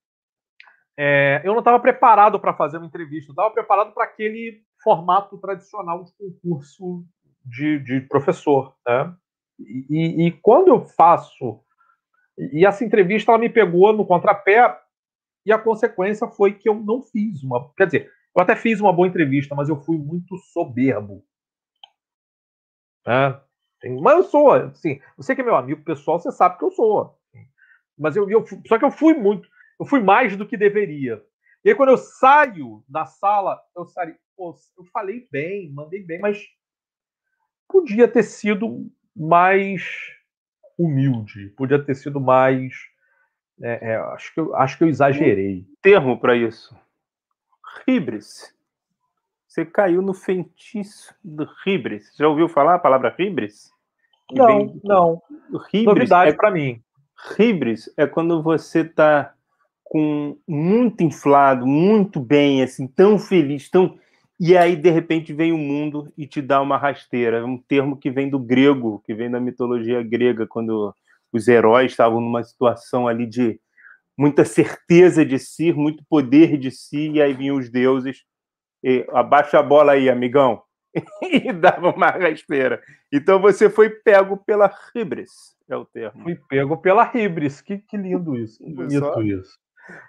é, 0.97 1.41
eu 1.45 1.53
não 1.53 1.61
estava 1.61 1.81
preparado 1.81 2.39
para 2.39 2.55
fazer 2.55 2.77
uma 2.77 2.87
entrevista, 2.87 3.31
eu 3.31 3.33
estava 3.33 3.51
preparado 3.51 3.93
para 3.93 4.05
aquele 4.05 4.63
formato 4.83 5.39
tradicional 5.39 6.05
de 6.05 6.13
concurso 6.17 7.05
de, 7.45 7.79
de 7.79 8.01
professor. 8.03 8.75
Né? 8.87 9.15
E, 9.59 10.27
e, 10.27 10.33
quando 10.43 10.69
eu 10.69 10.85
faço. 10.85 11.61
E 12.39 12.67
essa 12.67 12.85
entrevista 12.85 13.31
ela 13.31 13.39
me 13.39 13.49
pegou 13.49 13.93
no 13.93 14.07
contrapé, 14.07 14.79
e 15.45 15.53
a 15.53 15.59
consequência 15.59 16.27
foi 16.29 16.55
que 16.55 16.69
eu 16.69 16.75
não 16.75 17.03
fiz 17.03 17.43
uma. 17.43 17.73
Quer 17.77 17.87
dizer, 17.87 18.13
eu 18.35 18.43
até 18.43 18.57
fiz 18.57 18.81
uma 18.81 18.93
boa 18.93 19.09
entrevista, 19.09 19.55
mas 19.55 19.69
eu 19.69 19.77
fui 19.77 19.99
muito 19.99 20.37
soberbo. 20.39 21.25
É, 23.07 23.41
mas 24.01 24.17
eu 24.17 24.23
sou, 24.25 24.53
assim, 24.53 25.01
você 25.17 25.35
que 25.35 25.41
é 25.41 25.45
meu 25.45 25.57
amigo 25.57 25.83
pessoal, 25.83 26.19
você 26.19 26.31
sabe 26.31 26.59
que 26.59 26.65
eu 26.65 26.71
sou. 26.71 27.19
Mas 27.99 28.17
eu, 28.17 28.31
eu 28.31 28.45
só 28.67 28.79
que 28.79 28.85
eu 28.85 28.91
fui 28.91 29.15
muito 29.15 29.49
eu 29.83 29.85
fui 29.85 30.01
mais 30.01 30.37
do 30.37 30.47
que 30.47 30.57
deveria. 30.57 31.21
E 31.65 31.71
aí, 31.71 31.75
quando 31.75 31.89
eu 31.89 31.97
saio 31.97 32.85
da 32.89 33.05
sala, 33.05 33.61
eu 33.77 33.85
saio, 33.85 34.15
pô, 34.37 34.55
eu 34.79 34.85
falei 34.93 35.27
bem, 35.31 35.73
mandei 35.73 36.05
bem, 36.05 36.21
mas 36.21 36.41
podia 37.69 38.07
ter 38.07 38.23
sido 38.23 38.89
mais 39.15 39.83
humilde, 40.79 41.49
podia 41.57 41.83
ter 41.83 41.97
sido 41.97 42.21
mais. 42.21 42.73
É, 43.61 43.91
é, 43.91 43.97
acho, 43.97 44.33
que 44.33 44.41
eu, 44.41 44.55
acho 44.55 44.79
que 44.79 44.85
eu 44.85 44.89
exagerei. 44.89 45.67
Um 45.69 45.77
termo 45.83 46.21
para 46.21 46.37
isso. 46.37 46.77
Ribres. 47.85 48.55
Você 49.49 49.67
caiu 49.67 50.01
no 50.01 50.15
feitiço 50.15 51.13
do 51.25 51.45
ribres. 51.65 52.15
Já 52.17 52.29
ouviu 52.29 52.49
falar 52.49 52.77
a 52.77 52.79
palavra 52.79 53.15
ribres? 53.19 53.69
Não, 54.31 54.47
vem... 54.47 54.81
não. 54.85 55.21
Ribres 55.73 55.85
Novidade 55.85 56.31
é... 56.31 56.35
para 56.35 56.53
mim. 56.53 56.81
Ribres 57.37 57.93
é 57.97 58.07
quando 58.07 58.43
você 58.43 58.81
está 58.83 59.35
com 59.93 60.39
muito 60.49 61.03
inflado, 61.03 61.67
muito 61.67 62.19
bem, 62.19 62.63
assim, 62.63 62.87
tão 62.87 63.19
feliz, 63.19 63.69
tão 63.69 63.99
e 64.41 64.57
aí 64.57 64.75
de 64.75 64.89
repente 64.89 65.35
vem 65.35 65.53
o 65.53 65.59
mundo 65.59 66.11
e 66.17 66.27
te 66.27 66.41
dá 66.41 66.63
uma 66.63 66.79
rasteira, 66.79 67.41
é 67.41 67.45
um 67.45 67.59
termo 67.59 67.95
que 67.95 68.11
vem 68.11 68.31
do 68.31 68.39
grego, 68.39 69.03
que 69.05 69.13
vem 69.13 69.31
da 69.31 69.39
mitologia 69.39 70.03
grega, 70.03 70.47
quando 70.47 70.95
os 71.31 71.47
heróis 71.47 71.93
estavam 71.93 72.23
numa 72.23 72.43
situação 72.43 73.07
ali 73.07 73.27
de 73.27 73.61
muita 74.17 74.47
certeza 74.47 75.27
de 75.27 75.39
si, 75.39 75.75
muito 75.75 76.03
poder 76.09 76.57
de 76.57 76.71
si, 76.71 77.11
e 77.11 77.21
aí 77.21 77.35
vinham 77.35 77.59
os 77.59 77.69
deuses, 77.69 78.25
e, 78.83 79.07
abaixa 79.11 79.59
a 79.59 79.63
bola 79.63 79.93
aí, 79.93 80.09
amigão, 80.09 80.63
e 81.23 81.53
dava 81.53 81.91
uma 81.91 82.07
rasteira. 82.07 82.83
Então 83.13 83.39
você 83.39 83.69
foi 83.69 83.91
pego 83.91 84.39
pela 84.39 84.75
ribres, 84.95 85.55
é 85.69 85.77
o 85.77 85.85
termo. 85.85 86.23
Fui 86.23 86.35
pego 86.49 86.79
pela 86.79 87.05
ribres, 87.05 87.61
que, 87.61 87.77
que 87.77 87.99
lindo 87.99 88.35
isso, 88.35 88.57
que 88.65 88.73
bonito 88.73 89.23
isso. 89.23 89.61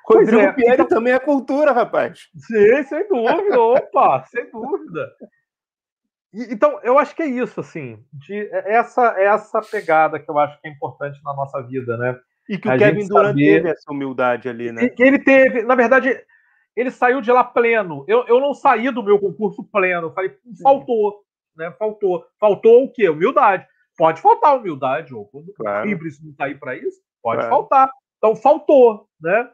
Rodrigo 0.06 0.42
é, 0.42 0.54
Pierre 0.54 0.74
então... 0.74 0.88
também 0.88 1.14
é 1.14 1.20
cultura, 1.20 1.72
rapaz. 1.72 2.30
Sim, 2.36 2.84
sem 2.84 3.08
dúvida. 3.08 3.60
Opa, 3.60 4.24
sem 4.24 4.50
dúvida. 4.52 5.12
E, 6.34 6.54
então, 6.54 6.80
eu 6.84 6.98
acho 6.98 7.16
que 7.16 7.24
é 7.24 7.28
isso, 7.28 7.60
assim, 7.60 8.04
de 8.12 8.36
é, 8.52 8.76
essa 8.76 9.16
é 9.18 9.26
essa 9.26 9.62
pegada 9.62 10.20
que 10.20 10.30
eu 10.30 10.38
acho 10.40 10.60
que 10.60 10.68
é 10.68 10.72
importante 10.72 11.20
na 11.24 11.34
nossa 11.34 11.62
vida, 11.62 11.96
né? 11.98 12.18
E 12.50 12.58
que 12.58 12.68
o 12.68 12.72
a 12.72 12.78
Kevin 12.78 13.08
Durant 13.08 13.30
saber... 13.30 13.56
teve 13.56 13.70
essa 13.70 13.92
humildade 13.92 14.50
ali, 14.50 14.72
né? 14.72 14.90
que 14.90 15.04
ele 15.04 15.20
teve, 15.20 15.62
na 15.62 15.76
verdade, 15.76 16.20
ele 16.76 16.92
saiu 16.92 17.22
de 17.22 17.32
lá 17.32 17.44
pleno. 17.44 18.04
Eu, 18.08 18.26
eu 18.28 18.40
não 18.40 18.54
saí 18.54 18.90
do 18.92 19.04
meu 19.04 19.20
concurso 19.20 19.64
pleno. 19.64 20.08
Eu 20.08 20.14
falei, 20.14 20.36
faltou, 20.62 21.24
né? 21.56 21.72
Faltou. 21.78 22.26
Faltou 22.40 22.84
o 22.84 22.92
quê? 22.92 23.08
Humildade. 23.08 23.66
Pode 23.96 24.22
faltar 24.22 24.58
humildade, 24.58 25.14
ou 25.14 25.26
quando 25.26 25.54
claro. 25.54 25.88
o 25.88 25.92
Ibris 25.92 26.20
não 26.24 26.34
tá 26.34 26.46
aí 26.46 26.56
para 26.56 26.76
isso, 26.76 27.00
pode 27.22 27.42
claro. 27.42 27.56
faltar. 27.56 27.92
Então 28.18 28.36
faltou, 28.36 29.08
né? 29.22 29.50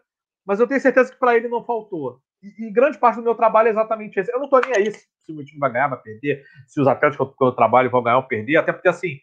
Mas 0.50 0.60
eu 0.60 0.66
tenho 0.66 0.82
certeza 0.82 1.12
que 1.12 1.20
para 1.20 1.38
ele 1.38 1.48
não 1.48 1.64
faltou. 1.64 2.20
E, 2.42 2.66
e, 2.66 2.72
grande 2.72 2.98
parte 2.98 3.18
do 3.18 3.22
meu 3.22 3.36
trabalho 3.36 3.68
é 3.68 3.70
exatamente 3.70 4.20
esse. 4.20 4.32
Eu 4.32 4.40
não 4.40 4.46
estou 4.46 4.60
nem 4.62 4.76
aí 4.76 4.92
se 4.92 5.32
o 5.32 5.36
meu 5.36 5.46
time 5.46 5.60
vai 5.60 5.72
ganhar, 5.72 5.90
vai 5.90 6.02
perder, 6.02 6.44
se 6.66 6.82
os 6.82 6.88
atletas 6.88 7.16
que 7.16 7.22
eu, 7.22 7.28
que 7.28 7.44
eu 7.44 7.52
trabalho 7.52 7.92
vão 7.92 8.02
ganhar 8.02 8.18
ou 8.18 8.24
perder, 8.24 8.58
até 8.58 8.74
porque 8.74 8.88
assim, 8.88 9.20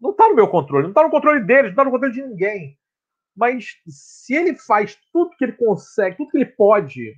não 0.00 0.10
está 0.10 0.28
no 0.28 0.34
meu 0.34 0.48
controle, 0.48 0.82
não 0.82 0.90
está 0.90 1.04
no 1.04 1.10
controle 1.10 1.38
deles, 1.38 1.66
não 1.66 1.70
está 1.70 1.84
no 1.84 1.92
controle 1.92 2.12
de 2.12 2.22
ninguém. 2.22 2.76
Mas 3.36 3.76
se 3.86 4.34
ele 4.34 4.56
faz 4.56 4.98
tudo 5.12 5.36
que 5.36 5.44
ele 5.44 5.52
consegue, 5.52 6.16
tudo 6.16 6.32
que 6.32 6.38
ele 6.38 6.46
pode, 6.46 7.14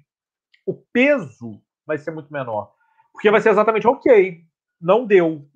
o 0.67 0.75
peso 0.93 1.59
vai 1.87 1.97
ser 1.97 2.11
muito 2.11 2.31
menor. 2.31 2.71
Porque 3.15 3.31
vai 3.31 3.41
ser 3.41 3.49
exatamente, 3.49 3.87
ok, 3.87 4.45
não 4.79 5.07
deu. 5.07 5.49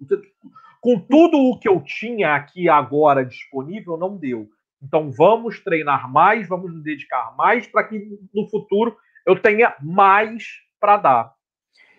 com 0.81 0.99
tudo 0.99 1.37
o 1.37 1.59
que 1.59 1.69
eu 1.69 1.83
tinha 1.83 2.37
aqui 2.37 2.71
agora 2.71 3.23
disponível, 3.23 3.99
não 3.99 4.17
deu. 4.17 4.49
Então 4.83 5.11
vamos 5.11 5.61
treinar 5.61 6.11
mais, 6.11 6.49
vamos 6.49 6.73
nos 6.73 6.83
dedicar 6.83 7.35
mais 7.37 7.67
para 7.67 7.85
que 7.85 8.19
no 8.35 8.49
futuro 8.49 8.97
eu 9.25 9.39
tenha 9.39 9.75
mais 9.81 10.45
para 10.81 10.97
dar. 10.97 11.35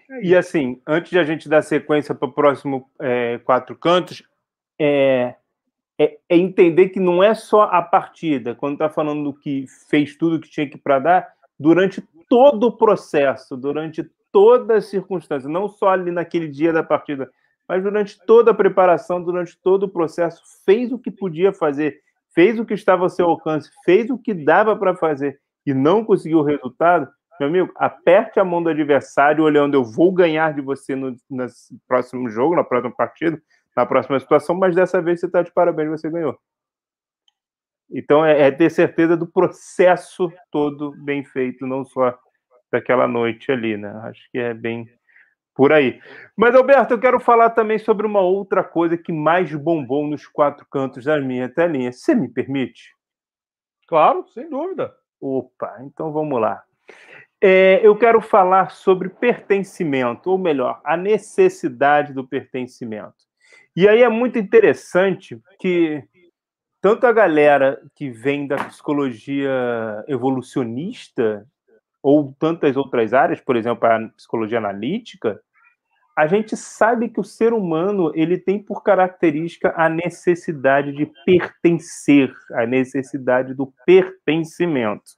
É 0.10 0.24
e 0.24 0.36
assim, 0.36 0.82
antes 0.88 1.12
de 1.12 1.20
a 1.20 1.24
gente 1.24 1.50
dar 1.50 1.62
sequência 1.62 2.16
para 2.16 2.28
o 2.28 2.32
próximo 2.32 2.90
é, 3.00 3.40
quatro 3.40 3.76
cantos, 3.76 4.24
é, 4.80 5.36
é, 6.00 6.18
é, 6.30 6.38
entender 6.38 6.90
que 6.90 7.00
não 7.00 7.24
é 7.24 7.34
só 7.34 7.64
a 7.64 7.82
partida, 7.82 8.54
quando 8.54 8.74
está 8.74 8.90
falando 8.90 9.34
que 9.34 9.66
fez 9.90 10.16
tudo 10.16 10.40
que 10.40 10.50
tinha 10.50 10.70
que 10.70 10.78
para 10.78 11.00
dar, 11.00 11.34
durante 11.60 12.02
todo 12.30 12.68
o 12.68 12.78
processo, 12.78 13.58
durante 13.58 14.04
toda 14.32 14.78
a 14.78 14.82
circunstância, 14.82 15.50
não 15.50 15.68
só 15.68 15.90
ali 15.90 16.12
naquele 16.12 16.48
dia 16.48 16.72
da 16.72 16.84
partida, 16.84 17.30
mas 17.68 17.84
durante 17.84 18.18
toda 18.26 18.52
a 18.52 18.54
preparação, 18.54 19.22
durante 19.22 19.58
todo 19.58 19.84
o 19.84 19.90
processo, 19.90 20.42
fez 20.64 20.92
o 20.92 21.00
que 21.00 21.12
podia 21.12 21.52
fazer, 21.52 22.02
fez 22.38 22.60
o 22.60 22.66
que 22.66 22.76
estava 22.76 23.02
ao 23.02 23.10
seu 23.10 23.26
alcance, 23.26 23.72
fez 23.84 24.12
o 24.12 24.18
que 24.20 24.32
dava 24.32 24.76
para 24.76 24.96
fazer 24.96 25.40
e 25.66 25.74
não 25.74 26.06
conseguiu 26.06 26.38
o 26.38 26.44
resultado, 26.44 27.10
meu 27.40 27.50
amigo, 27.50 27.74
aperte 27.76 28.40
a 28.40 28.46
mão 28.46 28.62
do 28.62 28.70
adversário 28.70 29.44
olhando, 29.44 29.74
eu 29.74 29.84
vou 29.84 30.12
ganhar 30.12 30.54
de 30.54 30.62
você 30.62 30.96
no, 30.96 31.16
no 31.28 31.48
próximo 31.88 32.30
jogo, 32.30 32.56
na 32.56 32.64
próxima 32.64 32.94
partida, 32.96 33.42
na 33.76 33.88
próxima 33.88 34.20
situação, 34.20 34.56
mas 34.56 34.76
dessa 34.76 35.02
vez 35.02 35.20
você 35.20 35.26
está 35.26 35.42
de 35.42 35.52
parabéns, 35.52 35.90
você 35.90 36.12
ganhou. 36.12 36.38
Então 37.90 38.24
é, 38.24 38.40
é, 38.40 38.52
ter 38.52 38.70
certeza 38.70 39.18
do 39.18 39.26
processo 39.26 40.32
todo 40.52 40.92
bem 41.04 41.26
feito, 41.26 41.66
não 41.66 41.84
só 41.84 42.16
daquela 42.72 43.08
noite 43.08 43.52
ali, 43.52 43.78
né? 43.78 43.90
Acho 44.04 44.22
que 44.32 44.38
é 44.38 44.54
bem 44.54 44.88
por 45.58 45.74
aí. 45.74 46.00
Mas, 46.36 46.54
Alberto, 46.54 46.94
eu 46.94 47.00
quero 47.00 47.20
falar 47.20 47.50
também 47.50 47.80
sobre 47.80 48.06
uma 48.06 48.22
outra 48.22 48.64
coisa 48.64 48.96
que 48.96 49.12
mais 49.12 49.52
bombou 49.56 50.06
nos 50.06 50.28
quatro 50.28 50.68
cantos 50.72 51.06
da 51.06 51.20
minha 51.20 51.50
telinha. 51.50 51.92
Você 51.92 52.14
me 52.14 52.30
permite? 52.30 52.96
Claro, 53.88 54.24
sem 54.28 54.48
dúvida. 54.48 54.94
Opa, 55.20 55.80
então 55.82 56.14
vamos 56.14 56.40
lá. 56.40 56.64
É, 57.42 57.80
eu 57.84 57.96
quero 57.98 58.22
falar 58.22 58.70
sobre 58.70 59.10
pertencimento, 59.10 60.30
ou 60.30 60.38
melhor, 60.38 60.80
a 60.86 60.96
necessidade 60.96 62.14
do 62.14 62.26
pertencimento. 62.26 63.26
E 63.76 63.88
aí 63.88 64.04
é 64.04 64.10
muito 64.10 64.38
interessante 64.38 65.42
que 65.60 66.04
tanto 66.80 67.08
a 67.08 67.12
galera 67.12 67.82
que 67.96 68.12
vem 68.12 68.46
da 68.46 68.58
psicologia 68.58 69.52
evolucionista, 70.08 71.48
ou 72.02 72.36
tantas 72.40 72.78
outras 72.78 73.14
áreas, 73.14 73.42
por 73.42 73.56
exemplo, 73.56 73.88
a 73.88 74.08
psicologia 74.16 74.60
analítica, 74.60 75.42
a 76.18 76.26
gente 76.26 76.58
sabe 76.58 77.10
que 77.10 77.20
o 77.20 77.24
ser 77.24 77.54
humano 77.54 78.12
ele 78.16 78.40
tem 78.40 78.58
por 78.58 78.82
característica 78.82 79.72
a 79.78 79.88
necessidade 79.88 80.92
de 80.92 81.06
pertencer, 81.24 82.34
a 82.54 82.66
necessidade 82.66 83.54
do 83.54 83.72
pertencimento. 83.86 85.12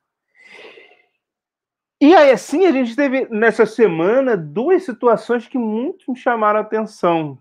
E 2.01 2.13
aí, 2.13 2.31
assim, 2.31 2.65
a 2.65 2.73
gente 2.73 2.97
teve 2.97 3.29
nessa 3.29 3.65
semana 3.65 4.35
duas 4.35 4.83
situações 4.83 5.47
que 5.47 5.57
muito 5.57 6.11
me 6.11 6.17
chamaram 6.17 6.59
a 6.59 6.63
atenção. 6.63 7.39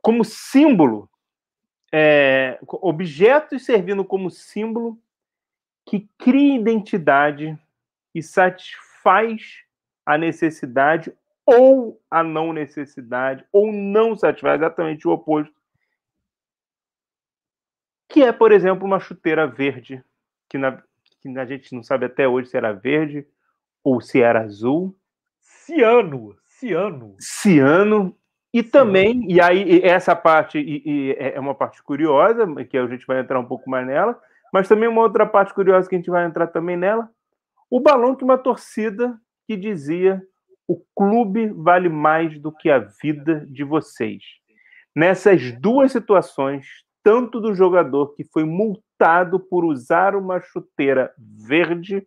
Como 0.00 0.24
símbolo, 0.24 1.10
é, 1.92 2.56
objetos 2.68 3.64
servindo 3.64 4.04
como 4.04 4.30
símbolo 4.30 4.96
que 5.84 6.08
cria 6.16 6.54
identidade 6.54 7.58
e 8.14 8.22
satisfaz 8.22 9.64
a 10.06 10.16
necessidade 10.16 11.12
ou 11.48 11.98
a 12.10 12.22
não 12.22 12.52
necessidade, 12.52 13.42
ou 13.50 13.72
não 13.72 14.14
satisfaz 14.14 14.60
exatamente 14.60 15.08
o 15.08 15.12
oposto. 15.12 15.54
Que 18.06 18.22
é, 18.22 18.32
por 18.32 18.52
exemplo, 18.52 18.86
uma 18.86 19.00
chuteira 19.00 19.46
verde, 19.46 20.04
que 20.46 20.58
na, 20.58 20.82
que 21.22 21.38
a 21.38 21.46
gente 21.46 21.74
não 21.74 21.82
sabe 21.82 22.04
até 22.04 22.28
hoje 22.28 22.50
se 22.50 22.56
era 22.58 22.72
verde 22.72 23.26
ou 23.82 23.98
se 23.98 24.20
era 24.20 24.42
azul. 24.42 24.94
Ciano, 25.40 26.36
ciano. 26.46 27.16
Ciano. 27.18 28.14
E 28.52 28.62
ciano. 28.62 28.70
também, 28.70 29.24
e 29.30 29.40
aí 29.40 29.80
essa 29.82 30.14
parte 30.14 30.58
e, 30.58 30.82
e 30.84 31.12
é, 31.12 31.36
é 31.36 31.40
uma 31.40 31.54
parte 31.54 31.82
curiosa, 31.82 32.46
que 32.66 32.76
a 32.76 32.86
gente 32.86 33.06
vai 33.06 33.20
entrar 33.20 33.40
um 33.40 33.46
pouco 33.46 33.70
mais 33.70 33.86
nela, 33.86 34.20
mas 34.52 34.68
também 34.68 34.88
uma 34.88 35.02
outra 35.02 35.24
parte 35.24 35.54
curiosa 35.54 35.88
que 35.88 35.94
a 35.94 35.98
gente 35.98 36.10
vai 36.10 36.26
entrar 36.26 36.48
também 36.48 36.76
nela, 36.76 37.10
o 37.70 37.80
balão 37.80 38.14
que 38.14 38.24
uma 38.24 38.36
torcida 38.36 39.18
que 39.46 39.56
dizia 39.56 40.22
o 40.68 40.78
clube 40.94 41.46
vale 41.48 41.88
mais 41.88 42.38
do 42.38 42.52
que 42.52 42.68
a 42.68 42.78
vida 42.78 43.46
de 43.48 43.64
vocês. 43.64 44.22
Nessas 44.94 45.50
duas 45.58 45.92
situações, 45.92 46.66
tanto 47.02 47.40
do 47.40 47.54
jogador 47.54 48.14
que 48.14 48.24
foi 48.24 48.44
multado 48.44 49.40
por 49.40 49.64
usar 49.64 50.14
uma 50.14 50.40
chuteira 50.40 51.10
verde, 51.18 52.06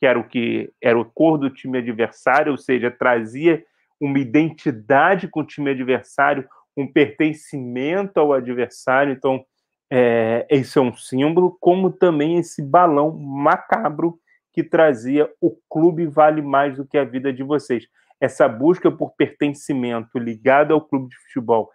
que 0.00 0.06
era 0.06 0.18
o 0.18 0.26
que 0.26 0.72
era 0.82 0.98
o 0.98 1.04
cor 1.04 1.38
do 1.38 1.48
time 1.48 1.78
adversário, 1.78 2.50
ou 2.50 2.58
seja, 2.58 2.90
trazia 2.90 3.64
uma 4.00 4.18
identidade 4.18 5.28
com 5.28 5.40
o 5.40 5.46
time 5.46 5.70
adversário, 5.70 6.48
um 6.76 6.90
pertencimento 6.90 8.18
ao 8.18 8.32
adversário. 8.32 9.12
Então, 9.12 9.44
é, 9.88 10.44
esse 10.50 10.76
é 10.76 10.80
um 10.80 10.96
símbolo, 10.96 11.56
como 11.60 11.92
também 11.92 12.38
esse 12.38 12.62
balão 12.62 13.12
macabro 13.12 14.18
que 14.52 14.62
trazia 14.62 15.30
o 15.40 15.56
clube 15.68 16.06
vale 16.06 16.42
mais 16.42 16.76
do 16.76 16.86
que 16.86 16.98
a 16.98 17.04
vida 17.04 17.32
de 17.32 17.42
vocês. 17.42 17.86
Essa 18.20 18.48
busca 18.48 18.90
por 18.90 19.14
pertencimento 19.16 20.18
ligado 20.18 20.72
ao 20.72 20.80
clube 20.80 21.08
de 21.08 21.16
futebol 21.16 21.70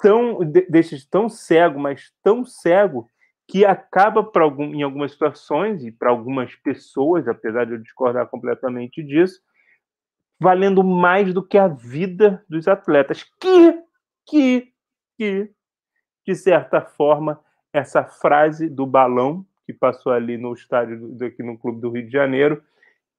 tão 0.00 0.38
deixa 0.68 0.96
tão 1.10 1.28
cego, 1.28 1.78
mas 1.78 2.12
tão 2.22 2.44
cego 2.44 3.08
que 3.46 3.64
acaba 3.64 4.22
para 4.22 4.44
algum, 4.44 4.74
em 4.74 4.82
algumas 4.82 5.12
situações 5.12 5.84
e 5.84 5.90
para 5.90 6.10
algumas 6.10 6.54
pessoas, 6.56 7.26
apesar 7.26 7.66
de 7.66 7.72
eu 7.72 7.78
discordar 7.78 8.26
completamente 8.28 9.02
disso, 9.02 9.40
valendo 10.38 10.84
mais 10.84 11.34
do 11.34 11.46
que 11.46 11.58
a 11.58 11.68
vida 11.68 12.44
dos 12.48 12.68
atletas, 12.68 13.24
que 13.40 13.82
que 14.26 14.72
que 15.16 15.50
de 16.26 16.34
certa 16.34 16.80
forma 16.80 17.40
essa 17.72 18.04
frase 18.04 18.68
do 18.68 18.86
balão 18.86 19.44
que 19.72 19.78
passou 19.78 20.12
ali 20.12 20.36
no 20.36 20.52
estádio 20.52 21.16
aqui 21.24 21.42
no 21.42 21.58
clube 21.58 21.80
do 21.80 21.90
Rio 21.90 22.06
de 22.06 22.12
Janeiro 22.12 22.62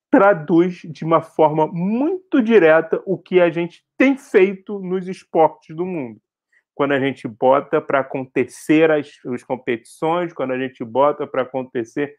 traduz 0.09 0.81
de 0.83 1.05
uma 1.05 1.21
forma 1.21 1.67
muito 1.67 2.41
direta 2.41 3.01
o 3.05 3.17
que 3.17 3.39
a 3.39 3.49
gente 3.49 3.85
tem 3.97 4.17
feito 4.17 4.79
nos 4.79 5.07
esportes 5.07 5.73
do 5.75 5.85
mundo 5.85 6.19
quando 6.73 6.93
a 6.93 6.99
gente 6.99 7.27
bota 7.27 7.79
para 7.79 7.99
acontecer 7.99 8.89
as, 8.89 9.11
as 9.31 9.43
competições, 9.43 10.33
quando 10.33 10.51
a 10.51 10.57
gente 10.57 10.83
bota 10.83 11.27
para 11.27 11.43
acontecer 11.43 12.15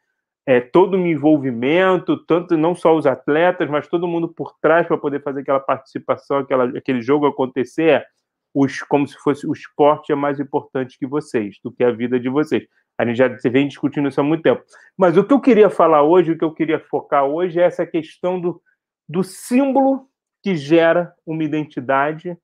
é, 0.47 0.61
todo 0.61 0.97
o 0.97 1.07
envolvimento, 1.07 2.16
tanto 2.27 2.57
não 2.57 2.75
só 2.75 2.95
os 2.97 3.07
atletas, 3.07 3.68
mas 3.68 3.88
todo 3.88 4.09
mundo 4.09 4.29
por 4.29 4.55
trás 4.61 4.87
para 4.87 4.99
poder 4.99 5.23
fazer 5.23 5.40
aquela 5.40 5.61
participação, 5.61 6.38
aquela, 6.38 6.64
aquele 6.79 7.01
jogo 7.03 7.27
acontecer, 7.27 7.88
é 7.88 8.07
os, 8.55 8.81
como 8.83 9.07
se 9.09 9.16
fosse 9.16 9.47
o 9.47 9.53
esporte 9.53 10.12
é 10.12 10.14
mais 10.14 10.38
importante 10.38 10.99
que 10.99 11.07
vocês, 11.07 11.57
do 11.64 11.73
que 11.73 11.83
a 11.83 11.90
vida 11.90 12.21
de 12.21 12.29
vocês. 12.29 12.64
A 12.98 13.05
gente 13.05 13.16
já 13.16 13.28
vem 13.50 13.68
discutindo 13.68 14.09
isso 14.09 14.20
há 14.20 14.24
muito 14.24 14.42
tempo. 14.42 14.62
Mas 14.96 15.16
o 15.16 15.24
que 15.24 15.33
eu 15.33 15.40
queria 15.40 15.70
falar 15.70 16.02
hoje, 16.02 16.33
o 16.33 16.38
que 16.38 16.44
eu 16.44 16.52
queria 16.52 16.78
focar 16.78 17.24
hoje 17.24 17.61
é 17.61 17.64
essa 17.64 17.87
questão 17.87 18.40
do, 18.40 18.62
do 19.09 19.24
símbolo 19.24 20.09
que 20.42 20.57
gera 20.57 21.14
uma 21.26 21.42
identidade 21.42 22.37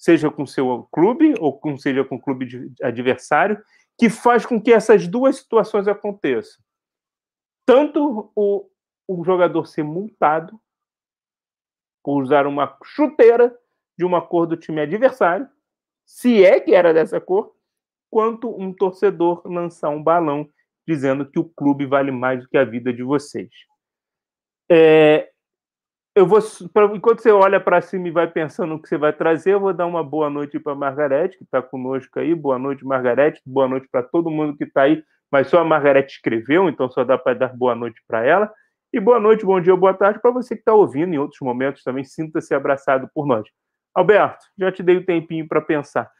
seja 0.00 0.30
com 0.30 0.46
seu 0.46 0.88
clube 0.90 1.34
ou 1.38 1.58
com, 1.60 1.76
seja 1.76 2.02
com 2.02 2.14
o 2.14 2.20
clube 2.20 2.72
adversário, 2.82 3.62
que 3.98 4.08
faz 4.08 4.46
com 4.46 4.58
que 4.58 4.72
essas 4.72 5.06
duas 5.06 5.36
situações 5.36 5.86
aconteçam. 5.86 6.64
Tanto 7.66 8.32
o, 8.34 8.66
o 9.06 9.22
jogador 9.22 9.66
ser 9.66 9.82
multado 9.82 10.58
por 12.02 12.22
usar 12.22 12.46
uma 12.46 12.78
chuteira 12.82 13.54
de 13.98 14.02
uma 14.02 14.26
cor 14.26 14.46
do 14.46 14.56
time 14.56 14.80
adversário, 14.80 15.46
se 16.06 16.42
é 16.42 16.58
que 16.58 16.74
era 16.74 16.94
dessa 16.94 17.20
cor, 17.20 17.54
quanto 18.10 18.50
um 18.60 18.72
torcedor 18.72 19.42
lançar 19.46 19.90
um 19.90 20.02
balão 20.02 20.48
dizendo 20.86 21.24
que 21.24 21.38
o 21.38 21.44
clube 21.44 21.86
vale 21.86 22.10
mais 22.10 22.42
do 22.42 22.48
que 22.48 22.58
a 22.58 22.64
vida 22.64 22.92
de 22.92 23.02
vocês. 23.02 23.48
É, 24.70 25.30
eu 26.14 26.26
vou, 26.26 26.40
enquanto 26.94 27.22
você 27.22 27.30
olha 27.30 27.60
para 27.60 27.80
cima 27.80 28.08
e 28.08 28.10
vai 28.10 28.28
pensando 28.28 28.70
no 28.70 28.82
que 28.82 28.88
você 28.88 28.98
vai 28.98 29.12
trazer, 29.12 29.54
eu 29.54 29.60
vou 29.60 29.72
dar 29.72 29.86
uma 29.86 30.02
boa 30.02 30.28
noite 30.28 30.58
para 30.58 30.74
Margarete, 30.74 31.38
que 31.38 31.44
está 31.44 31.62
conosco 31.62 32.18
aí. 32.18 32.34
Boa 32.34 32.58
noite, 32.58 32.84
Margarete. 32.84 33.40
Boa 33.46 33.68
noite 33.68 33.88
para 33.90 34.02
todo 34.02 34.30
mundo 34.30 34.56
que 34.56 34.64
está 34.64 34.82
aí. 34.82 35.02
Mas 35.30 35.46
só 35.46 35.60
a 35.60 35.64
Margarete 35.64 36.14
escreveu, 36.14 36.68
então 36.68 36.90
só 36.90 37.04
dá 37.04 37.16
para 37.16 37.38
dar 37.38 37.56
boa 37.56 37.76
noite 37.76 38.02
para 38.08 38.24
ela. 38.24 38.52
E 38.92 38.98
boa 38.98 39.20
noite, 39.20 39.44
bom 39.44 39.60
dia, 39.60 39.76
boa 39.76 39.94
tarde 39.94 40.20
para 40.20 40.32
você 40.32 40.56
que 40.56 40.62
está 40.62 40.74
ouvindo. 40.74 41.14
Em 41.14 41.18
outros 41.18 41.40
momentos 41.40 41.84
também, 41.84 42.02
sinta-se 42.02 42.52
abraçado 42.52 43.08
por 43.14 43.24
nós. 43.24 43.48
Alberto, 43.94 44.44
já 44.58 44.72
te 44.72 44.82
dei 44.82 44.96
o 44.96 45.00
um 45.00 45.04
tempinho 45.04 45.46
para 45.46 45.60
pensar. 45.60 46.10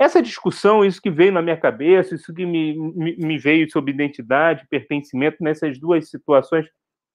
Essa 0.00 0.22
discussão, 0.22 0.82
isso 0.82 0.98
que 0.98 1.10
veio 1.10 1.30
na 1.30 1.42
minha 1.42 1.58
cabeça, 1.58 2.14
isso 2.14 2.32
que 2.32 2.46
me, 2.46 2.74
me, 2.74 3.16
me 3.18 3.36
veio 3.36 3.70
sobre 3.70 3.92
identidade, 3.92 4.66
pertencimento 4.66 5.36
nessas 5.44 5.78
duas 5.78 6.08
situações, 6.08 6.66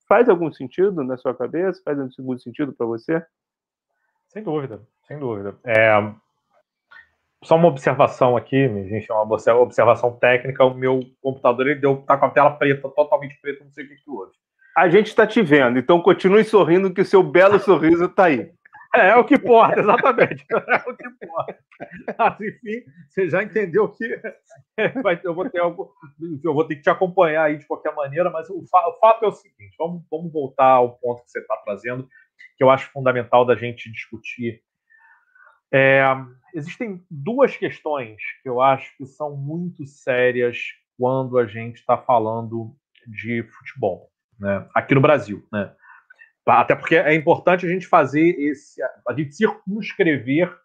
faz 0.07 0.29
algum 0.29 0.51
sentido 0.53 1.03
na 1.03 1.17
sua 1.17 1.33
cabeça? 1.33 1.81
Faz 1.83 1.97
algum 1.99 2.37
sentido 2.37 2.73
para 2.73 2.85
você? 2.85 3.25
Sem 4.27 4.43
dúvida, 4.43 4.81
sem 5.07 5.17
dúvida. 5.17 5.55
É, 5.65 5.89
só 7.43 7.55
uma 7.55 7.69
observação 7.69 8.37
aqui, 8.37 8.67
gente, 8.87 9.11
uma 9.11 9.23
observação 9.61 10.11
técnica. 10.17 10.63
O 10.63 10.75
meu 10.75 10.99
computador 11.23 11.65
ele 11.65 11.79
deu, 11.79 12.03
tá 12.03 12.15
com 12.15 12.27
a 12.27 12.29
tela 12.29 12.51
preta, 12.51 12.87
totalmente 12.89 13.35
preta, 13.41 13.63
não 13.63 13.71
sei 13.71 13.85
o 13.85 13.87
que, 13.87 13.95
que 13.95 14.11
houve. 14.11 14.31
A 14.77 14.87
gente 14.89 15.07
está 15.07 15.25
te 15.25 15.41
vendo, 15.41 15.79
então 15.79 15.99
continue 16.01 16.43
sorrindo, 16.43 16.93
que 16.93 17.01
o 17.01 17.05
seu 17.05 17.23
belo 17.23 17.57
sorriso 17.59 18.05
está 18.05 18.25
aí. 18.25 18.51
É, 18.95 19.09
é, 19.09 19.15
o 19.17 19.25
que 19.25 19.35
importa, 19.35 19.79
exatamente. 19.79 20.45
É 20.51 20.89
o 20.89 20.95
que 20.95 21.07
importa. 21.07 21.59
Mas, 22.17 22.41
enfim, 22.41 22.83
você 23.09 23.29
já 23.29 23.43
entendeu 23.43 23.89
que 23.89 24.21
eu 25.23 25.33
vou 25.33 25.49
ter 25.49 25.59
algo, 25.59 25.93
eu 26.43 26.53
vou 26.53 26.65
ter 26.65 26.75
que 26.77 26.81
te 26.81 26.89
acompanhar 26.89 27.43
aí 27.43 27.57
de 27.57 27.67
qualquer 27.67 27.93
maneira, 27.93 28.29
mas 28.29 28.49
o, 28.49 28.65
fa 28.67 28.87
o 28.87 28.93
fato 28.93 29.25
é 29.25 29.27
o 29.27 29.31
seguinte: 29.31 29.75
vamos, 29.77 30.03
vamos 30.09 30.31
voltar 30.31 30.69
ao 30.69 30.97
ponto 30.97 31.23
que 31.23 31.31
você 31.31 31.39
está 31.39 31.57
trazendo, 31.57 32.07
que 32.57 32.63
eu 32.63 32.69
acho 32.69 32.91
fundamental 32.91 33.45
da 33.45 33.55
gente 33.55 33.91
discutir. 33.91 34.61
É, 35.73 36.03
existem 36.53 37.03
duas 37.09 37.57
questões 37.57 38.21
que 38.41 38.47
eu 38.47 38.61
acho 38.61 38.95
que 38.97 39.05
são 39.05 39.35
muito 39.35 39.85
sérias 39.85 40.57
quando 40.97 41.37
a 41.37 41.45
gente 41.45 41.75
está 41.75 41.97
falando 41.97 42.73
de 43.05 43.43
futebol, 43.43 44.09
né? 44.39 44.67
aqui 44.73 44.95
no 44.95 45.01
Brasil. 45.01 45.45
Né? 45.51 45.73
Até 46.45 46.75
porque 46.75 46.95
é 46.95 47.13
importante 47.15 47.65
a 47.65 47.69
gente 47.69 47.87
fazer 47.87 48.39
esse. 48.39 48.81
a 48.83 49.13
gente 49.13 49.35
circunscrever 49.35 50.55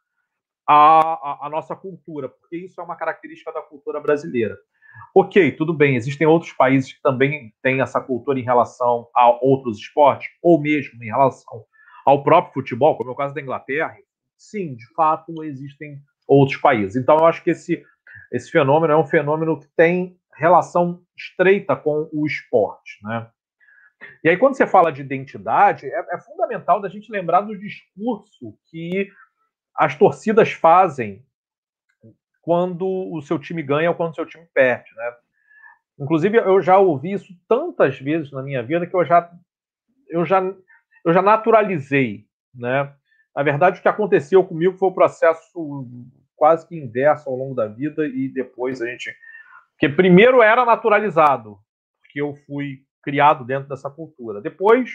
a, 0.69 0.75
a, 0.75 1.47
a, 1.47 1.51
nossa 1.51 1.75
cultura, 1.75 2.29
porque 2.29 2.57
isso 2.57 2.81
é 2.81 2.85
uma 2.85 2.97
característica 2.97 3.53
da 3.53 3.63
cultura 3.63 3.99
brasileira. 4.01 4.57
Ok, 5.15 5.53
tudo 5.53 5.73
bem, 5.73 5.97
existem 5.97 6.27
outros 6.27 6.53
países 6.53 6.93
que 6.93 7.03
também 7.03 7.53
têm 7.63 7.81
essa 7.81 8.01
cultura 8.01 8.39
em 8.39 8.45
relação 8.45 9.09
a 9.17 9.31
outros 9.45 9.79
esportes, 9.79 10.29
ou 10.43 10.61
mesmo 10.61 11.03
em 11.03 11.07
relação 11.07 11.65
ao 12.05 12.23
próprio 12.23 12.55
futebol, 12.55 12.97
como 12.97 13.11
é 13.11 13.13
o 13.13 13.17
caso 13.17 13.35
da 13.35 13.41
Inglaterra. 13.41 13.97
Sim, 14.37 14.75
de 14.75 14.87
fato, 14.95 15.43
existem 15.45 15.99
outros 16.27 16.59
países. 16.61 16.97
Então, 16.97 17.19
eu 17.19 17.27
acho 17.27 17.43
que 17.43 17.51
esse, 17.51 17.83
esse 18.33 18.51
fenômeno 18.51 18.93
é 18.93 18.97
um 18.97 19.07
fenômeno 19.07 19.59
que 19.59 19.69
tem 19.77 20.19
relação 20.37 21.03
estreita 21.17 21.77
com 21.77 22.09
o 22.13 22.27
esporte, 22.27 22.99
né? 23.03 23.29
E 24.23 24.29
aí, 24.29 24.37
quando 24.37 24.57
você 24.57 24.67
fala 24.67 24.93
de 24.93 25.01
identidade, 25.01 25.87
é, 25.87 26.07
é 26.13 26.19
fundamental 26.19 26.81
da 26.81 26.89
gente 26.89 27.11
lembrar 27.11 27.43
do 27.43 27.59
discurso 27.59 28.57
que 28.71 29.11
as 29.75 29.95
torcidas 29.95 30.53
fazem 30.53 31.25
quando 32.43 32.87
o 32.87 33.21
seu 33.23 33.39
time 33.39 33.63
ganha 33.63 33.91
ou 33.91 33.97
quando 33.97 34.13
o 34.13 34.15
seu 34.15 34.27
time 34.27 34.47
perde, 34.53 34.91
né? 34.95 35.15
Inclusive, 35.99 36.39
eu 36.39 36.63
já 36.63 36.79
ouvi 36.79 37.13
isso 37.13 37.35
tantas 37.47 37.99
vezes 37.99 38.33
na 38.33 38.43
minha 38.43 38.63
vida 38.63 38.87
que 38.87 38.97
eu 38.97 39.05
já, 39.05 39.31
eu 40.09 40.25
já, 40.25 40.41
eu 41.05 41.13
já 41.13 41.21
naturalizei, 41.21 42.27
né? 42.55 42.95
Na 43.37 43.43
verdade, 43.43 43.79
o 43.79 43.83
que 43.83 43.89
aconteceu 43.89 44.43
comigo 44.43 44.77
foi 44.79 44.89
um 44.89 44.95
processo 44.95 45.87
quase 46.35 46.67
que 46.67 46.75
inverso 46.75 47.29
ao 47.29 47.37
longo 47.37 47.55
da 47.55 47.67
vida 47.67 48.07
e 48.07 48.29
depois 48.29 48.81
a 48.81 48.87
gente... 48.87 49.15
Porque 49.73 49.95
primeiro 49.95 50.43
era 50.43 50.65
naturalizado, 50.65 51.59
porque 52.03 52.21
eu 52.21 52.35
fui 52.35 52.83
criado 53.03 53.45
dentro 53.45 53.69
dessa 53.69 53.91
cultura. 53.91 54.41
Depois, 54.41 54.91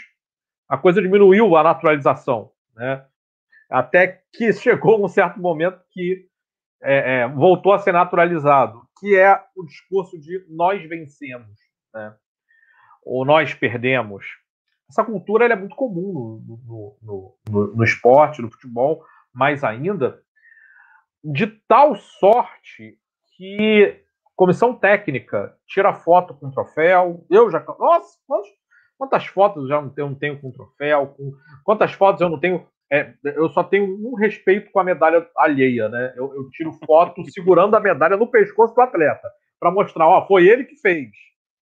a 0.68 0.78
coisa 0.78 1.02
diminuiu 1.02 1.56
a 1.56 1.64
naturalização, 1.64 2.52
né? 2.76 3.06
Até 3.70 4.22
que 4.32 4.54
chegou 4.54 5.04
um 5.04 5.08
certo 5.08 5.40
momento 5.40 5.82
que 5.92 6.28
é, 6.84 7.22
é, 7.22 7.28
voltou 7.28 7.74
a 7.74 7.80
ser 7.80 7.92
naturalizado, 7.92 8.88
que 9.00 9.16
é 9.16 9.42
o 9.56 9.66
discurso 9.66 10.20
de 10.20 10.46
nós 10.50 10.84
vencemos, 10.88 11.58
né? 11.94 12.16
ou 13.04 13.26
nós 13.26 13.54
perdemos. 13.54 14.26
Essa 14.90 15.04
cultura 15.04 15.46
é 15.46 15.56
muito 15.56 15.76
comum 15.76 16.14
no, 16.14 16.98
no, 17.02 17.38
no, 17.50 17.74
no 17.76 17.84
esporte, 17.84 18.42
no 18.42 18.52
futebol, 18.52 19.04
mais 19.34 19.64
ainda, 19.64 20.22
de 21.24 21.48
tal 21.68 21.96
sorte 21.96 23.00
que 23.36 24.05
Comissão 24.36 24.74
técnica 24.74 25.56
tira 25.66 25.94
foto 25.94 26.34
com 26.34 26.52
troféu. 26.52 27.26
Eu 27.30 27.50
já. 27.50 27.64
Nossa, 27.80 28.18
quantas, 28.28 28.50
quantas 28.98 29.26
fotos 29.28 29.64
eu 29.64 29.70
já 29.70 29.82
não 29.82 29.90
tenho, 29.90 30.10
não 30.10 30.16
tenho 30.16 30.42
com 30.42 30.52
troféu? 30.52 31.08
Com, 31.08 31.34
quantas 31.64 31.94
fotos 31.94 32.22
eu 32.22 32.30
não 32.30 32.40
tenho. 32.40 32.68
É, 32.92 33.14
eu 33.24 33.50
só 33.50 33.64
tenho 33.64 33.86
um 33.86 34.14
respeito 34.16 34.72
com 34.72 34.80
a 34.80 34.84
medalha 34.84 35.26
alheia, 35.38 35.88
né? 35.88 36.14
Eu, 36.18 36.36
eu 36.36 36.50
tiro 36.50 36.74
foto 36.86 37.24
segurando 37.32 37.76
a 37.76 37.80
medalha 37.80 38.18
no 38.18 38.28
pescoço 38.28 38.76
do 38.76 38.82
atleta, 38.82 39.28
para 39.60 39.72
mostrar, 39.72 40.08
ó, 40.08 40.28
foi 40.28 40.48
ele 40.48 40.66
que 40.66 40.76
fez, 40.76 41.10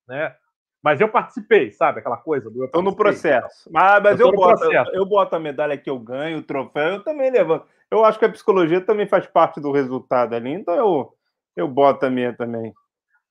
né? 0.08 0.36
Mas 0.84 1.00
eu 1.00 1.08
participei, 1.08 1.72
sabe? 1.72 2.00
Aquela 2.00 2.18
coisa 2.18 2.50
do. 2.50 2.66
Estou 2.66 2.82
no 2.82 2.96
processo. 2.96 3.70
Ah, 3.74 4.02
mas 4.02 4.20
eu, 4.20 4.28
eu 4.28 4.34
boto, 4.34 4.64
eu 4.94 5.06
boto 5.06 5.36
a 5.36 5.40
medalha 5.40 5.78
que 5.78 5.90
eu 5.90 5.98
ganho, 5.98 6.40
o 6.40 6.44
troféu, 6.44 6.96
eu 6.96 7.04
também 7.04 7.32
levanto. 7.32 7.66
Eu 7.90 8.04
acho 8.04 8.18
que 8.18 8.26
a 8.26 8.30
psicologia 8.30 8.82
também 8.82 9.08
faz 9.08 9.28
parte 9.28 9.62
do 9.62 9.72
resultado 9.72 10.34
ali, 10.34 10.52
então 10.52 10.74
eu 10.74 11.14
eu 11.56 11.68
boto 11.68 12.06
a 12.06 12.10
minha 12.10 12.34
também. 12.34 12.74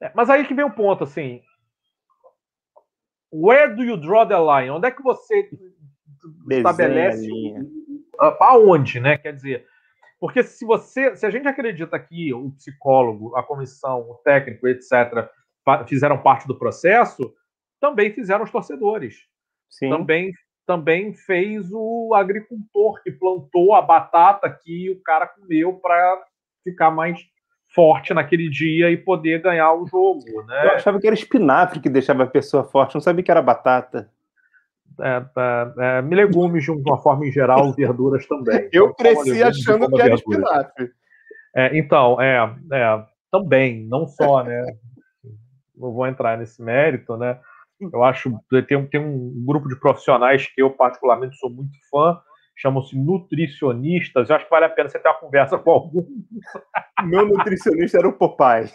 É, 0.00 0.10
mas 0.14 0.30
aí 0.30 0.46
que 0.46 0.54
vem 0.54 0.64
o 0.64 0.70
ponto, 0.70 1.04
assim. 1.04 1.40
Where 3.32 3.74
do 3.74 3.82
you 3.82 3.96
draw 3.96 4.26
the 4.26 4.38
line? 4.38 4.70
Onde 4.70 4.88
é 4.88 4.90
que 4.90 5.02
você 5.02 5.48
Desenha 6.46 6.70
estabelece 6.70 7.28
aonde, 8.40 9.00
né? 9.00 9.16
Quer 9.16 9.34
dizer, 9.34 9.66
porque 10.20 10.42
se 10.42 10.64
você, 10.64 11.16
se 11.16 11.26
a 11.26 11.30
gente 11.30 11.48
acredita 11.48 11.98
que 11.98 12.32
o 12.32 12.50
psicólogo, 12.52 13.34
a 13.36 13.42
comissão, 13.42 14.00
o 14.10 14.14
técnico, 14.16 14.68
etc, 14.68 15.28
fizeram 15.88 16.22
parte 16.22 16.46
do 16.46 16.58
processo, 16.58 17.34
também 17.80 18.12
fizeram 18.12 18.44
os 18.44 18.50
torcedores. 18.50 19.26
Sim. 19.68 19.88
Também 19.88 20.32
também 20.64 21.12
fez 21.12 21.72
o 21.72 22.14
agricultor 22.14 23.02
que 23.02 23.10
plantou 23.10 23.74
a 23.74 23.82
batata 23.82 24.48
que 24.48 24.90
o 24.90 25.02
cara 25.02 25.26
comeu 25.26 25.74
para 25.74 26.24
ficar 26.62 26.90
mais 26.90 27.18
forte 27.74 28.12
naquele 28.14 28.48
dia 28.48 28.90
e 28.90 28.96
poder 28.96 29.40
ganhar 29.42 29.72
o 29.72 29.86
jogo. 29.86 30.24
Né? 30.46 30.66
Eu 30.66 30.70
achava 30.72 31.00
que 31.00 31.06
era 31.06 31.14
espinafre 31.14 31.80
que 31.80 31.88
deixava 31.88 32.24
a 32.24 32.26
pessoa 32.26 32.64
forte, 32.64 32.94
não 32.94 33.00
sabia 33.00 33.24
que 33.24 33.30
era 33.30 33.42
batata. 33.42 34.10
É, 35.00 35.24
é, 35.36 35.98
é, 35.98 36.00
legumes 36.02 36.64
de 36.64 36.70
uma 36.70 36.98
forma 36.98 37.26
em 37.26 37.32
geral, 37.32 37.72
verduras 37.74 38.26
também. 38.26 38.68
Eu 38.72 38.86
então, 38.86 38.94
cresci 38.94 39.42
achando 39.42 39.88
que 39.90 40.00
era 40.00 40.14
espinafre. 40.14 40.90
É, 41.54 41.76
então, 41.76 42.20
é, 42.20 42.54
é, 42.72 43.04
também, 43.30 43.86
não 43.86 44.06
só, 44.06 44.42
né? 44.44 44.64
Não 45.74 45.92
vou 45.92 46.06
entrar 46.06 46.36
nesse 46.36 46.62
mérito, 46.62 47.16
né? 47.16 47.38
Eu 47.92 48.04
acho 48.04 48.38
tem, 48.68 48.86
tem 48.86 49.00
um 49.00 49.44
grupo 49.44 49.68
de 49.68 49.76
profissionais 49.76 50.46
que 50.46 50.62
eu 50.62 50.70
particularmente 50.70 51.36
sou 51.36 51.50
muito 51.50 51.72
fã, 51.90 52.20
chamam-se 52.56 52.96
nutricionistas. 52.98 54.28
Eu 54.28 54.36
acho 54.36 54.44
que 54.44 54.50
vale 54.50 54.66
a 54.66 54.70
pena 54.70 54.88
você 54.88 54.98
ter 54.98 55.08
uma 55.08 55.18
conversa 55.18 55.58
com 55.58 55.70
algum. 55.70 56.06
Meu 57.04 57.26
nutricionista 57.26 57.98
era 57.98 58.08
o 58.08 58.12
Popeye. 58.12 58.70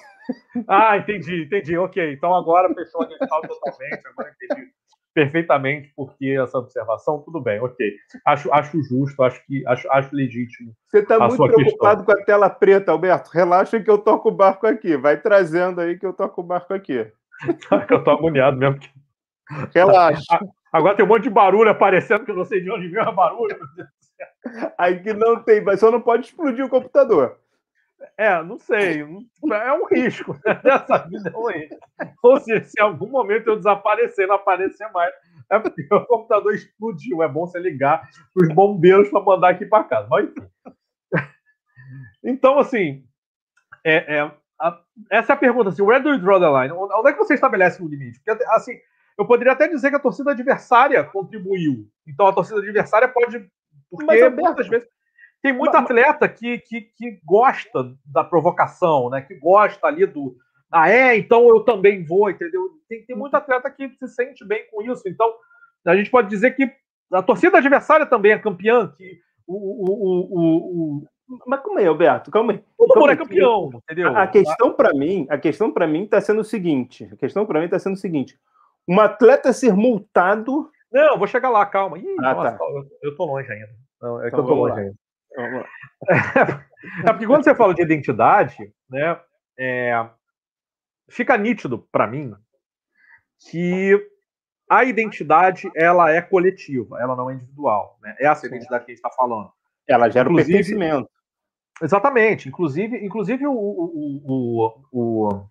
Ah, 0.68 0.98
entendi, 0.98 1.44
entendi. 1.44 1.78
Ok, 1.78 2.14
então 2.14 2.36
agora 2.36 2.74
fechou 2.74 3.02
a 3.02 3.08
questão 3.08 3.42
totalmente, 3.42 4.08
agora 4.08 4.36
entendi 4.42 4.72
perfeitamente 5.18 5.92
porque 5.96 6.38
essa 6.40 6.60
observação, 6.60 7.24
tudo 7.24 7.42
bem, 7.42 7.60
ok. 7.60 7.92
Acho, 8.24 8.54
acho 8.54 8.80
justo, 8.84 9.24
acho 9.24 9.44
que 9.48 9.66
acho, 9.66 9.92
acho 9.92 10.16
legítimo. 10.16 10.76
Você 10.88 11.00
está 11.00 11.18
muito 11.18 11.38
preocupado 11.38 12.06
questão. 12.06 12.06
com 12.06 12.22
a 12.22 12.24
tela 12.24 12.50
preta, 12.52 12.92
Alberto. 12.92 13.32
Relaxa 13.34 13.82
que 13.82 13.90
eu 13.90 13.98
toco 13.98 14.30
o 14.30 14.32
barco 14.32 14.68
aqui. 14.68 14.96
Vai 14.96 15.20
trazendo 15.20 15.82
aí 15.82 15.98
que 15.98 16.06
eu 16.06 16.14
toco 16.14 16.42
o 16.42 16.44
barco 16.44 16.72
aqui. 16.72 17.12
eu 17.90 18.04
tô 18.04 18.12
agoniado 18.12 18.58
mesmo. 18.58 18.78
Relaxa. 19.74 20.40
Agora 20.78 20.96
tem 20.96 21.04
um 21.04 21.08
monte 21.08 21.24
de 21.24 21.30
barulho 21.30 21.70
aparecendo 21.70 22.24
que 22.24 22.32
eu 22.32 22.36
não 22.36 22.46
sei 22.46 22.62
de 22.62 22.72
onde 22.72 22.88
veio 22.88 23.10
o 23.10 23.12
barulho. 23.12 23.58
Aí 24.78 25.02
que 25.02 25.12
não 25.14 25.42
tem, 25.44 25.62
mas 25.62 25.80
só 25.80 25.90
não 25.90 26.00
pode 26.00 26.28
explodir 26.28 26.64
o 26.64 26.70
computador. 26.70 27.38
É, 28.16 28.42
não 28.44 28.60
sei. 28.60 29.02
É 29.02 29.74
um 29.74 29.86
risco. 29.86 30.38
Dessa 30.64 31.00
vida 31.08 31.32
é 31.34 31.38
um 31.38 31.48
risco. 31.48 31.76
Ou 32.22 32.40
seja, 32.40 32.64
se 32.64 32.80
em 32.80 32.84
algum 32.84 33.08
momento 33.08 33.48
eu 33.48 33.58
desaparecer, 33.58 34.28
não 34.28 34.36
aparecer 34.36 34.88
mais, 34.92 35.12
é 35.50 35.58
porque 35.58 35.88
o 35.92 36.06
computador 36.06 36.54
explodiu. 36.54 37.24
É 37.24 37.28
bom 37.28 37.48
você 37.48 37.60
ligar 37.60 38.08
para 38.34 38.48
os 38.48 38.54
bombeiros 38.54 39.10
para 39.10 39.22
mandar 39.22 39.50
aqui 39.50 39.66
para 39.66 39.84
casa. 39.84 40.08
Mas 40.10 40.30
enfim. 40.30 40.48
Então, 42.24 42.60
assim, 42.60 43.04
é, 43.84 44.18
é, 44.18 44.32
a, 44.60 44.82
essa 45.12 45.34
é 45.34 45.36
a 45.36 45.40
pergunta. 45.40 45.70
Assim, 45.70 45.82
where 45.82 46.04
do 46.04 46.10
you 46.10 46.20
draw 46.20 46.40
the 46.40 46.50
line? 46.50 46.72
Onde 46.74 47.10
é 47.10 47.14
que 47.14 47.20
você 47.20 47.34
estabelece 47.34 47.82
o 47.82 47.88
limite? 47.88 48.20
Porque, 48.24 48.44
assim, 48.50 48.78
eu 49.18 49.26
poderia 49.26 49.54
até 49.54 49.68
dizer 49.68 49.90
que 49.90 49.96
a 49.96 50.00
torcida 50.00 50.32
adversária 50.32 51.04
contribuiu. 51.04 51.88
Então 52.06 52.28
a 52.28 52.34
torcida 52.34 52.60
adversária 52.60 53.08
pode. 53.08 53.50
Porque 53.90 54.06
mas, 54.06 54.34
muitas 54.34 54.68
vezes. 54.68 54.88
Tem 55.42 55.54
muito 55.54 55.74
mas, 55.74 55.84
atleta 55.84 56.28
que, 56.28 56.58
que, 56.60 56.82
que 56.82 57.20
gosta 57.24 57.96
da 58.06 58.24
provocação, 58.24 59.10
né? 59.10 59.22
Que 59.22 59.36
gosta 59.36 59.88
ali 59.88 60.06
do. 60.06 60.36
Ah, 60.72 60.90
é, 60.90 61.18
então 61.18 61.48
eu 61.48 61.62
também 61.62 62.04
vou, 62.04 62.30
entendeu? 62.30 62.70
Tem, 62.90 63.06
tem 63.06 63.16
muito 63.16 63.36
atleta 63.36 63.70
que 63.70 63.90
se 63.98 64.08
sente 64.10 64.46
bem 64.46 64.66
com 64.70 64.82
isso. 64.82 65.04
Então, 65.08 65.34
a 65.86 65.96
gente 65.96 66.10
pode 66.10 66.28
dizer 66.28 66.52
que 66.56 66.70
a 67.12 67.22
torcida 67.22 67.58
adversária 67.58 68.06
também 68.06 68.34
é 68.34 68.40
campeã, 68.40 68.94
que 68.98 69.20
o, 69.48 69.56
o, 69.56 70.40
o, 70.40 70.98
o 71.00 71.08
mas 71.46 71.62
como 71.62 71.80
é, 71.80 71.86
Alberto? 71.86 72.32
Calma 72.32 72.54
aí. 72.54 72.64
Todo 72.78 73.00
mundo 73.00 73.12
é 73.12 73.16
campeão, 73.16 73.70
entendeu? 73.84 74.16
A, 74.16 74.24
a 74.24 74.28
questão 74.28 74.74
para 74.74 74.94
mim, 74.94 75.28
a 75.30 75.38
questão 75.38 75.72
para 75.72 75.88
mim 75.88 76.04
está 76.04 76.22
sendo 76.22 76.42
o 76.42 76.46
seguinte. 76.46 77.08
A 77.12 77.16
questão 77.16 77.46
para 77.46 77.60
mim 77.60 77.66
está 77.66 77.80
sendo 77.80 77.94
o 77.94 77.98
seguinte: 77.98 78.38
um 78.88 79.00
atleta 79.00 79.52
ser 79.54 79.74
multado. 79.74 80.70
Não, 80.92 81.18
vou 81.18 81.28
chegar 81.28 81.50
lá, 81.50 81.66
calma. 81.66 81.98
Ih, 81.98 82.16
ah, 82.20 82.34
nossa, 82.34 82.52
tá. 82.52 82.66
eu, 82.66 82.88
eu 83.04 83.16
tô 83.16 83.26
longe 83.26 83.52
ainda. 83.52 83.70
Não, 84.02 84.24
é 84.24 84.28
então, 84.28 84.40
que 84.40 84.46
eu 84.46 84.48
tô 84.48 84.54
longe 84.54 84.76
lá. 84.76 84.82
ainda. 84.82 84.98
Lá. 85.38 86.68
É 87.04 87.12
porque 87.12 87.26
quando 87.26 87.44
você 87.44 87.56
fala 87.56 87.74
de 87.74 87.82
identidade, 87.82 88.56
né, 88.88 89.20
é, 89.58 90.10
fica 91.10 91.36
nítido 91.36 91.80
para 91.92 92.06
mim 92.06 92.34
que 93.50 94.00
a 94.70 94.84
identidade 94.84 95.72
ela 95.76 96.12
é 96.12 96.22
coletiva, 96.22 97.00
ela 97.02 97.16
não 97.16 97.30
é 97.30 97.34
individual. 97.34 97.98
Né? 98.02 98.16
Essa 98.20 98.46
é 98.46 98.48
a 98.48 98.52
identidade 98.52 98.86
que 98.86 98.92
a 98.92 98.96
gente 98.96 99.04
está 99.04 99.16
falando. 99.16 99.52
Ela 99.88 100.10
gera 100.10 100.30
inclusive, 100.30 100.54
o 100.54 100.56
pertencimento. 100.58 101.10
Exatamente. 101.82 102.50
Inclusive, 102.50 102.98
inclusive 103.06 103.48
o, 103.48 103.54
o, 103.54 104.22
o, 104.26 104.88
o, 104.92 105.50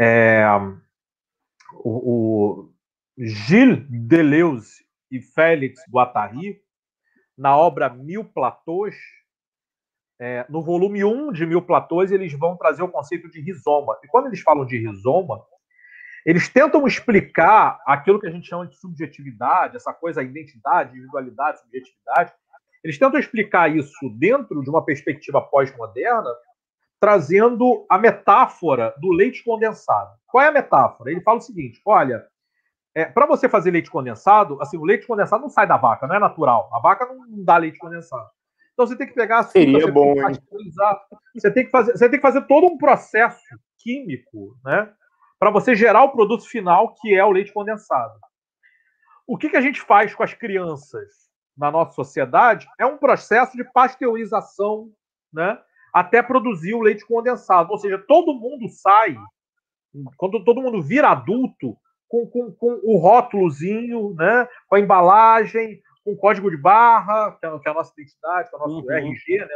é, 0.00 0.44
o, 1.72 2.68
o 2.68 2.72
Gilles 3.18 3.84
Deleuze 3.88 4.84
e 5.10 5.20
Félix 5.20 5.82
Guattari, 5.90 6.60
na 7.36 7.56
obra 7.56 7.88
Mil 7.88 8.24
Platôs, 8.24 8.94
é, 10.18 10.44
no 10.48 10.62
volume 10.62 11.02
1 11.02 11.32
de 11.32 11.46
Mil 11.46 11.62
Platôs, 11.62 12.12
eles 12.12 12.32
vão 12.32 12.56
trazer 12.56 12.82
o 12.82 12.88
conceito 12.88 13.30
de 13.30 13.40
rizoma. 13.40 13.98
E 14.04 14.08
quando 14.08 14.26
eles 14.26 14.40
falam 14.40 14.66
de 14.66 14.76
rizoma, 14.76 15.42
eles 16.24 16.48
tentam 16.48 16.86
explicar 16.86 17.80
aquilo 17.86 18.20
que 18.20 18.26
a 18.26 18.30
gente 18.30 18.46
chama 18.46 18.66
de 18.66 18.76
subjetividade, 18.76 19.76
essa 19.76 19.92
coisa, 19.92 20.22
identidade, 20.22 20.92
individualidade, 20.92 21.60
subjetividade. 21.60 22.32
Eles 22.84 22.98
tentam 22.98 23.18
explicar 23.18 23.74
isso 23.74 24.10
dentro 24.18 24.62
de 24.62 24.68
uma 24.68 24.84
perspectiva 24.84 25.40
pós-moderna, 25.40 26.30
trazendo 27.00 27.86
a 27.88 27.98
metáfora 27.98 28.94
do 28.98 29.10
leite 29.10 29.42
condensado. 29.42 30.10
Qual 30.26 30.44
é 30.44 30.48
a 30.48 30.52
metáfora? 30.52 31.10
Ele 31.10 31.22
fala 31.22 31.38
o 31.38 31.42
seguinte: 31.42 31.80
olha, 31.84 32.24
é, 32.94 33.06
para 33.06 33.26
você 33.26 33.48
fazer 33.48 33.70
leite 33.70 33.90
condensado, 33.90 34.60
assim, 34.60 34.76
o 34.76 34.84
leite 34.84 35.06
condensado 35.06 35.42
não 35.42 35.48
sai 35.48 35.66
da 35.66 35.78
vaca, 35.78 36.06
não 36.06 36.14
é 36.14 36.18
natural. 36.18 36.68
A 36.72 36.78
vaca 36.78 37.06
não 37.06 37.42
dá 37.42 37.56
leite 37.56 37.78
condensado. 37.78 38.28
Então 38.72 38.86
você 38.86 38.96
tem 38.96 39.06
que 39.06 39.14
pegar 39.14 39.40
açúcar, 39.40 39.58
Seria 39.60 39.80
você 39.80 39.90
bom, 39.90 40.14
tem 40.14 40.70
você 41.34 41.50
tem 41.50 41.64
que 41.64 41.70
fazer, 41.70 41.92
você 41.92 42.08
tem 42.08 42.18
que 42.18 42.26
fazer 42.26 42.46
todo 42.46 42.66
um 42.66 42.78
processo 42.78 43.42
químico, 43.78 44.56
né, 44.64 44.90
para 45.38 45.50
você 45.50 45.74
gerar 45.74 46.04
o 46.04 46.12
produto 46.12 46.48
final 46.48 46.94
que 46.94 47.14
é 47.14 47.24
o 47.24 47.30
leite 47.30 47.52
condensado. 47.52 48.18
O 49.26 49.36
que, 49.36 49.50
que 49.50 49.56
a 49.56 49.60
gente 49.60 49.80
faz 49.80 50.14
com 50.14 50.22
as 50.22 50.32
crianças 50.32 51.30
na 51.56 51.70
nossa 51.70 51.92
sociedade 51.92 52.66
é 52.78 52.86
um 52.86 52.96
processo 52.96 53.54
de 53.56 53.64
pasteurização, 53.64 54.90
né, 55.32 55.58
até 55.92 56.22
produzir 56.22 56.74
o 56.74 56.80
leite 56.80 57.06
condensado. 57.06 57.70
Ou 57.70 57.78
seja, 57.78 57.98
todo 57.98 58.34
mundo 58.34 58.68
sai 58.68 59.16
quando 60.16 60.44
todo 60.44 60.62
mundo 60.62 60.80
vira 60.82 61.10
adulto 61.10 61.76
com, 62.08 62.26
com, 62.26 62.52
com 62.52 62.80
o 62.84 62.96
rótulozinho, 62.98 64.14
né, 64.14 64.48
com 64.68 64.76
a 64.76 64.80
embalagem, 64.80 65.80
com 66.04 66.12
o 66.12 66.16
código 66.16 66.50
de 66.50 66.56
barra, 66.56 67.32
que 67.32 67.46
é, 67.46 67.58
que 67.58 67.68
é 67.68 67.70
a 67.70 67.74
nossa 67.74 67.92
identidade, 67.92 68.48
que 68.48 68.54
é 68.54 68.58
o 68.58 68.62
nosso 68.62 68.86
uhum. 68.86 68.92
RG, 68.92 69.38
né? 69.38 69.48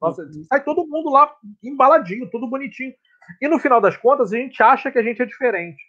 Nossa, 0.00 0.22
uhum. 0.22 0.44
sai 0.48 0.62
todo 0.62 0.86
mundo 0.86 1.10
lá 1.10 1.34
embaladinho, 1.62 2.28
tudo 2.30 2.48
bonitinho. 2.48 2.92
E 3.40 3.48
no 3.48 3.58
final 3.58 3.80
das 3.80 3.96
contas, 3.96 4.32
a 4.32 4.36
gente 4.36 4.62
acha 4.62 4.90
que 4.90 4.98
a 4.98 5.02
gente 5.02 5.22
é 5.22 5.24
diferente. 5.24 5.82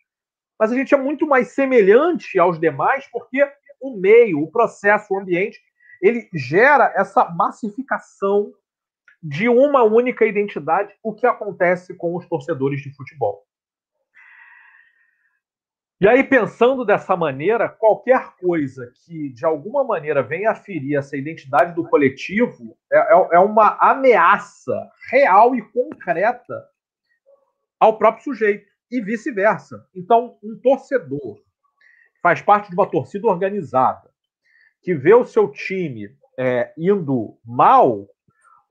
Mas 0.60 0.72
a 0.72 0.76
gente 0.76 0.94
é 0.94 0.98
muito 0.98 1.28
mais 1.28 1.50
semelhante 1.50 2.38
aos 2.38 2.60
demais 2.60 3.08
porque 3.12 3.46
o 3.82 3.98
meio, 3.98 4.42
o 4.42 4.52
processo, 4.52 5.14
o 5.14 5.20
ambiente, 5.20 5.60
ele 6.02 6.30
gera 6.34 6.94
essa 6.96 7.26
massificação 7.26 8.54
de 9.24 9.48
uma 9.48 9.84
única 9.84 10.26
identidade, 10.26 10.94
o 11.02 11.14
que 11.14 11.26
acontece 11.26 11.96
com 11.96 12.16
os 12.16 12.28
torcedores 12.28 12.82
de 12.82 12.94
futebol. 12.94 13.46
E 16.02 16.08
aí, 16.08 16.22
pensando 16.22 16.84
dessa 16.84 17.16
maneira, 17.16 17.70
qualquer 17.70 18.36
coisa 18.36 18.92
que 19.06 19.30
de 19.30 19.46
alguma 19.46 19.86
maneira 19.86 20.22
venha 20.22 20.52
a 20.52 20.56
ferir 20.56 20.98
essa 20.98 21.16
identidade 21.16 21.74
do 21.74 21.88
coletivo 21.88 22.78
é, 22.92 22.98
é, 22.98 23.28
é 23.36 23.40
uma 23.40 23.78
ameaça 23.80 24.76
real 25.10 25.56
e 25.56 25.62
concreta 25.62 26.68
ao 27.80 27.98
próprio 27.98 28.24
sujeito, 28.24 28.66
e 28.92 29.02
vice-versa. 29.02 29.86
Então, 29.96 30.38
um 30.44 30.60
torcedor 30.62 31.42
faz 32.22 32.42
parte 32.42 32.70
de 32.70 32.76
uma 32.76 32.90
torcida 32.90 33.28
organizada, 33.28 34.10
que 34.82 34.94
vê 34.94 35.14
o 35.14 35.26
seu 35.26 35.50
time 35.50 36.16
é, 36.38 36.74
indo 36.78 37.38
mal, 37.46 38.08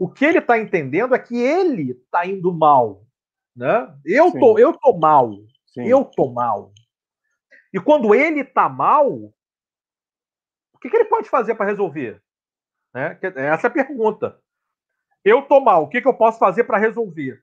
o 0.03 0.11
que 0.11 0.25
ele 0.25 0.39
está 0.39 0.59
entendendo 0.59 1.15
é 1.15 1.19
que 1.21 1.37
ele 1.37 1.93
está 1.93 2.27
indo 2.27 2.53
mal. 2.53 3.07
Né? 3.55 3.97
Eu, 4.05 4.33
tô, 4.33 4.59
eu 4.59 4.77
tô 4.77 4.99
mal. 4.99 5.31
Sim. 5.67 5.87
Eu 5.87 6.05
tô 6.05 6.33
mal. 6.33 6.73
E 7.73 7.79
quando 7.79 8.13
ele 8.13 8.41
está 8.41 8.69
mal, 8.69 9.09
o 9.13 10.79
que, 10.81 10.91
que, 10.91 10.97
ele 10.97 11.05
pode 11.05 11.31
fazer 11.31 11.55
para 11.55 11.67
resolver? 11.67 12.21
Né? 12.93 13.17
Essa 13.37 13.69
é 13.69 13.71
a 13.71 13.73
pergunta. 13.73 14.41
Eu 15.25 15.39
estou 15.39 15.61
mal, 15.61 15.85
o 15.85 15.89
que, 15.89 16.03
que 16.03 16.09
eu 16.09 16.15
posso 16.15 16.37
fazer 16.37 16.65
para 16.65 16.79
resolver? 16.79 17.41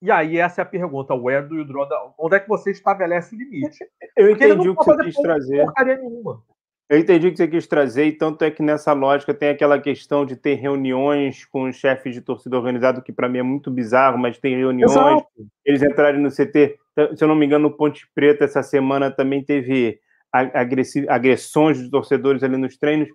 E 0.00 0.10
aí, 0.10 0.38
essa 0.38 0.62
é 0.62 0.64
a 0.64 0.66
pergunta: 0.66 1.14
where 1.14 1.46
do 1.46 1.56
you 1.56 1.66
draw 1.66 1.86
the... 1.86 1.94
Onde 2.18 2.36
é 2.36 2.40
que 2.40 2.48
você 2.48 2.70
estabelece 2.70 3.36
o 3.36 3.38
limite? 3.38 3.86
Eu 4.16 4.30
entendi 4.30 4.66
o 4.66 4.74
que 4.74 4.82
você 4.82 5.04
quis 5.04 5.16
trazer. 5.16 5.66
Nenhuma. 5.84 6.42
Eu 6.90 6.98
entendi 6.98 7.28
o 7.28 7.30
que 7.30 7.36
você 7.38 7.48
quis 7.48 7.66
trazer, 7.66 8.04
e 8.06 8.12
tanto 8.12 8.44
é 8.44 8.50
que 8.50 8.62
nessa 8.62 8.92
lógica 8.92 9.32
tem 9.32 9.48
aquela 9.48 9.80
questão 9.80 10.26
de 10.26 10.36
ter 10.36 10.56
reuniões 10.56 11.44
com 11.46 11.68
os 11.68 11.76
chefes 11.76 12.14
de 12.14 12.20
torcida 12.20 12.56
organizado, 12.56 13.02
que 13.02 13.12
para 13.12 13.28
mim 13.28 13.38
é 13.38 13.42
muito 13.42 13.70
bizarro, 13.70 14.18
mas 14.18 14.38
tem 14.38 14.56
reuniões, 14.56 14.92
Exato. 14.92 15.26
eles 15.64 15.82
entrarem 15.82 16.20
no 16.20 16.30
CT. 16.30 16.76
Se 17.16 17.24
eu 17.24 17.28
não 17.28 17.34
me 17.34 17.46
engano, 17.46 17.70
no 17.70 17.76
Ponte 17.76 18.06
Preta, 18.14 18.44
essa 18.44 18.62
semana 18.62 19.10
também 19.10 19.42
teve 19.42 19.98
agressões 21.08 21.78
de 21.82 21.90
torcedores 21.90 22.42
ali 22.42 22.58
nos 22.58 22.76
treinos. 22.76 23.08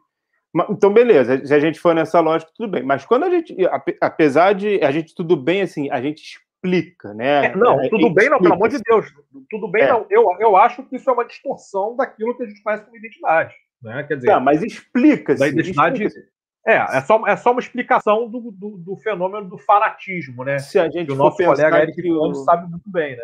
Então, 0.72 0.92
beleza, 0.92 1.46
se 1.46 1.54
a 1.54 1.60
gente 1.60 1.80
for 1.80 1.94
nessa 1.94 2.20
lógica, 2.20 2.52
tudo 2.56 2.72
bem. 2.72 2.82
Mas 2.82 3.06
quando 3.06 3.26
a 3.26 3.30
gente, 3.30 3.56
apesar 4.02 4.54
de 4.54 4.84
a 4.84 4.90
gente 4.90 5.14
tudo 5.14 5.36
bem, 5.36 5.62
assim, 5.62 5.88
a 5.92 6.02
gente 6.02 6.40
explica, 6.68 7.14
né? 7.14 7.46
É, 7.46 7.56
não, 7.56 7.80
é, 7.82 7.90
tudo 7.90 8.10
bem, 8.14 8.30
não, 8.30 8.40
pelo 8.40 8.54
amor 8.54 8.70
de 8.70 8.80
Deus. 8.80 9.08
Tudo 9.50 9.70
bem, 9.70 9.84
é. 9.84 9.90
não. 9.90 10.06
Eu, 10.10 10.26
eu 10.40 10.58
acho 10.58 10.84
que 10.84 10.96
isso 10.96 11.10
é 11.10 11.14
uma 11.14 11.26
distorção 11.26 11.96
daquilo 11.96 12.36
que 12.36 12.44
a 12.44 12.48
gente 12.48 12.62
faz 12.62 12.82
como 12.82 12.98
identidade. 12.98 13.54
Né? 13.82 14.04
Quer 14.04 14.16
dizer, 14.16 14.28
tá, 14.28 14.40
mas 14.40 14.62
explica-se. 14.64 15.40
Da 15.40 15.48
identidade. 15.48 16.04
Explica 16.04 16.38
é, 16.68 16.76
é 16.98 17.02
só, 17.02 17.26
é 17.26 17.38
só 17.38 17.52
uma 17.52 17.62
explicação 17.62 18.30
do, 18.30 18.52
do, 18.52 18.78
do 18.78 18.98
fenômeno 18.98 19.48
do 19.48 19.58
fanatismo, 19.58 20.44
né? 20.44 20.60
Se 20.60 20.78
a 20.78 20.90
gente 20.90 21.08
que 21.08 21.14
o 21.14 21.16
nosso 21.16 21.38
colega 21.38 21.82
Eric 21.82 22.04
sabe 22.44 22.70
muito 22.70 22.92
bem, 22.92 23.16
né? 23.16 23.24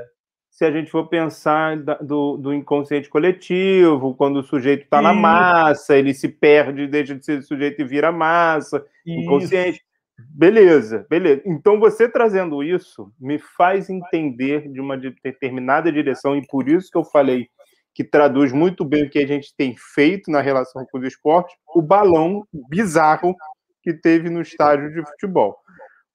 Se 0.50 0.64
a 0.64 0.72
gente 0.72 0.90
for 0.90 1.10
pensar 1.10 1.76
do, 2.02 2.38
do 2.38 2.54
inconsciente 2.54 3.10
coletivo, 3.10 4.14
quando 4.16 4.38
o 4.38 4.44
sujeito 4.44 4.84
está 4.84 5.02
na 5.02 5.12
massa, 5.12 5.98
ele 5.98 6.14
se 6.14 6.30
perde, 6.30 6.88
deixa 6.88 7.16
de 7.16 7.26
ser 7.26 7.42
sujeito 7.42 7.82
e 7.82 7.84
vira 7.84 8.14
massa, 8.14 8.86
isso. 9.06 9.20
inconsciente. 9.20 9.84
Beleza, 10.17 11.08
beleza. 11.10 11.41
Então 11.45 11.80
você 11.80 12.08
trazendo 12.08 12.63
isso 12.63 13.12
me 13.19 13.39
faz 13.39 13.89
entender 13.89 14.69
de 14.71 14.80
uma 14.80 14.95
determinada 14.95 15.91
direção, 15.91 16.38
e 16.38 16.45
por 16.47 16.69
isso 16.69 16.89
que 16.91 16.97
eu 16.97 17.04
falei 17.04 17.47
que 17.95 18.04
traduz 18.04 18.52
muito 18.52 18.86
bem 18.86 19.06
o 19.06 19.10
que 19.10 19.19
a 19.19 19.28
gente 19.28 19.56
tem 19.56 19.76
feito 19.78 20.30
na 20.32 20.41
relação 20.41 20.86
com 20.91 20.99
o 20.99 21.06
esporte, 21.06 21.56
o 21.76 21.82
balão 21.82 22.47
bizarro 22.69 23.36
que 23.82 23.93
teve 23.93 24.30
no 24.30 24.41
estádio 24.41 24.91
de 24.93 25.04
futebol. 25.06 25.58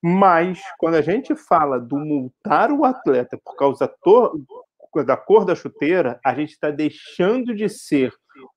Mas, 0.03 0.61
quando 0.79 0.95
a 0.95 1.03
gente 1.03 1.35
fala 1.35 1.79
do 1.79 1.97
multar 1.97 2.71
o 2.71 2.85
atleta 2.85 3.39
por 3.45 3.57
causa 3.57 3.93
da 5.05 5.17
cor 5.17 5.45
da 5.45 5.55
chuteira, 5.57 6.21
a 6.25 6.35
gente 6.35 6.51
está 6.51 6.71
deixando 6.71 7.55
de 7.55 7.69
ser 7.69 8.13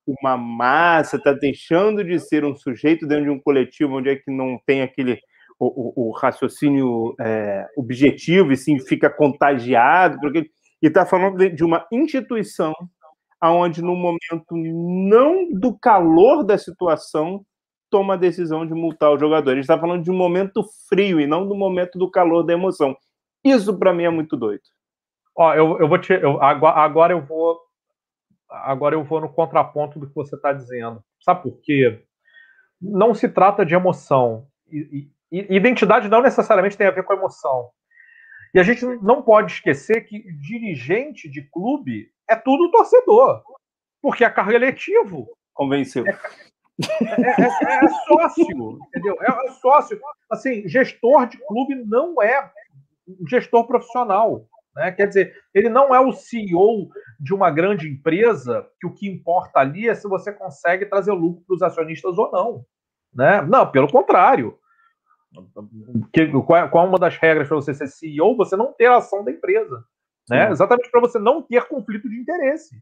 uma 0.06 0.38
massa, 0.38 1.17
está 1.17 1.34
deixando 1.34 2.04
de 2.04 2.19
ser 2.19 2.45
um 2.45 2.56
sujeito 2.56 3.08
dentro 3.08 3.25
de 3.25 3.32
um 3.32 3.39
coletivo 3.39 3.97
onde 3.97 4.10
é 4.10 4.15
que 4.15 4.32
não 4.32 4.60
tem 4.65 4.84
aquele 4.84 5.19
o, 5.65 6.10
o, 6.10 6.12
raciocínio 6.12 7.15
é, 7.19 7.67
objetivo 7.78 8.52
e 8.52 8.58
sim 8.58 8.80
fica 8.80 9.10
contagiado, 9.10 10.19
porque, 10.19 10.50
e 10.82 10.88
está 10.88 11.06
falando 11.06 11.38
de, 11.38 11.50
de 11.50 11.63
uma 11.63 11.86
instituição 11.91 12.74
aonde 13.39 13.82
no 13.82 13.95
momento 13.95 14.56
não 14.56 15.52
do 15.54 15.78
calor 15.78 16.43
da 16.43 16.58
situação 16.58 17.45
toma 17.89 18.13
a 18.13 18.17
decisão 18.17 18.65
de 18.65 18.74
multar 18.74 19.12
o 19.12 19.19
jogador. 19.19 19.52
Gente 19.52 19.62
está 19.62 19.77
falando 19.77 20.04
de 20.04 20.12
um 20.12 20.17
momento 20.17 20.63
frio 20.88 21.19
e 21.19 21.27
não 21.27 21.48
do 21.48 21.56
momento 21.56 22.00
do 22.00 22.10
calor 22.10 22.44
da 22.44 22.54
emoção. 22.54 22.96
Isso 23.44 23.77
para 23.77 23.94
mim 23.94 24.04
é 24.04 24.10
muito 24.10 24.38
doido. 24.38 24.62
Ó, 25.36 25.54
eu, 25.54 25.79
eu 25.79 25.88
vou 25.88 25.98
te, 26.00 26.13
eu, 26.13 26.42
agora, 26.42 27.13
eu 27.13 27.21
vou 27.21 27.60
agora 28.50 28.96
eu 28.96 29.04
vou 29.04 29.21
no 29.21 29.31
contraponto 29.31 30.00
do 30.00 30.08
que 30.08 30.15
você 30.15 30.36
está 30.36 30.54
dizendo. 30.54 31.04
Sabe 31.19 31.44
por 31.44 31.60
quê? 31.62 32.04
Não 32.81 33.13
se 33.13 33.29
trata 33.29 33.65
de 33.65 33.73
emoção. 33.73 34.48
E, 34.71 35.10
identidade 35.32 36.10
não 36.10 36.21
necessariamente 36.21 36.77
tem 36.77 36.88
a 36.88 36.92
ver 36.92 37.04
com 37.04 37.13
emoção. 37.13 37.69
E 38.54 38.60
a 38.60 38.63
gente 38.63 38.86
não 39.02 39.21
pode 39.21 39.54
esquecer 39.54 40.02
que 40.02 40.19
dirigente 40.34 41.29
de 41.29 41.42
clube 41.50 42.12
é 42.29 42.36
tudo 42.36 42.69
torcedor. 42.71 43.42
Porque 44.02 44.25
é 44.25 44.29
cargo 44.29 44.52
eletivo. 44.52 45.27
Convenceu. 45.54 46.06
É, 46.08 46.12
é, 47.04 47.42
é, 47.42 47.86
é 47.86 47.88
sócio, 48.08 48.79
entendeu? 48.88 49.17
É, 49.21 49.48
é, 49.48 49.52
sócio. 49.52 50.00
Assim, 50.29 50.67
gestor 50.67 51.27
de 51.27 51.38
clube 51.38 51.75
não 51.86 52.21
é 52.21 52.52
um 53.08 53.27
gestor 53.27 53.67
profissional. 53.67 54.48
Né? 54.75 54.92
Quer 54.92 55.08
dizer, 55.08 55.36
ele 55.54 55.69
não 55.69 55.94
é 55.94 56.00
o 56.00 56.12
CEO 56.12 56.90
de 57.19 57.34
uma 57.34 57.52
grande 57.52 57.88
empresa 57.88 58.67
que 58.79 58.88
o 58.88 58.94
que 58.94 59.08
importa 59.08 59.60
ali 59.60 59.88
é 59.88 59.96
se 59.96 60.08
você 60.08 60.32
consegue 60.32 60.86
trazer 60.86 61.12
lucro 61.12 61.44
para 61.46 61.56
os 61.56 61.62
acionistas 61.62 62.17
ou 62.17 62.32
não. 62.32 62.65
Né? 63.13 63.42
Não, 63.42 63.69
pelo 63.69 63.92
contrário. 63.92 64.58
Que, 66.13 66.27
qual, 66.27 66.69
qual 66.69 66.88
uma 66.88 67.00
das 67.00 67.17
regras 67.17 67.48
para 67.48 67.56
você 67.56 67.73
ser 67.73 67.88
CEO? 67.88 68.36
Você 68.36 68.56
não 68.56 68.73
ter 68.73 68.90
ação 68.90 69.23
da 69.23 69.32
empresa. 69.32 69.84
Né? 70.29 70.50
Exatamente 70.52 70.90
para 70.90 71.02
você 71.02 71.19
não 71.19 71.42
ter 71.42 71.67
conflito 71.67 72.10
de 72.10 72.17
interesse. 72.19 72.82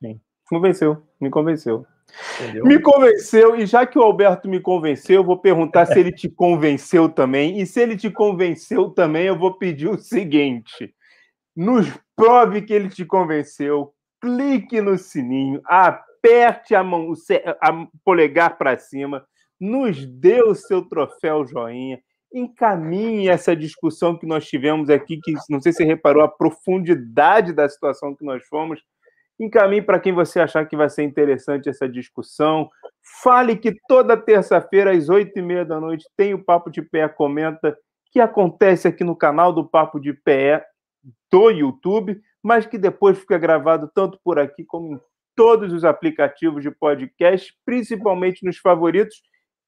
Sim. 0.00 0.20
Convenceu, 0.48 1.02
me 1.20 1.30
convenceu. 1.30 1.86
Entendeu? 2.40 2.64
Me 2.64 2.78
convenceu, 2.78 3.56
e 3.56 3.64
já 3.64 3.86
que 3.86 3.98
o 3.98 4.02
Alberto 4.02 4.48
me 4.48 4.60
convenceu, 4.60 5.16
eu 5.16 5.24
vou 5.24 5.38
perguntar 5.38 5.86
se 5.86 5.98
ele 5.98 6.12
te 6.12 6.28
convenceu 6.28 7.08
também. 7.08 7.60
E 7.60 7.66
se 7.66 7.80
ele 7.80 7.96
te 7.96 8.10
convenceu 8.10 8.90
também, 8.90 9.26
eu 9.26 9.38
vou 9.38 9.54
pedir 9.54 9.88
o 9.88 9.96
seguinte: 9.96 10.94
nos 11.56 11.88
prove 12.14 12.62
que 12.62 12.72
ele 12.72 12.88
te 12.88 13.04
convenceu, 13.04 13.94
clique 14.20 14.80
no 14.80 14.98
sininho, 14.98 15.62
aperte 15.64 16.74
a 16.74 16.82
mão, 16.82 17.10
o 17.10 17.16
polegar 18.04 18.58
para 18.58 18.78
cima, 18.78 19.24
nos 19.62 20.04
dê 20.04 20.42
o 20.42 20.56
seu 20.56 20.82
troféu 20.82 21.46
joinha, 21.46 22.02
encaminhe 22.34 23.28
essa 23.28 23.54
discussão 23.54 24.18
que 24.18 24.26
nós 24.26 24.44
tivemos 24.44 24.90
aqui, 24.90 25.20
que 25.22 25.32
não 25.48 25.60
sei 25.60 25.70
se 25.70 25.78
você 25.78 25.84
reparou 25.84 26.24
a 26.24 26.28
profundidade 26.28 27.52
da 27.52 27.68
situação 27.68 28.12
que 28.12 28.24
nós 28.24 28.44
fomos. 28.48 28.82
Encaminhe 29.38 29.80
para 29.80 30.00
quem 30.00 30.12
você 30.12 30.40
achar 30.40 30.66
que 30.66 30.76
vai 30.76 30.90
ser 30.90 31.04
interessante 31.04 31.68
essa 31.68 31.88
discussão. 31.88 32.68
Fale 33.22 33.56
que 33.56 33.72
toda 33.86 34.16
terça-feira, 34.16 34.90
às 34.90 35.08
oito 35.08 35.38
e 35.38 35.42
meia 35.42 35.64
da 35.64 35.78
noite, 35.78 36.08
tem 36.16 36.34
o 36.34 36.42
Papo 36.42 36.68
de 36.68 36.82
Pé 36.82 37.08
Comenta, 37.08 37.76
que 38.10 38.18
acontece 38.18 38.88
aqui 38.88 39.04
no 39.04 39.14
canal 39.14 39.52
do 39.52 39.68
Papo 39.68 40.00
de 40.00 40.12
Pé 40.12 40.64
do 41.30 41.50
YouTube, 41.50 42.20
mas 42.42 42.66
que 42.66 42.76
depois 42.76 43.16
fica 43.16 43.38
gravado 43.38 43.88
tanto 43.94 44.18
por 44.24 44.40
aqui 44.40 44.64
como 44.64 44.96
em 44.96 45.00
todos 45.36 45.72
os 45.72 45.84
aplicativos 45.84 46.64
de 46.64 46.70
podcast, 46.72 47.54
principalmente 47.64 48.44
nos 48.44 48.58
favoritos. 48.58 49.22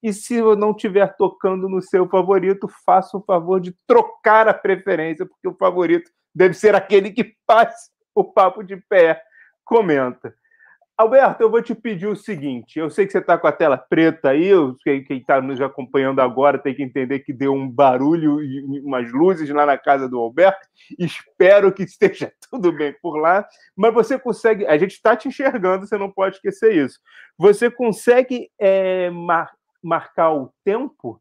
E 0.04 0.12
se 0.12 0.34
eu 0.34 0.54
não 0.54 0.72
estiver 0.72 1.16
tocando 1.16 1.66
no 1.66 1.80
seu 1.80 2.06
favorito, 2.06 2.68
faça 2.84 3.16
o 3.16 3.22
favor 3.22 3.58
de 3.58 3.74
trocar 3.86 4.46
a 4.46 4.52
preferência, 4.52 5.24
porque 5.24 5.48
o 5.48 5.56
favorito 5.56 6.10
deve 6.34 6.52
ser 6.52 6.74
aquele 6.74 7.10
que 7.10 7.34
faz 7.46 7.74
o 8.14 8.22
papo 8.22 8.62
de 8.62 8.76
pé. 8.76 9.22
Comenta. 9.64 10.34
Alberto, 10.96 11.42
eu 11.42 11.50
vou 11.50 11.62
te 11.62 11.74
pedir 11.74 12.06
o 12.06 12.14
seguinte: 12.14 12.78
eu 12.78 12.90
sei 12.90 13.06
que 13.06 13.12
você 13.12 13.18
está 13.18 13.38
com 13.38 13.46
a 13.46 13.52
tela 13.52 13.78
preta 13.78 14.28
aí, 14.28 14.50
quem 14.84 15.18
está 15.18 15.40
nos 15.40 15.58
acompanhando 15.58 16.20
agora 16.20 16.58
tem 16.58 16.74
que 16.74 16.82
entender 16.82 17.20
que 17.20 17.32
deu 17.32 17.54
um 17.54 17.68
barulho 17.68 18.42
e 18.42 18.80
umas 18.80 19.10
luzes 19.10 19.48
lá 19.48 19.64
na 19.64 19.78
casa 19.78 20.06
do 20.06 20.18
Alberto. 20.18 20.68
Espero 20.98 21.72
que 21.72 21.82
esteja 21.82 22.30
tudo 22.50 22.70
bem 22.70 22.94
por 23.00 23.16
lá, 23.16 23.44
mas 23.74 23.94
você 23.94 24.18
consegue. 24.18 24.66
A 24.66 24.76
gente 24.76 24.92
está 24.92 25.16
te 25.16 25.28
enxergando, 25.28 25.86
você 25.86 25.96
não 25.96 26.10
pode 26.10 26.36
esquecer 26.36 26.74
isso. 26.74 27.00
Você 27.38 27.70
consegue 27.70 28.50
é, 28.56 29.08
mar, 29.08 29.50
marcar 29.84 30.32
o 30.32 30.52
tempo? 30.64 31.20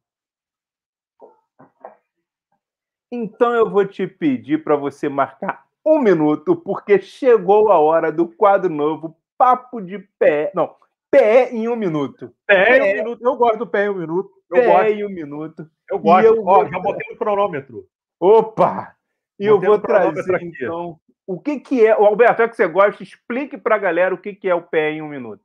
Então 3.11 3.53
eu 3.53 3.69
vou 3.69 3.85
te 3.85 4.07
pedir 4.07 4.63
para 4.63 4.75
você 4.75 5.07
marcar 5.07 5.65
um 5.85 5.99
minuto, 5.99 6.55
porque 6.55 6.99
chegou 6.99 7.71
a 7.71 7.77
hora 7.77 8.11
do 8.11 8.27
quadro 8.27 8.73
novo 8.73 9.15
papo 9.37 9.81
de 9.81 9.99
pé. 10.17 10.51
Não, 10.55 10.73
pé 11.11 11.51
em 11.51 11.67
um 11.67 11.75
minuto. 11.75 12.33
Pé, 12.47 12.77
em 12.77 12.81
um 12.81 13.03
minuto. 13.03 13.23
Eu 13.23 13.35
gosto 13.35 13.57
do 13.59 13.67
pé 13.67 13.85
em 13.85 13.89
um 13.89 13.95
minuto. 13.95 14.31
Eu 14.49 14.55
pé 14.55 14.65
gosto. 14.65 14.87
em 14.87 15.05
um 15.05 15.09
minuto. 15.09 15.69
Eu 15.89 15.99
gosto. 15.99 16.25
Eu 16.25 16.45
Ó, 16.45 16.65
já 16.65 16.79
botei 16.79 17.11
no 17.11 17.17
cronômetro. 17.17 17.87
Opa! 18.19 18.95
E 19.37 19.45
eu 19.45 19.59
vou 19.59 19.77
trazer, 19.79 20.41
então, 20.41 20.97
o 21.27 21.39
que, 21.39 21.59
que 21.59 21.85
é. 21.85 21.97
O 21.97 22.05
Alberto, 22.05 22.41
é 22.41 22.47
que 22.47 22.55
você 22.55 22.67
gosta, 22.67 23.03
explique 23.03 23.57
para 23.57 23.75
a 23.75 23.79
galera 23.79 24.15
o 24.15 24.17
que, 24.17 24.33
que 24.33 24.47
é 24.47 24.55
o 24.55 24.61
pé 24.61 24.91
em 24.91 25.01
um 25.01 25.09
minuto. 25.09 25.43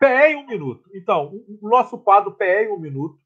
Pé 0.00 0.32
em 0.32 0.36
um 0.36 0.46
minuto. 0.46 0.88
Então, 0.94 1.42
o 1.60 1.68
nosso 1.68 1.98
quadro 1.98 2.32
Pé 2.32 2.64
em 2.64 2.72
um 2.72 2.80
minuto. 2.80 3.18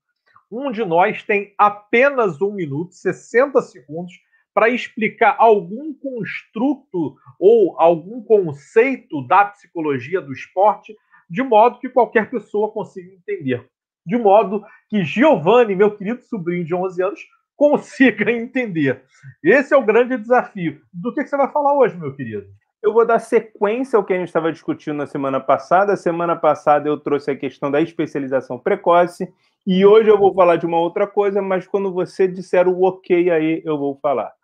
Um 0.50 0.72
de 0.72 0.84
nós 0.84 1.22
tem 1.22 1.54
apenas 1.56 2.42
um 2.42 2.52
minuto, 2.52 2.92
60 2.92 3.62
segundos, 3.62 4.12
para 4.52 4.68
explicar 4.68 5.36
algum 5.38 5.94
construto 5.94 7.16
ou 7.38 7.80
algum 7.80 8.22
conceito 8.22 9.24
da 9.26 9.44
psicologia 9.46 10.20
do 10.20 10.32
esporte, 10.32 10.96
de 11.30 11.42
modo 11.42 11.78
que 11.78 11.88
qualquer 11.88 12.28
pessoa 12.28 12.70
consiga 12.70 13.12
entender. 13.12 13.68
De 14.04 14.16
modo 14.16 14.64
que 14.88 15.04
Giovanni, 15.04 15.76
meu 15.76 15.96
querido 15.96 16.22
sobrinho 16.22 16.64
de 16.64 16.74
11 16.74 17.02
anos, 17.02 17.20
consiga 17.56 18.30
entender. 18.32 19.04
Esse 19.42 19.74
é 19.74 19.76
o 19.76 19.84
grande 19.84 20.16
desafio. 20.18 20.80
Do 20.92 21.14
que 21.14 21.24
você 21.24 21.36
vai 21.36 21.50
falar 21.52 21.76
hoje, 21.76 21.96
meu 21.96 22.14
querido? 22.14 22.46
Eu 22.84 22.92
vou 22.92 23.06
dar 23.06 23.18
sequência 23.18 23.96
ao 23.96 24.04
que 24.04 24.12
a 24.12 24.18
gente 24.18 24.26
estava 24.26 24.52
discutindo 24.52 24.96
na 24.96 25.06
semana 25.06 25.40
passada. 25.40 25.96
Semana 25.96 26.36
passada 26.36 26.86
eu 26.86 27.00
trouxe 27.00 27.30
a 27.30 27.36
questão 27.36 27.70
da 27.70 27.80
especialização 27.80 28.58
precoce 28.58 29.26
e 29.66 29.86
hoje 29.86 30.10
eu 30.10 30.18
vou 30.18 30.34
falar 30.34 30.56
de 30.56 30.66
uma 30.66 30.78
outra 30.78 31.06
coisa, 31.06 31.40
mas 31.40 31.66
quando 31.66 31.90
você 31.90 32.28
disser 32.28 32.68
o 32.68 32.82
ok 32.82 33.30
aí, 33.30 33.62
eu 33.64 33.78
vou 33.78 33.98
falar. 34.02 34.34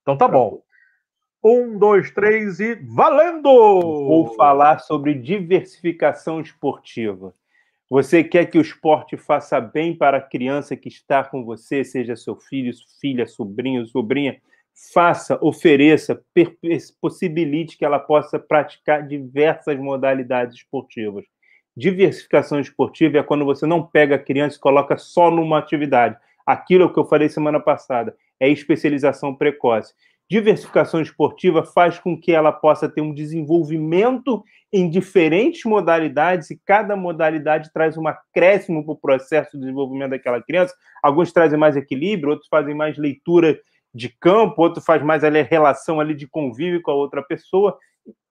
Então 0.00 0.16
tá 0.16 0.26
bom. 0.26 0.62
Um, 1.44 1.76
dois, 1.76 2.10
três 2.10 2.58
e 2.58 2.74
valendo! 2.74 3.50
Vou 3.50 4.34
falar 4.34 4.78
sobre 4.78 5.12
diversificação 5.12 6.40
esportiva. 6.40 7.34
Você 7.90 8.24
quer 8.24 8.46
que 8.46 8.56
o 8.56 8.62
esporte 8.62 9.18
faça 9.18 9.60
bem 9.60 9.94
para 9.94 10.16
a 10.16 10.22
criança 10.22 10.74
que 10.74 10.88
está 10.88 11.22
com 11.22 11.44
você, 11.44 11.84
seja 11.84 12.16
seu 12.16 12.34
filho, 12.34 12.72
filha, 12.98 13.26
sobrinho, 13.26 13.84
sobrinha? 13.84 14.40
Faça, 14.92 15.38
ofereça, 15.40 16.20
possibilite 17.00 17.78
que 17.78 17.84
ela 17.84 17.98
possa 17.98 18.38
praticar 18.38 19.06
diversas 19.06 19.78
modalidades 19.78 20.56
esportivas. 20.56 21.24
Diversificação 21.76 22.60
esportiva 22.60 23.18
é 23.18 23.22
quando 23.22 23.44
você 23.44 23.66
não 23.66 23.84
pega 23.84 24.16
a 24.16 24.18
criança 24.18 24.56
e 24.56 24.60
coloca 24.60 24.96
só 24.96 25.30
numa 25.30 25.58
atividade. 25.58 26.16
Aquilo 26.44 26.92
que 26.92 26.98
eu 26.98 27.04
falei 27.04 27.28
semana 27.28 27.60
passada 27.60 28.16
é 28.38 28.48
especialização 28.48 29.34
precoce. 29.34 29.94
Diversificação 30.28 31.00
esportiva 31.00 31.64
faz 31.64 31.98
com 31.98 32.18
que 32.18 32.32
ela 32.32 32.50
possa 32.50 32.88
ter 32.88 33.00
um 33.00 33.14
desenvolvimento 33.14 34.42
em 34.72 34.88
diferentes 34.88 35.64
modalidades 35.64 36.50
e 36.50 36.60
cada 36.64 36.96
modalidade 36.96 37.72
traz 37.72 37.96
um 37.96 38.08
acréscimo 38.08 38.84
para 38.84 38.92
o 38.92 38.96
processo 38.96 39.52
de 39.52 39.60
desenvolvimento 39.60 40.10
daquela 40.10 40.42
criança. 40.42 40.74
Alguns 41.02 41.32
trazem 41.32 41.58
mais 41.58 41.76
equilíbrio, 41.76 42.30
outros 42.30 42.48
fazem 42.48 42.74
mais 42.74 42.96
leitura 42.98 43.58
de 43.94 44.08
campo, 44.08 44.60
outros 44.60 44.84
faz 44.84 45.02
mais 45.02 45.22
ali, 45.22 45.40
relação 45.42 46.00
ali 46.00 46.14
de 46.14 46.26
convívio 46.26 46.82
com 46.82 46.90
a 46.90 46.94
outra 46.94 47.22
pessoa. 47.22 47.78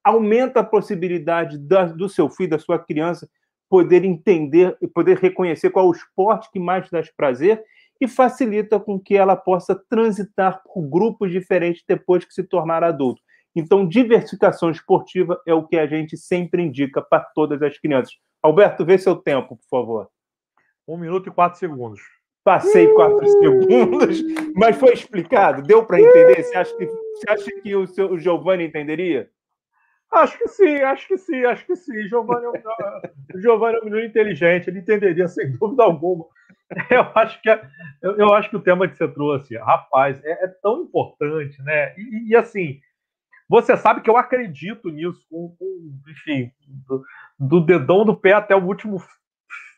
Aumenta 0.03 0.59
a 0.59 0.63
possibilidade 0.63 1.57
da, 1.57 1.85
do 1.85 2.09
seu 2.09 2.29
filho, 2.29 2.49
da 2.49 2.59
sua 2.59 2.77
criança, 2.77 3.29
poder 3.69 4.03
entender 4.03 4.77
e 4.81 4.87
poder 4.87 5.17
reconhecer 5.17 5.69
qual 5.69 5.85
é 5.85 5.89
o 5.89 5.93
esporte 5.93 6.51
que 6.51 6.59
mais 6.59 6.89
dá 6.89 7.01
prazer 7.15 7.63
e 7.99 8.07
facilita 8.07 8.79
com 8.79 8.99
que 8.99 9.15
ela 9.15 9.35
possa 9.35 9.73
transitar 9.89 10.61
por 10.63 10.81
grupos 10.81 11.31
diferentes 11.31 11.83
depois 11.87 12.25
que 12.25 12.33
se 12.33 12.43
tornar 12.43 12.83
adulto. 12.83 13.21
Então, 13.55 13.87
diversificação 13.87 14.69
esportiva 14.71 15.41
é 15.45 15.53
o 15.53 15.65
que 15.65 15.77
a 15.77 15.87
gente 15.87 16.17
sempre 16.17 16.63
indica 16.63 17.01
para 17.01 17.23
todas 17.35 17.61
as 17.61 17.77
crianças. 17.77 18.13
Alberto, 18.41 18.83
vê 18.83 18.97
seu 18.97 19.15
tempo, 19.15 19.55
por 19.55 19.67
favor. 19.69 20.09
Um 20.87 20.97
minuto 20.97 21.29
e 21.29 21.31
quatro 21.31 21.57
segundos. 21.59 22.01
Passei 22.43 22.87
quatro 22.93 23.25
segundos, 23.25 24.21
mas 24.55 24.75
foi 24.75 24.93
explicado? 24.93 25.61
Deu 25.61 25.85
para 25.85 26.01
entender? 26.01 26.43
Você 26.43 26.55
acha 26.57 26.75
que, 26.75 26.85
você 26.85 27.29
acha 27.29 27.61
que 27.61 27.75
o, 27.75 27.87
seu, 27.87 28.11
o 28.11 28.19
Giovanni 28.19 28.65
entenderia? 28.65 29.29
Acho 30.11 30.37
que 30.37 30.47
sim, 30.47 30.75
acho 30.77 31.07
que 31.07 31.17
sim, 31.17 31.43
acho 31.45 31.65
que 31.65 31.75
sim. 31.75 32.07
Giovanni 32.07 32.45
é 32.45 32.49
um, 32.49 33.39
Giovanni 33.41 33.77
é 33.77 33.81
um 33.81 33.85
menino 33.85 34.05
inteligente, 34.05 34.69
ele 34.69 34.79
entenderia 34.79 35.27
sem 35.27 35.51
dúvida 35.57 35.83
alguma. 35.83 36.25
Eu 36.89 37.01
acho 37.15 37.41
que, 37.41 37.49
é, 37.49 37.61
eu, 38.01 38.17
eu, 38.17 38.33
acho 38.33 38.49
que 38.49 38.55
o 38.55 38.61
tema 38.61 38.87
que 38.87 38.95
você 38.95 39.07
trouxe, 39.07 39.57
rapaz, 39.57 40.23
é, 40.23 40.45
é 40.45 40.47
tão 40.47 40.83
importante, 40.83 41.61
né? 41.63 41.93
E, 41.97 42.29
e, 42.29 42.35
assim, 42.35 42.79
você 43.49 43.75
sabe 43.75 44.01
que 44.01 44.09
eu 44.09 44.17
acredito 44.17 44.89
nisso, 44.89 45.25
com, 45.29 45.55
com 45.57 45.93
enfim, 46.07 46.51
do, 46.87 47.03
do, 47.39 47.61
dedão 47.61 48.05
do 48.05 48.15
pé 48.15 48.33
até 48.33 48.55
o 48.55 48.63
último. 48.63 49.01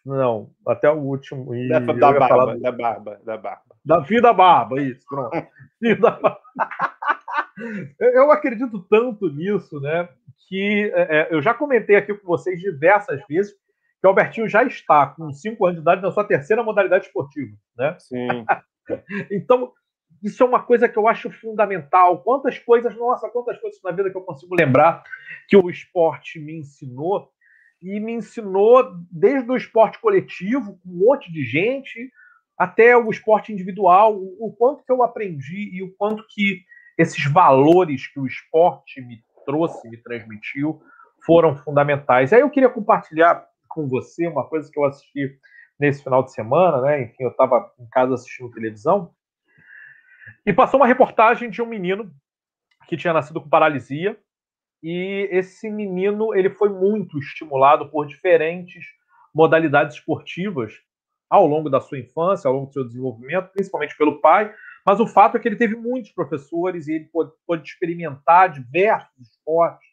Não, 0.06 0.51
até 0.68 0.89
o 0.89 0.97
último. 0.97 1.56
E 1.56 1.68
da, 1.68 1.80
da 1.80 1.93
barba, 1.93 2.56
da 2.58 2.72
barba, 2.72 3.20
da 3.26 3.38
barba. 3.38 3.76
Da 3.84 3.99
vida 3.99 4.32
barba, 4.32 4.80
isso, 4.80 5.06
pronto. 5.08 5.32
da 5.99 6.12
barba. 6.12 6.39
eu 7.99 8.32
acredito 8.32 8.86
tanto 8.88 9.28
nisso, 9.30 9.80
né? 9.80 10.08
Que 10.47 10.91
é, 10.93 11.18
é, 11.18 11.28
eu 11.32 11.41
já 11.41 11.53
comentei 11.53 11.95
aqui 11.95 12.14
com 12.14 12.28
vocês 12.28 12.60
diversas 12.60 13.20
vezes 13.28 13.53
que 13.53 14.06
o 14.06 14.10
Albertinho 14.10 14.47
já 14.47 14.64
está 14.64 15.08
com 15.08 15.32
5 15.32 15.66
anos 15.66 15.78
de 15.78 15.82
idade 15.82 16.01
na 16.03 16.12
sua 16.12 16.24
terceira 16.24 16.62
modalidade 16.62 17.08
esportiva, 17.08 17.56
né? 17.76 17.97
Sim. 17.99 18.45
então, 19.32 19.72
isso 20.22 20.43
é 20.43 20.45
uma 20.45 20.62
coisa 20.62 20.88
que 20.88 20.97
eu 20.97 21.08
acho 21.08 21.32
fundamental. 21.32 22.22
Quantas 22.22 22.60
coisas, 22.60 22.95
nossa, 22.95 23.30
quantas 23.30 23.60
coisas 23.60 23.82
na 23.84 23.91
vida 23.91 24.12
que 24.12 24.18
eu 24.18 24.22
consigo 24.22 24.53
lembrar 24.53 25.03
que 25.47 25.58
o 25.58 25.70
esporte 25.70 26.39
me 26.39 26.60
ensinou 26.60 27.32
e 27.86 28.00
me 28.00 28.14
ensinou 28.14 28.84
desde 29.12 29.50
o 29.52 29.56
esporte 29.56 30.00
coletivo, 30.00 30.80
com 30.80 30.90
um 30.90 31.06
monte 31.06 31.32
de 31.32 31.44
gente, 31.44 32.12
até 32.58 32.98
o 32.98 33.12
esporte 33.12 33.54
individual, 33.54 34.16
o, 34.16 34.48
o 34.48 34.56
quanto 34.56 34.84
que 34.84 34.92
eu 34.92 35.04
aprendi 35.04 35.70
e 35.72 35.84
o 35.84 35.94
quanto 35.96 36.26
que 36.28 36.64
esses 36.98 37.32
valores 37.32 38.08
que 38.08 38.20
o 38.20 38.26
esporte 38.26 39.00
me 39.02 39.24
trouxe, 39.46 39.88
me 39.88 39.98
transmitiu, 39.98 40.82
foram 41.24 41.56
fundamentais. 41.56 42.34
Aí 42.34 42.42
eu 42.42 42.50
queria 42.50 42.70
compartilhar 42.70 43.46
com 43.70 43.88
você 43.88 44.26
uma 44.26 44.48
coisa 44.48 44.72
que 44.72 44.80
eu 44.80 44.86
assisti 44.86 45.38
nesse 45.80 46.04
final 46.04 46.24
de 46.24 46.34
semana, 46.34 46.82
né? 46.82 47.04
Enfim, 47.04 47.24
eu 47.24 47.30
estava 47.30 47.72
em 47.80 47.88
casa 47.90 48.16
assistindo 48.16 48.50
televisão 48.50 49.12
e 50.44 50.52
passou 50.52 50.80
uma 50.80 50.88
reportagem 50.88 51.52
de 51.52 51.62
um 51.62 51.68
menino 51.68 52.12
que 52.88 52.98
tinha 52.98 53.14
nascido 53.14 53.42
com 53.42 53.50
paralisia 53.50 54.18
e 54.88 55.28
esse 55.32 55.68
menino 55.68 56.32
ele 56.36 56.52
foi 56.52 56.70
muito 56.70 57.18
estimulado 57.18 57.90
por 57.90 58.06
diferentes 58.06 58.86
modalidades 59.34 59.96
esportivas 59.96 60.74
ao 61.28 61.48
longo 61.48 61.72
da 61.72 61.82
sua 61.82 61.98
infância, 61.98 62.48
ao 62.48 62.54
longo 62.54 62.68
do 62.68 62.74
seu 62.74 62.86
desenvolvimento, 62.86 63.50
principalmente 63.52 63.98
pelo 63.98 64.22
pai. 64.22 64.54
Mas 64.86 65.00
o 65.00 65.08
fato 65.08 65.38
é 65.38 65.40
que 65.40 65.48
ele 65.48 65.56
teve 65.56 65.76
muitos 65.76 66.12
professores 66.12 66.88
e 66.88 66.94
ele 66.94 67.06
pôde, 67.06 67.32
pôde 67.48 67.68
experimentar 67.68 68.52
diversos 68.52 69.20
esportes, 69.20 69.90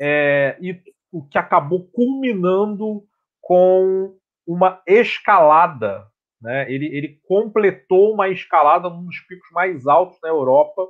é, 0.00 0.56
e 0.58 0.80
o 1.12 1.22
que 1.22 1.36
acabou 1.36 1.86
culminando 1.88 3.04
com 3.42 4.16
uma 4.46 4.82
escalada. 4.86 6.06
Né? 6.40 6.72
Ele, 6.72 6.86
ele 6.86 7.20
completou 7.28 8.14
uma 8.14 8.30
escalada 8.30 8.88
num 8.88 9.04
dos 9.04 9.20
picos 9.20 9.50
mais 9.52 9.86
altos 9.86 10.18
da 10.18 10.28
Europa. 10.28 10.82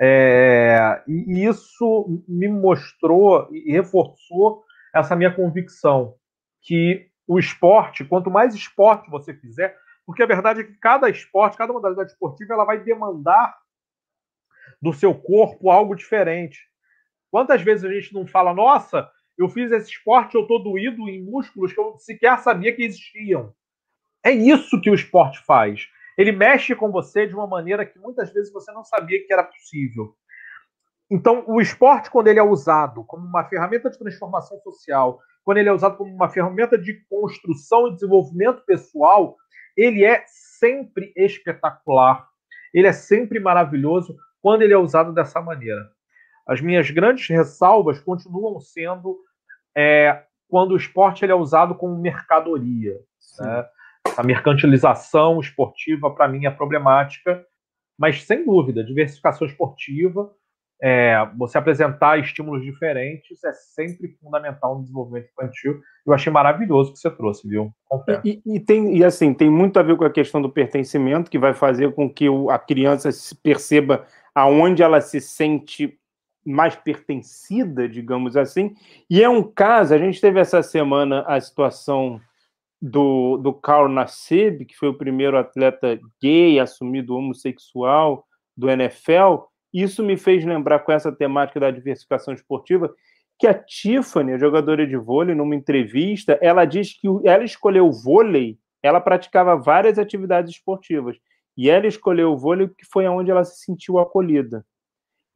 É, 0.00 1.02
e 1.08 1.44
isso 1.44 2.22
me 2.28 2.48
mostrou 2.48 3.48
e 3.50 3.72
reforçou 3.72 4.64
essa 4.94 5.16
minha 5.16 5.34
convicção 5.34 6.14
que 6.62 7.08
o 7.26 7.38
esporte, 7.38 8.04
quanto 8.04 8.30
mais 8.30 8.54
esporte 8.54 9.10
você 9.10 9.34
fizer, 9.34 9.76
porque 10.06 10.22
a 10.22 10.26
verdade 10.26 10.60
é 10.60 10.64
que 10.64 10.74
cada 10.74 11.10
esporte, 11.10 11.58
cada 11.58 11.72
modalidade 11.72 12.12
esportiva, 12.12 12.54
ela 12.54 12.64
vai 12.64 12.82
demandar 12.82 13.54
do 14.80 14.92
seu 14.92 15.14
corpo 15.14 15.70
algo 15.70 15.94
diferente. 15.94 16.58
Quantas 17.30 17.60
vezes 17.60 17.84
a 17.84 17.92
gente 17.92 18.14
não 18.14 18.26
fala, 18.26 18.54
nossa, 18.54 19.10
eu 19.36 19.48
fiz 19.48 19.70
esse 19.70 19.90
esporte, 19.90 20.34
eu 20.34 20.42
estou 20.42 20.62
doído 20.62 21.08
em 21.08 21.22
músculos 21.22 21.72
que 21.72 21.80
eu 21.80 21.98
sequer 21.98 22.38
sabia 22.38 22.74
que 22.74 22.82
existiam. 22.82 23.52
É 24.24 24.32
isso 24.32 24.80
que 24.80 24.90
o 24.90 24.94
esporte 24.94 25.38
faz. 25.44 25.88
Ele 26.18 26.32
mexe 26.32 26.74
com 26.74 26.90
você 26.90 27.28
de 27.28 27.34
uma 27.34 27.46
maneira 27.46 27.86
que 27.86 27.96
muitas 27.98 28.32
vezes 28.32 28.52
você 28.52 28.72
não 28.72 28.82
sabia 28.82 29.24
que 29.24 29.32
era 29.32 29.44
possível. 29.44 30.16
Então, 31.08 31.44
o 31.46 31.60
esporte, 31.60 32.10
quando 32.10 32.26
ele 32.26 32.40
é 32.40 32.42
usado 32.42 33.04
como 33.04 33.24
uma 33.24 33.44
ferramenta 33.44 33.88
de 33.88 33.96
transformação 33.96 34.58
social, 34.60 35.20
quando 35.44 35.58
ele 35.58 35.68
é 35.68 35.72
usado 35.72 35.96
como 35.96 36.12
uma 36.12 36.28
ferramenta 36.28 36.76
de 36.76 36.92
construção 37.08 37.86
e 37.86 37.94
desenvolvimento 37.94 38.64
pessoal, 38.66 39.36
ele 39.76 40.04
é 40.04 40.24
sempre 40.26 41.12
espetacular. 41.16 42.28
Ele 42.74 42.88
é 42.88 42.92
sempre 42.92 43.38
maravilhoso 43.38 44.16
quando 44.42 44.62
ele 44.62 44.74
é 44.74 44.78
usado 44.78 45.14
dessa 45.14 45.40
maneira. 45.40 45.88
As 46.46 46.60
minhas 46.60 46.90
grandes 46.90 47.28
ressalvas 47.28 48.00
continuam 48.00 48.58
sendo 48.58 49.18
é, 49.74 50.24
quando 50.48 50.72
o 50.72 50.76
esporte 50.76 51.24
ele 51.24 51.32
é 51.32 51.36
usado 51.36 51.74
como 51.76 51.96
mercadoria. 51.96 52.98
Né? 53.38 53.66
A 54.16 54.22
mercantilização 54.22 55.40
esportiva, 55.40 56.10
para 56.10 56.28
mim, 56.28 56.46
é 56.46 56.50
problemática, 56.50 57.44
mas 57.98 58.24
sem 58.24 58.44
dúvida, 58.44 58.84
diversificação 58.84 59.46
esportiva, 59.46 60.30
é, 60.80 61.28
você 61.36 61.58
apresentar 61.58 62.20
estímulos 62.20 62.62
diferentes 62.62 63.42
é 63.42 63.52
sempre 63.52 64.16
fundamental 64.22 64.76
no 64.76 64.82
desenvolvimento 64.82 65.28
infantil. 65.30 65.80
Eu 66.06 66.12
achei 66.12 66.32
maravilhoso 66.32 66.90
o 66.90 66.92
que 66.92 67.00
você 67.00 67.10
trouxe, 67.10 67.48
viu? 67.48 67.72
E, 68.24 68.40
e, 68.46 68.60
tem, 68.60 68.96
e 68.96 69.04
assim, 69.04 69.34
tem 69.34 69.50
muito 69.50 69.78
a 69.78 69.82
ver 69.82 69.96
com 69.96 70.04
a 70.04 70.10
questão 70.10 70.40
do 70.40 70.48
pertencimento, 70.48 71.30
que 71.30 71.38
vai 71.38 71.52
fazer 71.52 71.92
com 71.94 72.08
que 72.08 72.28
o, 72.28 72.48
a 72.48 72.58
criança 72.58 73.10
perceba 73.42 74.06
aonde 74.32 74.82
ela 74.82 75.00
se 75.00 75.20
sente 75.20 75.98
mais 76.46 76.76
pertencida, 76.76 77.88
digamos 77.88 78.36
assim. 78.36 78.74
E 79.10 79.22
é 79.22 79.28
um 79.28 79.42
caso, 79.42 79.92
a 79.92 79.98
gente 79.98 80.20
teve 80.20 80.38
essa 80.38 80.62
semana 80.62 81.24
a 81.26 81.40
situação 81.40 82.20
do, 82.80 83.36
do 83.38 83.52
Carl 83.52 83.88
Nassib, 83.88 84.64
que 84.64 84.76
foi 84.76 84.88
o 84.88 84.98
primeiro 84.98 85.36
atleta 85.36 85.98
gay 86.22 86.60
assumido 86.60 87.16
homossexual 87.16 88.24
do 88.56 88.70
NFL. 88.70 89.44
Isso 89.72 90.02
me 90.02 90.16
fez 90.16 90.44
lembrar 90.44 90.80
com 90.80 90.92
essa 90.92 91.12
temática 91.12 91.60
da 91.60 91.70
diversificação 91.70 92.32
esportiva 92.32 92.92
que 93.38 93.46
a 93.46 93.54
Tiffany, 93.54 94.32
a 94.32 94.38
jogadora 94.38 94.86
de 94.86 94.96
vôlei, 94.96 95.34
numa 95.34 95.54
entrevista, 95.54 96.38
ela 96.42 96.64
diz 96.64 96.98
que 96.98 97.06
ela 97.24 97.44
escolheu 97.44 97.86
o 97.86 97.92
vôlei, 97.92 98.58
ela 98.82 99.00
praticava 99.00 99.56
várias 99.56 99.98
atividades 99.98 100.52
esportivas, 100.52 101.16
e 101.56 101.70
ela 101.70 101.86
escolheu 101.86 102.32
o 102.32 102.36
vôlei 102.36 102.66
porque 102.66 102.84
foi 102.92 103.06
onde 103.06 103.30
ela 103.30 103.44
se 103.44 103.64
sentiu 103.64 103.98
acolhida. 103.98 104.64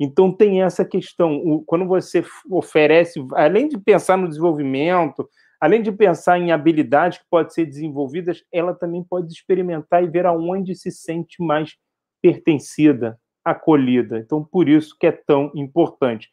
Então 0.01 0.33
tem 0.33 0.63
essa 0.63 0.85
questão, 0.85 1.63
quando 1.65 1.87
você 1.87 2.25
oferece, 2.51 3.25
além 3.35 3.69
de 3.69 3.79
pensar 3.79 4.19
no 4.19 4.29
desenvolvimento, 4.29 5.29
além 5.63 5.81
de 5.81 5.93
pensar 5.93 6.41
em 6.41 6.51
habilidades 6.51 7.19
que 7.19 7.25
podem 7.31 7.53
ser 7.53 7.67
desenvolvidas, 7.67 8.43
ela 8.51 8.75
também 8.75 9.05
pode 9.05 9.33
experimentar 9.33 10.03
e 10.03 10.09
ver 10.09 10.27
aonde 10.27 10.75
se 10.75 10.91
sente 10.91 11.41
mais 11.41 11.77
pertencida, 12.21 13.17
acolhida. 13.45 14.19
Então 14.19 14.43
por 14.43 14.69
isso 14.69 14.97
que 14.99 15.07
é 15.07 15.13
tão 15.13 15.53
importante. 15.55 16.33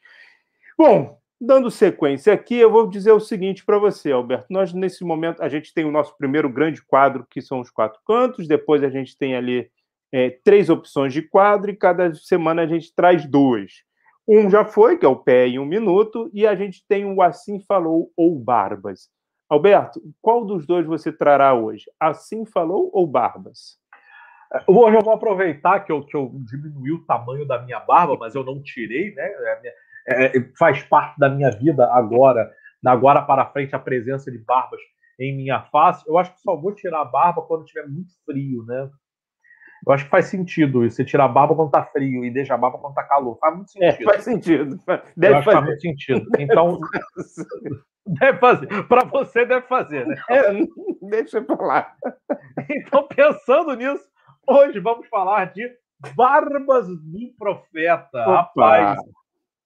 Bom, 0.76 1.20
dando 1.40 1.70
sequência 1.70 2.34
aqui, 2.34 2.56
eu 2.56 2.72
vou 2.72 2.90
dizer 2.90 3.12
o 3.12 3.20
seguinte 3.20 3.64
para 3.64 3.78
você, 3.78 4.12
Alberto. 4.12 4.48
Nós 4.50 4.74
nesse 4.74 5.04
momento 5.04 5.44
a 5.44 5.48
gente 5.48 5.76
tem 5.76 5.86
o 5.86 5.92
nosso 5.92 6.18
primeiro 6.18 6.50
grande 6.50 6.84
quadro 6.84 7.24
que 7.30 7.40
são 7.40 7.60
os 7.60 7.70
quatro 7.70 8.00
cantos, 8.08 8.48
depois 8.48 8.84
a 8.84 8.90
gente 8.90 9.16
tem 9.16 9.36
ali 9.36 9.70
é, 10.12 10.40
três 10.44 10.72
opções 10.72 11.14
de 11.14 11.22
quadro 11.22 11.70
e 11.70 11.76
cada 11.76 12.16
semana 12.16 12.64
a 12.64 12.68
gente 12.68 12.92
traz 12.96 13.30
duas. 13.30 13.84
Um 14.28 14.50
já 14.50 14.66
foi, 14.66 14.98
que 14.98 15.06
é 15.06 15.10
o 15.10 15.16
pé 15.16 15.48
em 15.48 15.60
um 15.60 15.66
minuto, 15.66 16.32
e 16.34 16.48
a 16.48 16.56
gente 16.56 16.84
tem 16.88 17.06
o 17.06 17.22
Assim 17.22 17.60
Falou 17.60 18.12
ou 18.18 18.40
Barbas. 18.40 19.08
Alberto, 19.50 20.00
qual 20.22 20.46
dos 20.46 20.68
dois 20.68 20.86
você 20.86 21.12
trará 21.12 21.56
hoje? 21.56 21.86
Assim 22.00 22.46
Falou 22.46 22.92
ou 22.94 23.08
Barbas? 23.08 23.80
Hoje 24.68 24.98
eu 24.98 25.02
vou 25.02 25.14
aproveitar 25.14 25.80
que 25.80 25.92
eu, 25.92 26.04
que 26.04 26.16
eu 26.16 26.32
diminui 26.46 26.92
o 26.92 27.06
tamanho 27.06 27.48
da 27.48 27.60
minha 27.62 27.80
barba, 27.80 28.16
mas 28.20 28.36
eu 28.36 28.44
não 28.44 28.62
tirei, 28.62 29.14
né? 29.14 29.24
É, 29.24 29.76
é, 30.08 30.38
é, 30.38 30.52
faz 30.58 30.84
parte 30.84 31.20
da 31.20 31.30
minha 31.30 31.50
vida 31.52 31.92
agora, 31.92 32.52
da 32.82 32.92
agora 32.92 33.24
para 33.24 33.46
frente, 33.48 33.76
a 33.76 33.80
presença 33.80 34.32
de 34.32 34.38
barbas 34.38 34.80
em 35.20 35.36
minha 35.36 35.62
face. 35.64 36.04
Eu 36.08 36.18
acho 36.18 36.34
que 36.34 36.42
só 36.42 36.56
vou 36.56 36.74
tirar 36.74 37.02
a 37.02 37.06
barba 37.06 37.42
quando 37.42 37.66
tiver 37.66 37.88
muito 37.88 38.12
frio, 38.26 38.64
né? 38.66 38.90
Eu 39.86 39.94
acho 39.94 40.06
que 40.06 40.10
faz 40.10 40.26
sentido 40.26 40.86
isso. 40.86 40.98
Você 40.98 41.06
tira 41.06 41.24
a 41.24 41.28
barba 41.28 41.56
quando 41.56 41.72
tá 41.72 41.84
frio 41.84 42.24
e 42.26 42.32
deixa 42.32 42.54
a 42.54 42.58
barba 42.58 42.78
quando 42.78 42.94
tá 42.94 43.04
calor. 43.04 43.38
Faz 43.40 43.56
muito 43.56 43.70
é, 43.78 43.92
sentido. 43.92 44.10
É, 44.10 44.12
faz 44.12 44.24
sentido. 44.24 44.80
Deve 45.16 45.44
fazer. 45.44 45.58
Faz 45.58 45.66
muito 45.66 45.82
sentido. 45.82 46.28
Então, 46.38 46.80
deve 48.06 48.40
fazer. 48.40 48.84
Para 48.88 49.06
você, 49.06 49.46
deve 49.46 49.68
fazer, 49.68 50.06
né? 50.06 50.16
É, 50.30 50.42
deixa 51.02 51.42
pra 51.42 51.66
lá. 51.66 51.94
Então, 52.70 53.08
pensando 53.08 53.74
nisso, 53.76 54.06
hoje 54.48 54.80
vamos 54.80 55.08
falar 55.08 55.46
de 55.54 55.70
Barbas 56.16 56.88
do 56.88 57.34
Profeta. 57.38 58.22
Opa. 58.22 58.32
Rapaz, 58.32 59.00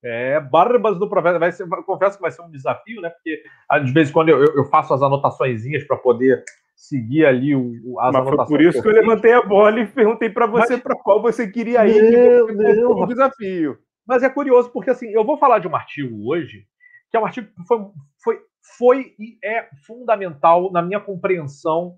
é, 0.03 0.39
Barbas 0.39 0.99
do 0.99 1.09
Profeta. 1.09 1.39
Vai 1.39 1.51
ser, 1.51 1.67
confesso 1.85 2.17
que 2.17 2.21
vai 2.21 2.31
ser 2.31 2.41
um 2.41 2.49
desafio, 2.51 3.01
né? 3.01 3.09
Porque 3.09 3.43
às 3.69 3.89
vezes 3.91 4.11
quando 4.11 4.29
eu, 4.29 4.43
eu 4.43 4.65
faço 4.65 4.93
as 4.93 5.01
anotações 5.01 5.63
para 5.87 5.97
poder 5.97 6.43
seguir 6.75 7.25
ali 7.25 7.55
o, 7.55 7.99
as 7.99 8.13
Mas 8.13 8.29
foi 8.29 8.45
por 8.45 8.61
isso 8.61 8.81
que 8.81 8.87
eu, 8.87 8.93
levantei 8.93 9.33
a 9.33 9.41
bola 9.41 9.79
e 9.79 9.87
perguntei 9.87 10.29
para 10.29 10.45
você 10.45 10.77
para 10.77 10.95
qual 10.95 11.21
você 11.21 11.47
queria 11.47 11.85
ir. 11.87 12.47
Não, 12.55 12.95
não. 12.95 13.07
desafio. 13.07 13.77
Mas 14.05 14.23
é 14.23 14.29
curioso 14.29 14.69
porque 14.71 14.89
assim, 14.89 15.09
eu 15.11 15.23
vou 15.23 15.37
falar 15.37 15.59
de 15.59 15.67
um 15.67 15.75
artigo 15.75 16.29
hoje 16.29 16.65
que 17.09 17.17
é 17.17 17.19
um 17.19 17.25
artigo 17.25 17.47
que 17.47 17.63
foi, 17.67 17.77
foi, 18.23 18.41
foi 18.77 19.15
e 19.19 19.37
é 19.43 19.69
fundamental 19.85 20.71
na 20.71 20.81
minha 20.81 20.99
compreensão 20.99 21.95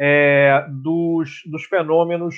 é, 0.00 0.66
dos, 0.68 1.42
dos 1.46 1.64
fenômenos, 1.64 2.36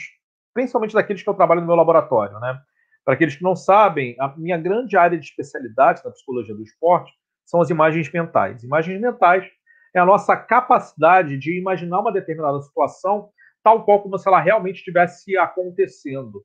principalmente 0.53 0.95
daqueles 0.95 1.23
que 1.23 1.29
eu 1.29 1.35
trabalho 1.35 1.63
no 1.63 1.67
meu 1.67 1.77
laboratório, 1.77 2.39
né? 2.41 2.61
Para 3.05 3.15
aqueles 3.15 3.37
que 3.37 3.43
não 3.43 3.57
sabem, 3.57 4.17
a 4.21 4.29
minha 4.37 4.59
grande 4.59 4.99
área 4.99 5.19
de 5.19 5.25
especialidade 5.25 6.03
na 6.05 6.11
psicologia 6.11 6.55
do 6.55 6.63
esporte 6.63 7.11
são 7.45 7.61
as 7.61 7.71
imagens 7.71 8.11
mentais. 8.13 8.63
Imagens 8.63 9.01
mentais 9.01 9.51
é 9.95 9.99
a 9.99 10.07
nossa 10.07 10.37
capacidade 10.37 11.37
de 11.37 11.59
imaginar 11.59 12.01
uma 12.01 12.13
determinada 12.13 12.61
situação 12.63 13.31
tal 13.63 13.85
qual 13.85 14.03
como 14.03 14.19
se 14.19 14.27
ela 14.27 14.41
realmente 14.41 14.77
estivesse 14.77 15.37
acontecendo. 15.37 16.43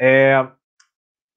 É, 0.00 0.46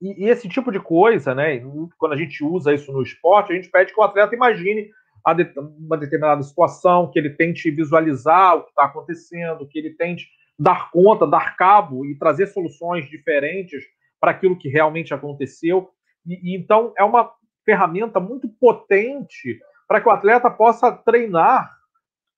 e, 0.00 0.24
e, 0.24 0.28
esse 0.28 0.48
tipo 0.48 0.70
de 0.70 0.78
coisa, 0.78 1.34
né, 1.34 1.60
quando 1.98 2.12
a 2.12 2.16
gente 2.16 2.44
usa 2.44 2.74
isso 2.74 2.92
no 2.92 3.02
esporte, 3.02 3.52
a 3.52 3.56
gente 3.56 3.70
pede 3.70 3.92
que 3.92 4.00
o 4.00 4.02
atleta 4.02 4.34
imagine 4.34 4.90
de, 5.34 5.52
uma 5.58 5.96
determinada 5.96 6.42
situação, 6.42 7.10
que 7.10 7.18
ele 7.18 7.30
tente 7.30 7.70
visualizar 7.70 8.56
o 8.56 8.62
que 8.62 8.68
está 8.68 8.84
acontecendo, 8.84 9.66
que 9.66 9.78
ele 9.78 9.90
tente 9.90 10.28
dar 10.58 10.90
conta, 10.90 11.26
dar 11.26 11.56
cabo 11.56 12.06
e 12.06 12.16
trazer 12.16 12.46
soluções 12.46 13.08
diferentes 13.08 13.84
para 14.20 14.30
aquilo 14.30 14.58
que 14.58 14.68
realmente 14.68 15.12
aconteceu. 15.12 15.90
E, 16.26 16.52
e, 16.52 16.56
então 16.56 16.92
é 16.96 17.04
uma 17.04 17.32
ferramenta 17.64 18.20
muito 18.20 18.48
potente 18.48 19.58
para 19.86 20.00
que 20.00 20.08
o 20.08 20.12
atleta 20.12 20.50
possa 20.50 20.92
treinar 20.92 21.74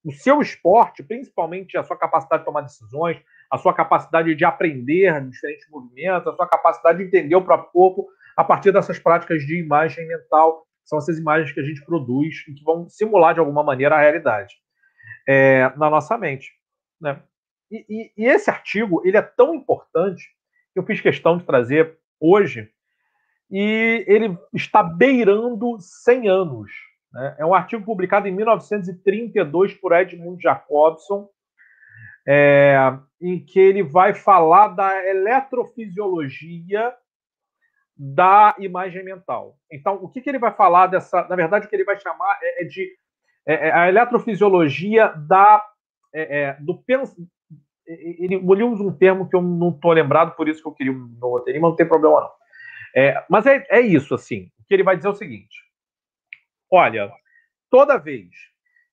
o 0.04 0.12
seu 0.12 0.40
esporte, 0.40 1.02
principalmente 1.02 1.76
a 1.76 1.82
sua 1.82 1.96
capacidade 1.96 2.42
de 2.42 2.46
tomar 2.46 2.62
decisões, 2.62 3.20
a 3.50 3.58
sua 3.58 3.74
capacidade 3.74 4.34
de 4.34 4.44
aprender 4.44 5.20
diferentes 5.28 5.68
movimentos, 5.70 6.28
a 6.28 6.36
sua 6.36 6.48
capacidade 6.48 6.98
de 6.98 7.04
entender 7.04 7.34
o 7.34 7.44
próprio 7.44 7.70
corpo 7.72 8.08
a 8.36 8.44
partir 8.44 8.72
dessas 8.72 8.98
práticas 8.98 9.42
de 9.42 9.58
imagem 9.58 10.06
mental. 10.06 10.66
São 10.84 10.98
essas 10.98 11.18
imagens 11.18 11.52
que 11.52 11.60
a 11.60 11.64
gente 11.64 11.84
produz 11.84 12.46
e 12.48 12.54
que 12.54 12.64
vão 12.64 12.88
simular 12.88 13.34
de 13.34 13.40
alguma 13.40 13.62
maneira 13.62 13.96
a 13.96 14.00
realidade. 14.00 14.54
é, 15.28 15.70
na 15.76 15.90
nossa 15.90 16.16
mente. 16.16 16.52
Né? 16.98 17.22
E, 17.70 17.84
e, 17.88 18.12
e, 18.16 18.26
esse 18.26 18.48
artigo 18.48 19.02
ele 19.04 19.18
é 19.18 19.22
tão 19.22 19.54
importante 19.54 20.26
que 20.72 20.80
eu 20.80 20.84
fiz 20.84 21.00
questão 21.02 21.36
de 21.36 21.44
trazer 21.44 21.98
hoje 22.18 22.70
e 23.50 24.04
ele 24.08 24.36
está 24.54 24.82
beirando 24.82 25.76
100 25.78 26.28
anos. 26.28 26.70
Né? 27.12 27.36
É 27.38 27.46
um 27.46 27.54
artigo 27.54 27.84
publicado 27.84 28.28
em 28.28 28.32
1932 28.32 29.74
por 29.74 29.92
Edmund 29.92 30.42
Jacobson, 30.42 31.28
é, 32.26 32.76
em 33.20 33.42
que 33.44 33.58
ele 33.58 33.82
vai 33.82 34.14
falar 34.14 34.68
da 34.68 35.08
eletrofisiologia 35.08 36.94
da 37.96 38.54
imagem 38.58 39.02
mental. 39.02 39.56
Então, 39.72 39.96
o 40.02 40.08
que, 40.08 40.20
que 40.20 40.28
ele 40.28 40.38
vai 40.38 40.52
falar 40.52 40.86
dessa. 40.86 41.26
Na 41.26 41.34
verdade, 41.34 41.66
o 41.66 41.68
que 41.68 41.74
ele 41.74 41.84
vai 41.84 41.98
chamar 41.98 42.38
é, 42.42 42.62
é 42.62 42.64
de 42.64 42.88
é, 43.46 43.68
é 43.68 43.72
a 43.72 43.88
eletrofisiologia 43.88 45.08
da, 45.08 45.64
é, 46.14 46.40
é 46.40 46.56
do 46.60 46.76
pensamento. 46.76 47.28
Ele, 47.86 48.34
ele 48.34 48.62
um 48.62 48.92
termo 48.92 49.26
que 49.26 49.34
eu 49.34 49.40
não 49.40 49.70
estou 49.70 49.92
lembrado, 49.92 50.36
por 50.36 50.46
isso 50.46 50.60
que 50.60 50.68
eu 50.68 50.72
queria 50.72 50.92
no 50.92 51.30
roteirinho, 51.30 51.62
mas 51.62 51.70
não 51.70 51.76
tem 51.76 51.88
problema 51.88 52.20
não. 52.20 52.30
Mas 53.30 53.46
é, 53.46 53.66
é 53.70 53.80
isso, 53.80 54.14
assim. 54.14 54.50
O 54.60 54.64
que 54.64 54.74
ele 54.74 54.82
vai 54.82 54.94
dizer 54.94 55.08
é 55.08 55.12
o 55.12 55.14
seguinte: 55.14 55.56
olha, 56.70 57.12
toda 57.70 57.98
vez 57.98 58.28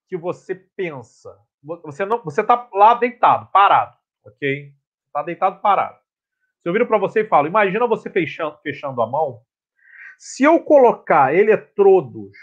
que 0.08 0.16
você 0.16 0.54
pensa, 0.54 1.36
você 1.62 2.04
não, 2.04 2.22
você 2.22 2.40
está 2.40 2.68
lá 2.72 2.94
deitado, 2.94 3.50
parado, 3.52 3.96
ok? 4.24 4.72
Está 5.06 5.22
deitado, 5.22 5.60
parado. 5.60 5.98
Se 6.60 6.68
eu 6.68 6.72
viro 6.72 6.86
para 6.86 6.98
você 6.98 7.20
e 7.20 7.28
falo, 7.28 7.46
imagina 7.46 7.86
você 7.86 8.10
fechando, 8.10 8.58
fechando 8.62 9.00
a 9.00 9.06
mão. 9.06 9.40
Se 10.18 10.44
eu 10.44 10.60
colocar 10.60 11.34
eletrodos 11.34 12.36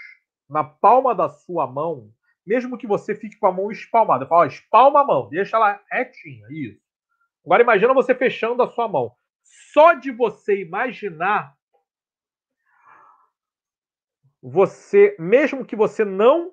na 0.49 0.63
palma 0.63 1.15
da 1.15 1.29
sua 1.29 1.65
mão, 1.65 2.11
mesmo 2.45 2.77
que 2.77 2.85
você 2.85 3.15
fique 3.15 3.37
com 3.37 3.47
a 3.47 3.51
mão 3.51 3.71
espalmada, 3.71 4.25
eu 4.25 4.27
falo, 4.27 4.41
ó, 4.41 4.45
espalma 4.45 5.01
a 5.01 5.05
mão, 5.05 5.29
deixa 5.29 5.57
ela 5.57 5.81
retinha, 5.89 6.45
isso. 6.49 6.81
Agora 7.45 7.63
imagina 7.63 7.93
você 7.93 8.13
fechando 8.13 8.61
a 8.61 8.69
sua 8.69 8.87
mão. 8.87 9.13
Só 9.73 9.93
de 9.93 10.11
você 10.11 10.61
imaginar, 10.61 11.55
você, 14.45 15.15
mesmo 15.17 15.63
que 15.63 15.73
você 15.73 16.03
não, 16.03 16.51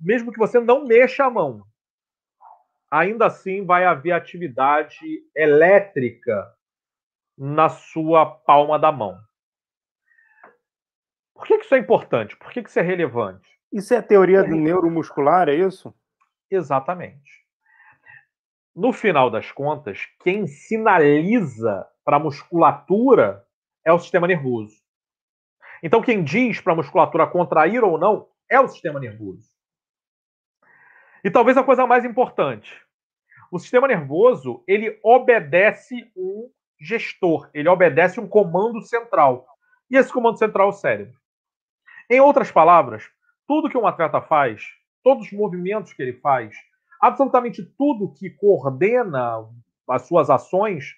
mesmo 0.00 0.32
que 0.32 0.38
você 0.40 0.58
não 0.58 0.84
mexa 0.84 1.24
a 1.24 1.30
mão, 1.30 1.62
ainda 2.90 3.26
assim 3.26 3.64
vai 3.64 3.84
haver 3.84 4.10
atividade 4.10 4.98
elétrica 5.36 6.52
na 7.36 7.68
sua 7.68 8.26
palma 8.26 8.76
da 8.76 8.90
mão. 8.90 9.16
Por 11.32 11.46
que, 11.46 11.54
isso 11.54 11.76
é 11.76 11.78
importante? 11.78 12.36
Por 12.36 12.50
que, 12.50 12.58
isso 12.58 12.80
é 12.80 12.82
relevante? 12.82 13.48
Isso 13.72 13.94
é 13.94 13.98
a 13.98 14.02
teoria 14.02 14.42
do 14.42 14.56
neuromuscular, 14.56 15.48
é 15.48 15.54
isso? 15.54 15.94
Exatamente. 16.50 17.46
No 18.74 18.92
final 18.92 19.30
das 19.30 19.52
contas, 19.52 20.06
quem 20.24 20.48
sinaliza 20.48 21.86
para 22.04 22.16
a 22.16 22.20
musculatura 22.20 23.46
é 23.84 23.92
o 23.92 23.98
sistema 24.00 24.26
nervoso. 24.26 24.87
Então, 25.82 26.02
quem 26.02 26.22
diz 26.22 26.60
para 26.60 26.72
a 26.72 26.76
musculatura 26.76 27.26
contrair 27.26 27.82
ou 27.84 27.98
não 27.98 28.28
é 28.50 28.58
o 28.58 28.68
sistema 28.68 28.98
nervoso. 28.98 29.48
E 31.22 31.30
talvez 31.30 31.56
a 31.56 31.64
coisa 31.64 31.86
mais 31.86 32.04
importante, 32.04 32.80
o 33.50 33.58
sistema 33.58 33.88
nervoso 33.88 34.62
ele 34.66 34.98
obedece 35.02 36.10
um 36.16 36.50
gestor, 36.80 37.50
ele 37.52 37.68
obedece 37.68 38.20
um 38.20 38.28
comando 38.28 38.80
central. 38.82 39.46
E 39.90 39.96
esse 39.96 40.12
comando 40.12 40.38
central 40.38 40.68
é 40.68 40.70
o 40.70 40.74
cérebro. 40.74 41.18
Em 42.10 42.20
outras 42.20 42.50
palavras, 42.50 43.08
tudo 43.46 43.68
que 43.68 43.76
um 43.76 43.86
atleta 43.86 44.20
faz, 44.20 44.64
todos 45.02 45.26
os 45.26 45.32
movimentos 45.32 45.92
que 45.92 46.02
ele 46.02 46.14
faz, 46.14 46.54
absolutamente 47.00 47.62
tudo 47.76 48.12
que 48.12 48.30
coordena 48.30 49.46
as 49.88 50.02
suas 50.06 50.28
ações 50.30 50.94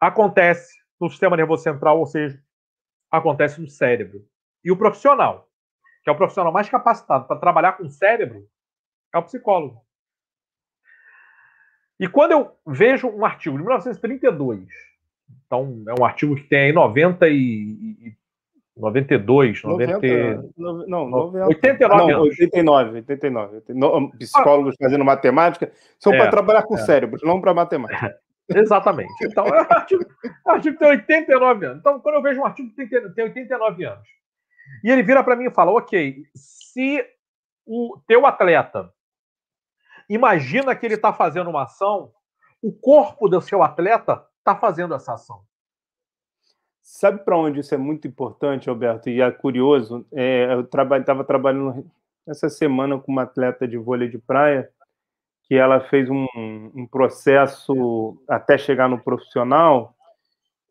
acontece 0.00 0.74
no 1.00 1.10
sistema 1.10 1.36
nervoso 1.36 1.62
central, 1.62 1.98
ou 1.98 2.06
seja, 2.06 2.42
acontece 3.16 3.60
no 3.60 3.68
cérebro. 3.68 4.24
E 4.64 4.70
o 4.70 4.76
profissional, 4.76 5.48
que 6.02 6.10
é 6.10 6.12
o 6.12 6.16
profissional 6.16 6.52
mais 6.52 6.68
capacitado 6.68 7.26
para 7.26 7.38
trabalhar 7.38 7.72
com 7.72 7.84
o 7.84 7.90
cérebro, 7.90 8.46
é 9.14 9.18
o 9.18 9.22
psicólogo. 9.22 9.80
E 11.98 12.06
quando 12.06 12.32
eu 12.32 12.52
vejo 12.66 13.08
um 13.08 13.24
artigo 13.24 13.56
de 13.56 13.62
1932, 13.62 14.68
então 15.46 15.82
é 15.88 15.98
um 15.98 16.04
artigo 16.04 16.36
que 16.36 16.44
tem 16.44 16.66
aí 16.66 16.72
90 16.72 17.28
e, 17.28 18.14
92, 18.76 19.62
90, 19.62 19.92
90 19.94 20.52
não, 20.86 21.08
90, 21.08 21.46
89 21.46 22.12
não, 22.12 22.22
anos. 22.22 22.38
89, 22.38 22.96
89. 22.96 24.18
Psicólogos 24.18 24.74
ah, 24.74 24.84
fazendo 24.84 25.04
matemática 25.04 25.72
são 25.98 26.12
é, 26.12 26.18
para 26.18 26.30
trabalhar 26.30 26.62
com 26.64 26.74
é. 26.74 26.78
cérebros, 26.78 27.22
não 27.22 27.40
para 27.40 27.54
matemática. 27.54 28.14
Exatamente. 28.48 29.12
Então, 29.22 29.46
é 29.46 29.62
um 29.62 29.72
artigo, 29.72 30.04
um 30.46 30.50
artigo 30.50 30.78
que 30.78 30.84
tem 30.84 30.88
89 30.88 31.66
anos. 31.66 31.78
Então, 31.78 32.00
quando 32.00 32.14
eu 32.14 32.22
vejo 32.22 32.40
um 32.40 32.46
artigo 32.46 32.70
que 32.70 32.86
tem, 32.86 33.12
tem 33.12 33.24
89 33.24 33.84
anos, 33.84 34.08
e 34.84 34.90
ele 34.90 35.02
vira 35.02 35.22
para 35.24 35.36
mim 35.36 35.46
e 35.46 35.50
fala: 35.50 35.72
ok, 35.72 36.24
se 36.34 37.04
o 37.66 37.98
teu 38.06 38.24
atleta 38.24 38.92
Imagina 40.08 40.74
que 40.74 40.86
ele 40.86 40.94
está 40.94 41.12
fazendo 41.12 41.50
uma 41.50 41.64
ação, 41.64 42.12
o 42.62 42.72
corpo 42.72 43.28
do 43.28 43.40
seu 43.40 43.62
atleta 43.62 44.24
está 44.38 44.54
fazendo 44.54 44.94
essa 44.94 45.14
ação. 45.14 45.40
Sabe 46.80 47.24
para 47.24 47.36
onde 47.36 47.60
isso 47.60 47.74
é 47.74 47.78
muito 47.78 48.06
importante, 48.06 48.70
Alberto? 48.70 49.10
E 49.10 49.20
é 49.20 49.30
curioso, 49.30 50.06
é, 50.12 50.52
eu 50.52 50.60
estava 50.60 51.24
trabalhando 51.24 51.84
essa 52.26 52.48
semana 52.48 52.98
com 52.98 53.10
uma 53.10 53.22
atleta 53.22 53.66
de 53.66 53.76
vôlei 53.76 54.08
de 54.08 54.18
praia, 54.18 54.70
que 55.48 55.54
ela 55.54 55.80
fez 55.80 56.10
um, 56.10 56.26
um 56.36 56.86
processo 56.86 58.16
até 58.28 58.58
chegar 58.58 58.88
no 58.88 58.98
profissional, 58.98 59.94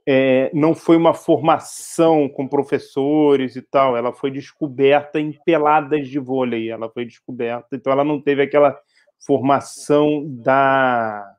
é, 0.07 0.51
não 0.53 0.75
foi 0.75 0.97
uma 0.97 1.13
formação 1.13 2.29
com 2.29 2.47
professores 2.47 3.55
e 3.55 3.61
tal, 3.61 3.97
ela 3.97 4.13
foi 4.13 4.29
descoberta 4.29 5.19
em 5.19 5.31
peladas 5.43 6.07
de 6.07 6.19
vôlei, 6.19 6.69
ela 6.69 6.89
foi 6.89 7.05
descoberta, 7.05 7.75
então 7.75 7.91
ela 7.91 8.03
não 8.03 8.21
teve 8.21 8.43
aquela 8.43 8.77
formação 9.25 10.23
da 10.27 11.34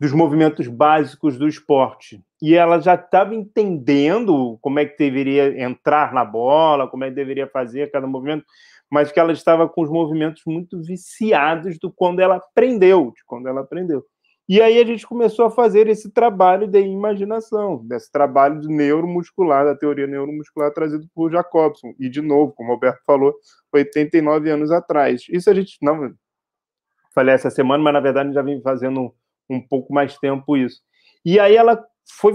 dos 0.00 0.12
movimentos 0.12 0.66
básicos 0.66 1.36
do 1.36 1.46
esporte. 1.46 2.24
E 2.40 2.54
ela 2.54 2.80
já 2.80 2.94
estava 2.94 3.34
entendendo 3.34 4.58
como 4.62 4.78
é 4.78 4.86
que 4.86 4.96
deveria 4.96 5.62
entrar 5.62 6.14
na 6.14 6.24
bola, 6.24 6.88
como 6.88 7.04
é 7.04 7.10
que 7.10 7.14
deveria 7.14 7.46
fazer 7.46 7.90
cada 7.90 8.06
movimento, 8.06 8.46
mas 8.90 9.12
que 9.12 9.20
ela 9.20 9.30
estava 9.30 9.68
com 9.68 9.82
os 9.82 9.90
movimentos 9.90 10.42
muito 10.46 10.82
viciados 10.82 11.78
do 11.78 11.92
quando 11.92 12.20
ela 12.20 12.36
aprendeu, 12.36 13.12
de 13.14 13.22
quando 13.26 13.46
ela 13.46 13.60
aprendeu. 13.60 14.02
E 14.48 14.60
aí 14.60 14.80
a 14.80 14.84
gente 14.84 15.06
começou 15.06 15.44
a 15.44 15.50
fazer 15.50 15.86
esse 15.86 16.10
trabalho 16.10 16.66
de 16.66 16.80
imaginação, 16.80 17.86
desse 17.86 18.10
trabalho 18.10 18.58
de 18.58 18.66
neuromuscular, 18.66 19.64
da 19.64 19.76
teoria 19.76 20.08
neuromuscular 20.08 20.72
trazido 20.72 21.06
por 21.14 21.30
Jacobson. 21.30 21.94
E, 22.00 22.08
de 22.08 22.20
novo, 22.20 22.52
como 22.54 22.70
o 22.70 22.72
Alberto 22.72 23.00
falou, 23.06 23.32
89 23.72 24.50
anos 24.50 24.72
atrás. 24.72 25.24
Isso 25.30 25.48
a 25.48 25.54
gente 25.54 25.76
não 25.80 26.12
falei 27.14 27.34
essa 27.34 27.50
semana, 27.50 27.82
mas 27.82 27.92
na 27.92 28.00
verdade 28.00 28.32
já 28.32 28.42
vem 28.42 28.60
fazendo 28.60 29.14
um 29.50 29.60
pouco 29.60 29.92
mais 29.92 30.16
tempo 30.18 30.56
isso. 30.56 30.80
E 31.24 31.38
aí 31.38 31.56
ela 31.56 31.84
foi 32.18 32.34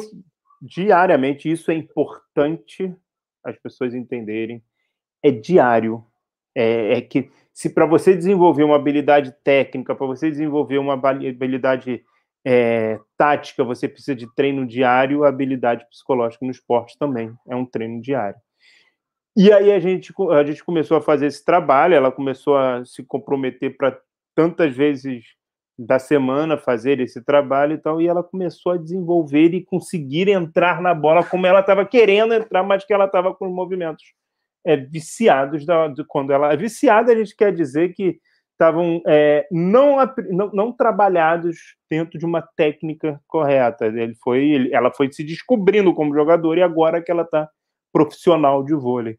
diariamente, 0.62 1.52
isso 1.52 1.72
é 1.72 1.74
importante 1.74 2.94
as 3.44 3.58
pessoas 3.58 3.94
entenderem, 3.94 4.64
é 5.24 5.32
diário. 5.32 6.04
É, 6.58 6.98
é 6.98 7.02
que 7.02 7.30
se 7.54 7.70
para 7.70 7.86
você 7.86 8.16
desenvolver 8.16 8.64
uma 8.64 8.76
habilidade 8.76 9.34
técnica, 9.44 9.96
para 9.96 10.08
você 10.08 10.30
desenvolver 10.30 10.78
uma 10.78 10.94
habilidade 10.94 12.04
é, 12.46 13.00
tática, 13.18 13.64
você 13.64 13.88
precisa 13.88 14.16
de 14.16 14.28
treino 14.36 14.66
diário, 14.66 15.24
habilidade 15.24 15.88
psicológica 15.90 16.46
no 16.46 16.52
esporte 16.52 16.98
também 16.98 17.34
é 17.48 17.56
um 17.56 17.66
treino 17.66 18.02
diário. 18.02 18.40
E 19.36 19.52
aí 19.52 19.72
a 19.72 19.80
gente, 19.80 20.14
a 20.32 20.44
gente 20.44 20.64
começou 20.64 20.96
a 20.96 21.02
fazer 21.02 21.26
esse 21.26 21.44
trabalho, 21.44 21.94
ela 21.94 22.12
começou 22.12 22.58
a 22.58 22.86
se 22.86 23.04
comprometer 23.04 23.76
para 23.76 24.00
tantas 24.34 24.76
vezes 24.76 25.26
da 25.78 26.00
semana 26.00 26.58
fazer 26.58 27.00
esse 27.00 27.22
trabalho 27.22 27.74
e 27.74 27.78
tal, 27.78 28.02
e 28.02 28.08
ela 28.08 28.24
começou 28.24 28.74
a 28.74 28.78
desenvolver 28.78 29.54
e 29.54 29.64
conseguir 29.64 30.30
entrar 30.30 30.82
na 30.82 30.94
bola 30.94 31.24
como 31.24 31.46
ela 31.46 31.60
estava 31.60 31.86
querendo 31.86 32.34
entrar, 32.34 32.64
mas 32.64 32.86
que 32.86 32.94
ela 32.94 33.06
estava 33.06 33.34
com 33.34 33.48
movimentos 33.50 34.04
é, 34.66 34.78
viciados 34.78 35.66
da, 35.66 35.88
de 35.88 36.04
quando 36.06 36.32
ela 36.32 36.52
é 36.52 36.58
viciada, 36.58 37.12
a 37.12 37.16
gente 37.16 37.36
quer 37.36 37.54
dizer 37.54 37.94
que 37.94 38.20
estavam 38.56 39.02
é, 39.06 39.46
não, 39.52 39.98
não, 40.30 40.52
não, 40.52 40.72
trabalhados 40.72 41.76
dentro 41.90 42.18
de 42.18 42.26
uma 42.26 42.42
técnica 42.42 43.22
correta. 43.28 43.86
Ele 43.86 44.16
foi, 44.16 44.46
ele, 44.46 44.74
ela 44.74 44.92
foi 44.92 45.12
se 45.12 45.24
descobrindo 45.24 45.94
como 45.94 46.16
jogador 46.16 46.58
e 46.58 46.64
agora 46.64 47.02
que 47.02 47.12
ela 47.12 47.24
está 47.24 47.50
profissional 47.92 48.64
de 48.64 48.74
vôlei. 48.74 49.18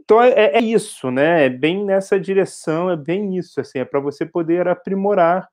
Então 0.00 0.22
é, 0.22 0.30
é, 0.30 0.58
é, 0.58 0.60
isso, 0.60 1.10
né? 1.10 1.46
É 1.46 1.48
bem 1.48 1.84
nessa 1.84 2.20
direção, 2.20 2.90
é 2.90 2.96
bem 2.96 3.36
isso, 3.36 3.60
assim, 3.60 3.78
é 3.78 3.84
para 3.84 4.00
você 4.00 4.24
poder 4.24 4.68
aprimorar, 4.68 5.48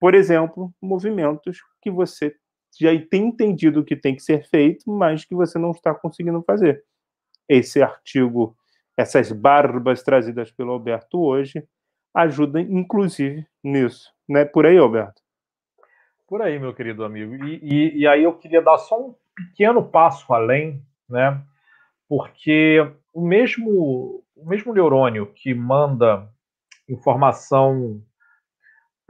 por 0.00 0.14
exemplo, 0.14 0.72
movimentos 0.80 1.58
que 1.82 1.90
você 1.90 2.34
já 2.80 2.90
tem 3.10 3.26
entendido 3.26 3.84
que 3.84 3.94
tem 3.94 4.16
que 4.16 4.22
ser 4.22 4.48
feito, 4.48 4.90
mas 4.90 5.26
que 5.26 5.34
você 5.34 5.58
não 5.58 5.72
está 5.72 5.94
conseguindo 5.94 6.42
fazer. 6.42 6.82
Esse 7.46 7.82
artigo, 7.82 8.56
essas 8.96 9.30
barbas 9.30 10.02
trazidas 10.02 10.50
pelo 10.50 10.72
Alberto 10.72 11.20
hoje, 11.20 11.62
ajuda, 12.14 12.60
inclusive, 12.60 13.46
nisso. 13.62 14.10
Né? 14.26 14.44
Por 14.46 14.64
aí, 14.64 14.78
Alberto? 14.78 15.20
Por 16.26 16.40
aí, 16.40 16.58
meu 16.58 16.72
querido 16.72 17.04
amigo. 17.04 17.34
E, 17.44 17.60
e, 17.62 17.98
e 17.98 18.06
aí 18.06 18.22
eu 18.22 18.38
queria 18.38 18.62
dar 18.62 18.78
só 18.78 18.98
um 18.98 19.14
pequeno 19.34 19.86
passo 19.86 20.32
além, 20.32 20.82
né? 21.08 21.42
Porque 22.08 22.78
o 23.12 23.20
mesmo, 23.20 24.24
o 24.36 24.48
mesmo 24.48 24.72
neurônio 24.72 25.26
que 25.34 25.52
manda 25.52 26.28
informação 26.88 28.02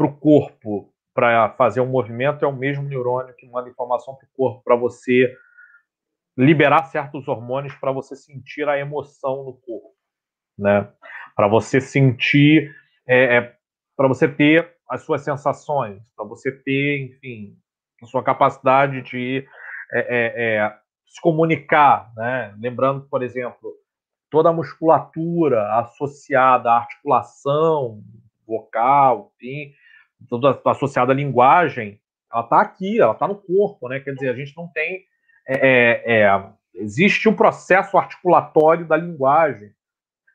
para 0.00 0.06
o 0.06 0.16
corpo 0.16 0.90
para 1.12 1.50
fazer 1.50 1.82
um 1.82 1.86
movimento 1.86 2.42
é 2.42 2.48
o 2.48 2.56
mesmo 2.56 2.84
neurônio 2.84 3.34
que 3.34 3.46
manda 3.46 3.68
informação 3.68 4.14
para 4.14 4.24
o 4.24 4.30
corpo 4.34 4.62
para 4.64 4.74
você 4.74 5.36
liberar 6.38 6.84
certos 6.84 7.28
hormônios 7.28 7.74
para 7.74 7.92
você 7.92 8.16
sentir 8.16 8.66
a 8.66 8.78
emoção 8.78 9.44
no 9.44 9.52
corpo, 9.52 9.94
né? 10.58 10.90
Para 11.36 11.48
você 11.48 11.82
sentir, 11.82 12.74
é, 13.06 13.36
é, 13.36 13.56
para 13.94 14.08
você 14.08 14.26
ter 14.26 14.74
as 14.88 15.02
suas 15.02 15.20
sensações, 15.20 16.00
para 16.16 16.24
você 16.24 16.50
ter, 16.50 17.02
enfim, 17.02 17.58
a 18.02 18.06
sua 18.06 18.22
capacidade 18.22 19.02
de 19.02 19.46
é, 19.92 19.98
é, 19.98 20.56
é, 20.56 20.78
se 21.06 21.20
comunicar, 21.20 22.10
né? 22.16 22.54
Lembrando, 22.58 23.06
por 23.06 23.22
exemplo, 23.22 23.74
toda 24.30 24.48
a 24.48 24.54
musculatura 24.54 25.74
associada 25.74 26.70
à 26.70 26.78
articulação 26.78 28.02
vocal, 28.46 29.32
enfim, 29.36 29.74
associada 30.64 31.12
à 31.12 31.14
linguagem, 31.14 32.00
ela 32.32 32.42
está 32.42 32.60
aqui, 32.60 33.00
ela 33.00 33.12
está 33.12 33.26
no 33.26 33.36
corpo, 33.36 33.88
né? 33.88 34.00
Quer 34.00 34.14
dizer, 34.14 34.30
a 34.30 34.36
gente 34.36 34.56
não 34.56 34.68
tem. 34.68 35.04
É, 35.46 36.14
é, 36.14 36.22
é, 36.22 36.52
existe 36.74 37.28
um 37.28 37.34
processo 37.34 37.98
articulatório 37.98 38.86
da 38.86 38.96
linguagem, 38.96 39.72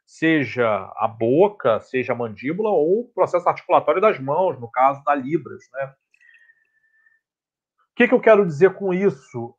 seja 0.06 0.92
a 0.98 1.08
boca, 1.08 1.80
seja 1.80 2.14
a 2.14 2.16
mandíbula, 2.16 2.70
ou 2.70 3.02
o 3.02 3.12
processo 3.14 3.48
articulatório 3.48 4.02
das 4.02 4.20
mãos, 4.20 4.60
no 4.60 4.70
caso 4.70 5.04
da 5.04 5.16
Libras, 5.16 5.64
né? 5.74 5.94
O 7.92 7.96
que, 7.96 8.08
que 8.10 8.14
eu 8.14 8.20
quero 8.20 8.46
dizer 8.46 8.74
com 8.74 8.94
isso? 8.94 9.56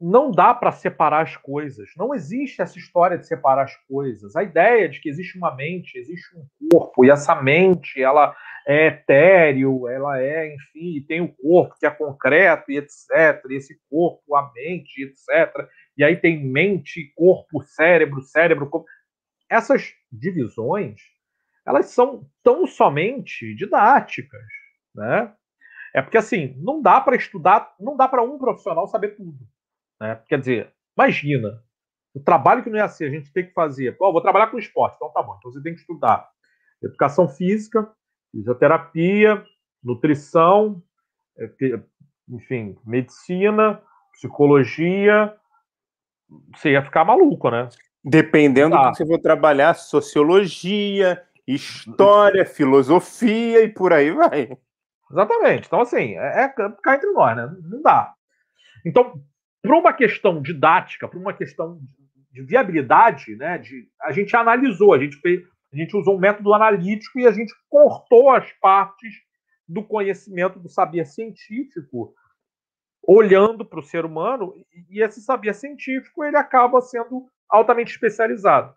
Não 0.00 0.30
dá 0.30 0.54
para 0.54 0.72
separar 0.72 1.22
as 1.22 1.36
coisas. 1.36 1.90
Não 1.94 2.14
existe 2.14 2.62
essa 2.62 2.78
história 2.78 3.18
de 3.18 3.26
separar 3.26 3.64
as 3.64 3.76
coisas. 3.86 4.34
A 4.34 4.42
ideia 4.42 4.88
de 4.88 4.98
que 4.98 5.10
existe 5.10 5.36
uma 5.36 5.54
mente, 5.54 5.98
existe 5.98 6.34
um 6.34 6.46
corpo, 6.70 7.04
e 7.04 7.10
essa 7.10 7.34
mente 7.34 8.02
ela 8.02 8.34
é 8.66 8.86
etéreo, 8.86 9.86
ela 9.88 10.18
é, 10.18 10.54
enfim, 10.54 11.04
tem 11.06 11.20
o 11.20 11.28
corpo 11.28 11.76
que 11.78 11.84
é 11.84 11.90
concreto 11.90 12.70
e 12.70 12.78
etc. 12.78 13.44
E 13.50 13.56
esse 13.56 13.78
corpo, 13.90 14.34
a 14.34 14.50
mente, 14.54 15.02
etc. 15.02 15.68
E 15.98 16.02
aí 16.02 16.16
tem 16.16 16.42
mente, 16.42 17.12
corpo, 17.14 17.60
cérebro, 17.62 18.22
cérebro, 18.22 18.70
corpo. 18.70 18.86
Essas 19.50 19.92
divisões, 20.10 21.02
elas 21.66 21.86
são 21.86 22.26
tão 22.42 22.66
somente 22.66 23.54
didáticas, 23.54 24.46
né? 24.94 25.34
É 25.92 26.00
porque 26.00 26.16
assim, 26.16 26.54
não 26.58 26.80
dá 26.80 27.00
para 27.00 27.16
estudar, 27.16 27.74
não 27.78 27.96
dá 27.96 28.08
para 28.08 28.22
um 28.22 28.38
profissional 28.38 28.86
saber 28.86 29.16
tudo. 29.16 29.36
Né? 30.00 30.20
Quer 30.28 30.38
dizer, 30.38 30.72
imagina 30.96 31.62
o 32.14 32.20
trabalho 32.20 32.62
que 32.62 32.70
não 32.70 32.78
ia 32.78 32.88
ser, 32.88 33.06
a 33.06 33.10
gente 33.10 33.32
tem 33.32 33.46
que 33.46 33.52
fazer. 33.52 33.96
Oh, 34.00 34.12
vou 34.12 34.20
trabalhar 34.20 34.48
com 34.48 34.58
esporte, 34.58 34.96
então 34.96 35.12
tá 35.12 35.22
bom. 35.22 35.36
Então 35.38 35.52
você 35.52 35.62
tem 35.62 35.74
que 35.74 35.80
estudar 35.80 36.28
educação 36.82 37.28
física, 37.28 37.88
fisioterapia, 38.32 39.44
nutrição, 39.82 40.82
é, 41.38 41.50
enfim, 42.28 42.76
medicina, 42.84 43.80
psicologia. 44.12 45.34
Você 46.56 46.72
ia 46.72 46.82
ficar 46.82 47.04
maluco, 47.04 47.50
né? 47.50 47.68
Dependendo 48.02 48.74
tá. 48.74 48.84
do 48.84 48.90
que 48.90 48.98
você 48.98 49.06
for 49.06 49.20
trabalhar, 49.20 49.74
sociologia, 49.74 51.22
história, 51.46 52.46
filosofia 52.46 53.62
e 53.62 53.68
por 53.68 53.92
aí 53.92 54.10
vai. 54.10 54.56
Exatamente. 55.10 55.66
Então, 55.66 55.80
assim, 55.80 56.16
é, 56.16 56.44
é 56.44 56.48
ficar 56.48 56.94
entre 56.94 57.10
nós, 57.10 57.36
né? 57.36 57.56
Não 57.64 57.82
dá. 57.82 58.14
Então, 58.86 59.20
para 59.62 59.76
uma 59.76 59.92
questão 59.92 60.40
didática, 60.40 61.08
para 61.08 61.18
uma 61.18 61.32
questão 61.32 61.80
de 62.32 62.42
viabilidade, 62.42 63.36
né, 63.36 63.58
de, 63.58 63.88
a 64.00 64.12
gente 64.12 64.34
analisou, 64.36 64.94
a 64.94 64.98
gente, 64.98 65.16
fez, 65.16 65.42
a 65.72 65.76
gente 65.76 65.96
usou 65.96 66.16
um 66.16 66.20
método 66.20 66.54
analítico 66.54 67.18
e 67.18 67.26
a 67.26 67.32
gente 67.32 67.52
cortou 67.68 68.30
as 68.30 68.50
partes 68.60 69.14
do 69.68 69.84
conhecimento 69.84 70.58
do 70.58 70.68
saber 70.68 71.06
científico, 71.06 72.14
olhando 73.02 73.64
para 73.64 73.80
o 73.80 73.82
ser 73.82 74.04
humano, 74.04 74.54
e 74.88 75.02
esse 75.02 75.20
saber 75.20 75.54
científico 75.54 76.24
ele 76.24 76.36
acaba 76.36 76.80
sendo 76.80 77.26
altamente 77.48 77.92
especializado. 77.92 78.74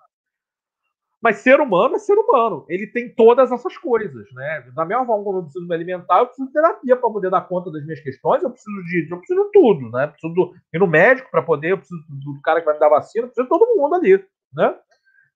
Mas 1.24 1.38
ser 1.38 1.62
humano 1.62 1.96
é 1.96 2.00
ser 2.00 2.18
humano. 2.18 2.66
Ele 2.68 2.86
tem 2.86 3.08
todas 3.08 3.50
essas 3.50 3.78
coisas, 3.78 4.30
né? 4.34 4.70
Da 4.76 4.84
mesma 4.84 5.06
forma 5.06 5.24
como 5.24 5.38
eu 5.38 5.44
preciso 5.44 5.66
me 5.66 5.74
alimentar, 5.74 6.20
eu 6.20 6.26
preciso 6.26 6.48
de 6.48 6.54
terapia 6.54 6.98
para 6.98 7.10
poder 7.10 7.30
dar 7.30 7.48
conta 7.48 7.72
das 7.72 7.82
minhas 7.86 8.02
questões, 8.02 8.44
eu 8.44 8.50
preciso 8.50 8.84
de, 8.84 9.08
eu 9.10 9.18
preciso 9.18 9.46
de 9.46 9.52
tudo, 9.54 9.90
né? 9.90 10.04
Eu 10.04 10.10
preciso 10.10 10.34
do, 10.34 10.54
ir 10.74 10.80
no 10.80 10.86
médico 10.86 11.32
para 11.32 11.42
poder, 11.42 11.72
eu 11.72 11.78
preciso 11.78 12.04
do, 12.10 12.42
cara 12.42 12.60
que 12.60 12.66
vai 12.66 12.74
me 12.74 12.80
dar 12.82 12.90
vacina, 12.90 13.24
eu 13.24 13.30
preciso 13.30 13.46
de 13.46 13.50
todo 13.50 13.74
mundo 13.74 13.96
ali, 13.96 14.22
né? 14.54 14.76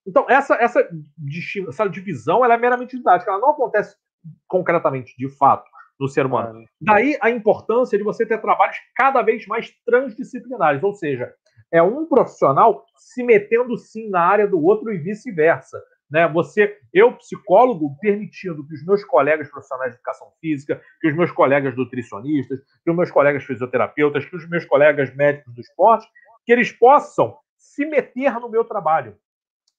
Então, 0.05 0.25
essa, 0.27 0.55
essa, 0.55 0.85
essa 1.69 1.87
divisão 1.87 2.43
ela 2.43 2.55
é 2.55 2.57
meramente 2.57 2.97
didática, 2.97 3.31
ela 3.31 3.39
não 3.39 3.51
acontece 3.51 3.95
concretamente, 4.45 5.15
de 5.17 5.29
fato, 5.29 5.69
no 5.97 6.09
ser 6.09 6.25
humano. 6.25 6.65
Daí 6.81 7.17
a 7.21 7.29
importância 7.29 7.97
de 7.97 8.03
você 8.03 8.25
ter 8.25 8.41
trabalhos 8.41 8.75
cada 8.93 9.21
vez 9.21 9.47
mais 9.47 9.71
transdisciplinares, 9.85 10.83
ou 10.83 10.93
seja, 10.93 11.33
é 11.71 11.81
um 11.81 12.05
profissional 12.05 12.85
se 12.95 13.23
metendo 13.23 13.77
sim 13.77 14.09
na 14.09 14.21
área 14.21 14.47
do 14.47 14.63
outro 14.63 14.91
e 14.91 14.97
vice-versa. 14.97 15.81
Né? 16.09 16.27
Você, 16.29 16.77
eu, 16.93 17.13
psicólogo, 17.13 17.97
permitindo 17.99 18.65
que 18.65 18.73
os 18.73 18.85
meus 18.85 19.03
colegas 19.03 19.49
profissionais 19.49 19.91
de 19.91 19.97
educação 19.97 20.31
física, 20.39 20.81
que 21.01 21.09
os 21.09 21.15
meus 21.15 21.31
colegas 21.31 21.75
nutricionistas, 21.75 22.59
que 22.83 22.89
os 22.89 22.95
meus 22.95 23.11
colegas 23.11 23.43
fisioterapeutas, 23.43 24.25
que 24.25 24.35
os 24.35 24.47
meus 24.49 24.65
colegas 24.65 25.13
médicos 25.15 25.53
do 25.53 25.61
esporte, 25.61 26.07
que 26.45 26.51
eles 26.51 26.71
possam 26.71 27.37
se 27.57 27.85
meter 27.85 28.33
no 28.39 28.49
meu 28.49 28.63
trabalho. 28.63 29.17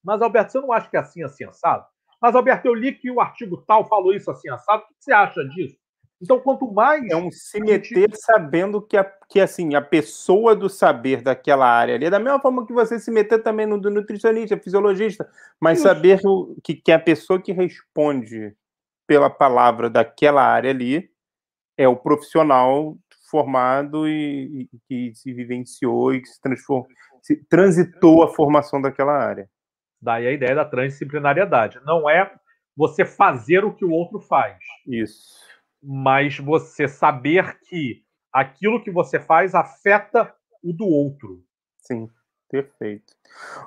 Mas, 0.05 0.21
Alberto, 0.21 0.53
você 0.53 0.61
não 0.61 0.73
acha 0.73 0.89
que 0.89 0.97
é 0.97 1.01
assim, 1.01 1.23
assim, 1.23 1.45
assado? 1.45 1.87
Mas, 2.21 2.35
Alberto, 2.35 2.67
eu 2.67 2.75
li 2.75 2.93
que 2.93 3.11
o 3.11 3.21
artigo 3.21 3.65
tal 3.67 3.89
falou 3.89 4.13
isso 4.13 4.31
assim, 4.31 4.51
assado. 4.51 4.83
O 4.83 4.87
que 4.87 4.95
você 4.99 5.13
acha 5.13 5.45
disso? 5.49 5.79
Então, 6.21 6.41
quanto 6.41 6.71
mais. 6.71 7.09
É 7.09 7.17
um 7.17 7.31
se 7.31 7.61
meter 7.61 8.11
gente... 8.11 8.21
sabendo 8.21 8.83
que, 8.83 8.97
a, 8.97 9.05
que 9.05 9.41
assim, 9.41 9.75
a 9.75 9.83
pessoa 9.83 10.55
do 10.55 10.69
saber 10.69 11.23
daquela 11.23 11.67
área 11.67 11.95
ali, 11.95 12.07
é 12.07 12.11
da 12.11 12.19
mesma 12.19 12.41
forma 12.41 12.67
que 12.67 12.73
você 12.73 12.99
se 12.99 13.11
meter 13.11 13.43
também 13.43 13.67
no 13.67 13.81
do 13.81 13.91
nutricionista, 13.91 14.59
fisiologista, 14.59 15.29
mas 15.61 15.79
Isso. 15.79 15.87
saber 15.87 16.21
que, 16.63 16.75
que 16.75 16.93
a 16.93 16.99
pessoa 16.99 17.41
que 17.41 17.53
responde 17.53 18.55
pela 19.07 19.31
palavra 19.31 19.89
daquela 19.89 20.43
área 20.43 20.71
ali 20.71 21.09
é 21.77 21.87
o 21.87 21.97
profissional 21.97 22.99
formado 23.31 24.09
e, 24.09 24.69
e 24.73 24.79
que 24.89 25.15
se 25.15 25.33
vivenciou 25.33 26.15
e 26.15 26.21
que 26.21 26.29
se 26.29 26.41
transformou, 26.41 26.89
se 27.23 27.37
transitou 27.49 28.23
a 28.23 28.29
formação 28.29 28.81
daquela 28.83 29.13
área. 29.13 29.49
Daí 30.01 30.27
a 30.27 30.33
ideia 30.33 30.55
da 30.55 30.65
transdisciplinariedade. 30.65 31.81
Não 31.85 32.09
é 32.09 32.33
você 32.77 33.05
fazer 33.05 33.65
o 33.65 33.73
que 33.73 33.85
o 33.85 33.91
outro 33.91 34.21
faz. 34.21 34.57
Isso 34.87 35.48
mas 35.83 36.39
você 36.39 36.89
saber 36.89 37.59
que 37.61 38.03
aquilo 38.33 38.83
que 38.83 38.91
você 38.91 39.19
faz 39.19 39.55
afeta 39.55 40.35
o 40.63 40.73
do 40.73 40.87
outro. 40.87 41.43
Sim, 41.79 42.09
perfeito. 42.49 43.15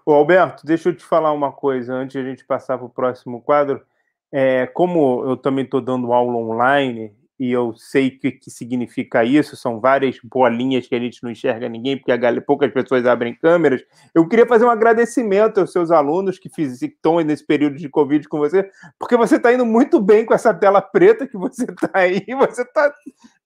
Ô 0.05 0.13
Alberto, 0.13 0.65
deixa 0.65 0.89
eu 0.89 0.95
te 0.95 1.03
falar 1.03 1.31
uma 1.31 1.51
coisa 1.51 1.93
antes 1.93 2.13
de 2.13 2.19
a 2.19 2.29
gente 2.29 2.45
passar 2.45 2.77
para 2.77 2.87
o 2.87 2.89
próximo 2.89 3.41
quadro. 3.41 3.83
É, 4.31 4.65
como 4.67 5.25
eu 5.25 5.37
também 5.37 5.65
estou 5.65 5.81
dando 5.81 6.13
aula 6.13 6.37
online, 6.37 7.15
e 7.41 7.51
eu 7.51 7.73
sei 7.75 8.09
o 8.09 8.19
que, 8.19 8.31
que, 8.33 8.51
significa 8.51 9.25
isso, 9.25 9.55
são 9.55 9.79
várias 9.79 10.19
bolinhas 10.23 10.85
que 10.85 10.93
a 10.93 10.99
gente 10.99 11.23
não 11.23 11.31
enxerga 11.31 11.67
ninguém, 11.67 11.97
porque 11.97 12.15
galera, 12.15 12.39
poucas 12.39 12.71
pessoas 12.71 13.03
abrem 13.07 13.33
câmeras. 13.33 13.83
Eu 14.13 14.27
queria 14.27 14.45
fazer 14.45 14.63
um 14.63 14.69
agradecimento 14.69 15.59
aos 15.59 15.71
seus 15.71 15.89
alunos 15.89 16.37
que, 16.37 16.49
fiz, 16.49 16.77
que 16.77 16.85
estão 16.85 17.19
nesse 17.21 17.43
período 17.43 17.77
de 17.77 17.89
Covid 17.89 18.29
com 18.29 18.37
você, 18.37 18.69
porque 18.99 19.17
você 19.17 19.37
está 19.37 19.51
indo 19.51 19.65
muito 19.65 19.99
bem 19.99 20.23
com 20.23 20.35
essa 20.35 20.53
tela 20.53 20.83
preta 20.83 21.25
que 21.25 21.35
você 21.35 21.63
está 21.63 21.89
aí, 21.95 22.23
você 22.37 22.61
está 22.61 22.93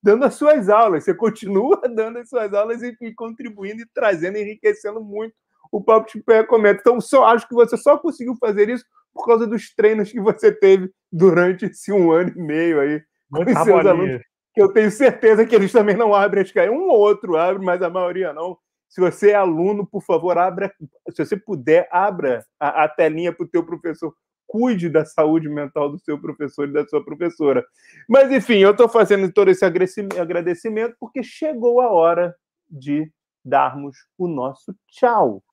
dando 0.03 0.25
as 0.25 0.33
suas 0.33 0.67
aulas, 0.67 1.05
você 1.05 1.13
continua 1.13 1.79
dando 1.95 2.19
as 2.19 2.27
suas 2.27 2.53
aulas 2.53 2.83
e, 2.83 2.97
e 2.99 3.13
contribuindo 3.13 3.81
e 3.81 3.87
trazendo, 3.93 4.37
enriquecendo 4.37 4.99
muito 4.99 5.33
o 5.71 5.81
Papo 5.81 6.11
de 6.11 6.21
Pé 6.21 6.43
Comenta. 6.43 6.81
Então, 6.81 6.99
só 6.99 7.27
acho 7.27 7.47
que 7.47 7.55
você 7.55 7.77
só 7.77 7.97
conseguiu 7.97 8.35
fazer 8.41 8.67
isso 8.67 8.83
por 9.13 9.25
causa 9.25 9.47
dos 9.47 9.73
treinos 9.73 10.11
que 10.11 10.19
você 10.19 10.51
teve 10.51 10.91
durante 11.09 11.67
esse 11.67 11.93
um 11.93 12.11
ano 12.11 12.33
e 12.35 12.41
meio 12.41 12.81
aí 12.81 13.01
com 13.43 13.63
seus 13.63 13.86
alunos, 13.86 14.21
que 14.53 14.61
eu 14.61 14.71
tenho 14.71 14.89
certeza 14.89 15.45
que 15.45 15.53
eles 15.53 15.71
também 15.71 15.97
não 15.97 16.13
abrem 16.13 16.43
as 16.43 16.51
caixas. 16.51 16.73
Um 16.73 16.89
ou 16.89 16.99
outro 16.99 17.36
abre, 17.36 17.63
mas 17.63 17.81
a 17.81 17.89
maioria 17.89 18.31
não. 18.33 18.57
Se 18.88 19.01
você 19.01 19.31
é 19.31 19.36
aluno, 19.36 19.86
por 19.86 20.01
favor, 20.01 20.38
abra. 20.38 20.71
Se 21.09 21.25
você 21.25 21.36
puder, 21.36 21.88
abra 21.91 22.45
a, 22.59 22.86
a 22.86 22.88
telinha 22.88 23.33
para 23.33 23.45
o 23.45 23.49
teu 23.49 23.65
professor. 23.65 24.15
Cuide 24.47 24.88
da 24.89 25.03
saúde 25.03 25.49
mental 25.49 25.89
do 25.89 25.99
seu 25.99 26.21
professor 26.21 26.69
e 26.69 26.71
da 26.71 26.88
sua 26.88 27.03
professora. 27.03 27.65
Mas, 28.07 28.31
enfim, 28.31 28.59
eu 28.59 28.71
estou 28.71 28.88
fazendo 28.88 29.29
todo 29.33 29.49
esse 29.49 29.65
agradecimento 29.65 30.95
porque 30.99 31.23
chegou 31.23 31.81
a 31.81 31.91
hora 31.91 32.33
de 32.69 33.11
darmos 33.43 33.97
o 34.17 34.27
nosso 34.27 34.73
tchau. 34.88 35.43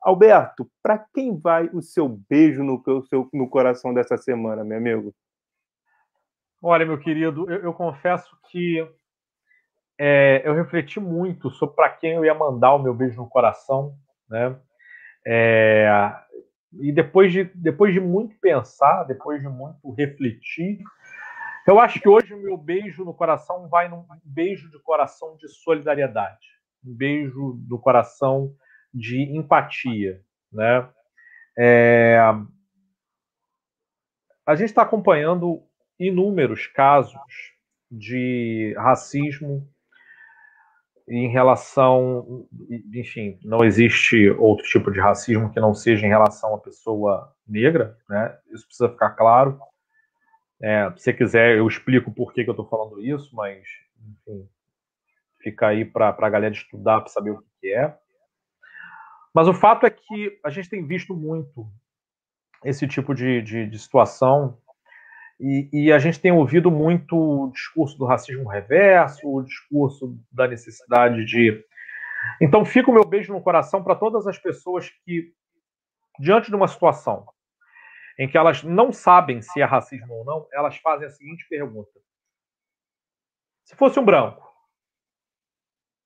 Alberto, 0.00 0.70
para 0.82 1.04
quem 1.12 1.38
vai 1.38 1.68
o 1.72 1.82
seu 1.82 2.08
beijo 2.08 2.62
no, 2.62 2.82
no 3.32 3.48
coração 3.50 3.92
dessa 3.92 4.16
semana, 4.16 4.64
meu 4.64 4.78
amigo? 4.78 5.14
Olha, 6.60 6.84
meu 6.84 6.98
querido, 6.98 7.48
eu, 7.50 7.62
eu 7.62 7.72
confesso 7.72 8.36
que 8.50 8.84
é, 9.96 10.42
eu 10.44 10.54
refleti 10.54 10.98
muito 10.98 11.50
sobre 11.50 11.76
para 11.76 11.90
quem 11.90 12.14
eu 12.14 12.24
ia 12.24 12.34
mandar 12.34 12.74
o 12.74 12.82
meu 12.82 12.92
beijo 12.92 13.16
no 13.16 13.28
coração, 13.28 13.96
né? 14.28 14.56
É, 15.24 15.88
e 16.80 16.92
depois 16.92 17.32
de, 17.32 17.44
depois 17.54 17.94
de 17.94 18.00
muito 18.00 18.36
pensar, 18.40 19.04
depois 19.04 19.40
de 19.40 19.48
muito 19.48 19.90
refletir, 19.92 20.78
eu 21.66 21.78
acho 21.78 22.00
que 22.00 22.08
hoje 22.08 22.34
o 22.34 22.42
meu 22.42 22.56
beijo 22.56 23.04
no 23.04 23.14
coração 23.14 23.68
vai 23.68 23.88
num 23.88 24.04
beijo 24.24 24.68
de 24.70 24.78
coração 24.80 25.36
de 25.36 25.48
solidariedade, 25.48 26.46
um 26.84 26.94
beijo 26.94 27.54
do 27.68 27.78
coração 27.78 28.52
de 28.92 29.22
empatia, 29.22 30.20
né? 30.52 30.88
É, 31.56 32.18
a 34.46 34.54
gente 34.54 34.70
está 34.70 34.82
acompanhando 34.82 35.67
inúmeros 35.98 36.66
casos 36.66 37.20
de 37.90 38.74
racismo 38.76 39.68
em 41.08 41.28
relação, 41.28 42.46
enfim, 42.92 43.38
não 43.42 43.64
existe 43.64 44.28
outro 44.32 44.64
tipo 44.66 44.90
de 44.90 45.00
racismo 45.00 45.50
que 45.50 45.58
não 45.58 45.74
seja 45.74 46.06
em 46.06 46.10
relação 46.10 46.54
à 46.54 46.58
pessoa 46.58 47.34
negra, 47.46 47.96
né? 48.08 48.38
Isso 48.52 48.66
precisa 48.66 48.90
ficar 48.90 49.10
claro. 49.10 49.58
É, 50.60 50.90
se 50.96 51.04
você 51.04 51.12
quiser, 51.14 51.56
eu 51.56 51.66
explico 51.66 52.12
por 52.12 52.32
que, 52.32 52.44
que 52.44 52.50
eu 52.50 52.52
estou 52.52 52.68
falando 52.68 53.00
isso, 53.00 53.34
mas, 53.34 53.66
enfim, 54.06 54.46
fica 55.40 55.68
aí 55.68 55.84
para 55.84 56.08
a 56.10 56.28
galera 56.28 56.52
estudar 56.52 57.00
para 57.00 57.08
saber 57.08 57.30
o 57.30 57.42
que, 57.60 57.72
é. 57.72 57.96
Mas 59.34 59.48
o 59.48 59.54
fato 59.54 59.86
é 59.86 59.90
que 59.90 60.38
a 60.44 60.50
gente 60.50 60.68
tem 60.68 60.86
visto 60.86 61.14
muito 61.14 61.66
esse 62.64 62.86
tipo 62.86 63.14
de, 63.14 63.40
de, 63.40 63.66
de 63.66 63.78
situação 63.78 64.58
e, 65.40 65.68
e, 65.72 65.92
a 65.92 65.98
gente 66.00 66.20
tem 66.20 66.32
ouvido 66.32 66.70
muito 66.70 67.16
o 67.16 67.52
discurso 67.52 67.96
do 67.96 68.04
racismo 68.04 68.48
reverso, 68.48 69.20
o 69.24 69.42
discurso 69.42 70.18
da 70.32 70.48
necessidade 70.48 71.24
de. 71.24 71.64
Então, 72.40 72.64
fica 72.64 72.90
o 72.90 72.94
meu 72.94 73.04
beijo 73.04 73.32
no 73.32 73.40
coração 73.40 73.82
para 73.82 73.94
todas 73.94 74.26
as 74.26 74.36
pessoas 74.36 74.90
que, 75.04 75.32
diante 76.18 76.50
de 76.50 76.56
uma 76.56 76.66
situação 76.66 77.24
em 78.18 78.28
que 78.28 78.36
elas 78.36 78.64
não 78.64 78.92
sabem 78.92 79.40
se 79.40 79.60
é 79.60 79.64
racismo 79.64 80.12
ou 80.12 80.24
não, 80.24 80.48
elas 80.52 80.76
fazem 80.78 81.06
a 81.06 81.10
seguinte 81.10 81.46
pergunta: 81.48 82.00
Se 83.64 83.76
fosse 83.76 84.00
um 84.00 84.04
branco, 84.04 84.52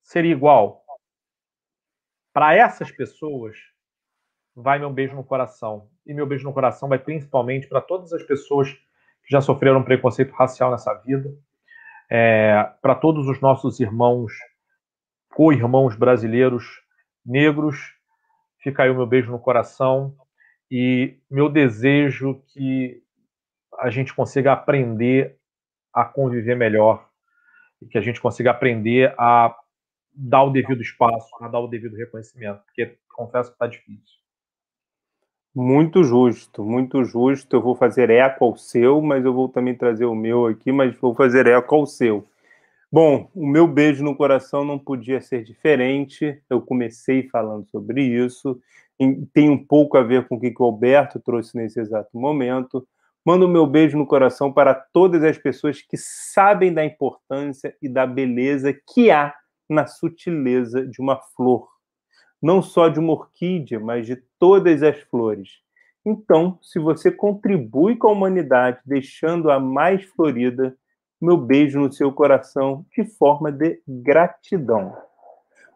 seria 0.03 0.33
igual? 0.33 0.85
Para 2.35 2.55
essas 2.55 2.91
pessoas, 2.91 3.57
vai 4.55 4.78
meu 4.78 4.91
beijo 4.91 5.14
no 5.14 5.24
coração. 5.24 5.91
E 6.05 6.12
meu 6.12 6.26
beijo 6.26 6.45
no 6.45 6.53
coração 6.53 6.89
vai 6.89 6.99
principalmente 6.99 7.68
para 7.68 7.80
todas 7.80 8.12
as 8.12 8.22
pessoas 8.22 8.76
que 9.25 9.31
já 9.31 9.41
sofreram 9.41 9.83
preconceito 9.83 10.33
racial 10.33 10.70
nessa 10.70 10.93
vida, 10.95 11.33
é, 12.11 12.70
para 12.81 12.95
todos 12.95 13.27
os 13.27 13.41
nossos 13.41 13.81
irmãos, 13.81 14.33
co-irmãos 15.31 15.97
brasileiros 15.97 16.64
negros, 17.25 17.95
fica 18.62 18.83
aí 18.83 18.91
o 18.91 18.95
meu 18.95 19.07
beijo 19.07 19.31
no 19.31 19.39
coração 19.39 20.14
e 20.70 21.18
meu 21.31 21.49
desejo 21.49 22.43
que 22.53 23.03
a 23.79 23.91
gente 23.91 24.14
consiga 24.14 24.53
aprender 24.53 25.37
a 25.93 26.05
conviver 26.05 26.55
melhor 26.55 27.09
e 27.81 27.87
que 27.87 27.99
a 27.99 28.01
gente 28.01 28.20
consiga 28.20 28.51
aprender 28.51 29.14
a 29.18 29.55
dar 30.14 30.45
o 30.45 30.51
devido 30.51 30.83
espaço, 30.83 31.29
a 31.41 31.49
dar 31.49 31.61
o 31.61 31.68
devido 31.68 31.97
reconhecimento, 31.97 32.62
porque 32.64 32.99
confesso 33.09 33.51
que 33.51 33.55
está 33.55 33.66
difícil. 33.66 34.22
Muito 35.55 36.03
justo, 36.03 36.65
muito 36.65 37.05
justo. 37.05 37.57
Eu 37.57 37.61
vou 37.61 37.75
fazer 37.75 38.09
eco 38.09 38.45
ao 38.45 38.57
seu, 38.57 39.03
mas 39.03 39.25
eu 39.25 39.35
vou 39.35 39.49
também 39.49 39.75
trazer 39.75 40.07
o 40.07 40.15
meu 40.15 40.47
aqui, 40.47 40.73
mas 40.73 40.95
vou 40.97 41.15
fazer 41.15 41.47
eco 41.47 41.75
ao 41.75 41.87
seu. 41.87 42.27
Bom, 42.91 43.31
o 43.35 43.47
meu 43.47 43.67
beijo 43.67 44.05
no 44.05 44.17
coração 44.17 44.65
não 44.65 44.79
podia 44.79 45.21
ser 45.21 45.45
diferente. 45.45 46.41
Eu 46.49 46.63
comecei 46.63 47.29
falando 47.29 47.67
sobre 47.71 48.03
isso. 48.03 48.61
Tem 49.35 49.51
um 49.51 49.59
pouco 49.59 49.99
a 49.99 50.03
ver 50.03 50.29
com 50.29 50.37
o 50.37 50.41
que 50.41 50.55
o 50.59 50.65
Alberto 50.65 51.21
trouxe 51.21 51.57
nesse 51.57 51.81
exato 51.81 52.17
momento. 52.19 52.87
Mando 53.25 53.47
o 53.47 53.49
meu 53.49 53.67
beijo 53.67 53.99
no 53.99 54.07
coração 54.07 54.53
para 54.53 54.75
todas 54.75 55.23
as 55.25 55.39
pessoas 55.39 55.83
que 55.83 55.97
sabem 55.97 56.73
da 56.73 56.85
importância 56.85 57.75
e 57.81 57.89
da 57.89 58.07
beleza 58.07 58.75
que 58.95 59.11
há 59.11 59.35
na 59.69 59.87
sutileza 59.87 60.87
de 60.87 61.01
uma 61.01 61.17
flor 61.37 61.72
não 62.43 62.61
só 62.61 62.88
de 62.88 62.99
uma 62.99 63.12
orquídea, 63.12 63.78
mas 63.78 64.07
de 64.07 64.16
todas 64.38 64.82
as 64.82 64.99
flores. 65.03 65.61
Então, 66.05 66.59
se 66.61 66.80
você 66.80 67.12
contribui 67.12 67.95
com 67.95 68.09
a 68.09 68.12
humanidade, 68.12 68.80
deixando-a 68.84 69.61
mais 69.61 70.05
florida, 70.05 70.76
meu 71.20 71.36
beijo 71.36 71.78
no 71.78 71.93
seu 71.93 72.12
coração 72.12 72.84
de 72.90 73.05
forma 73.05 73.53
de 73.53 73.80
gratidão. 73.86 74.97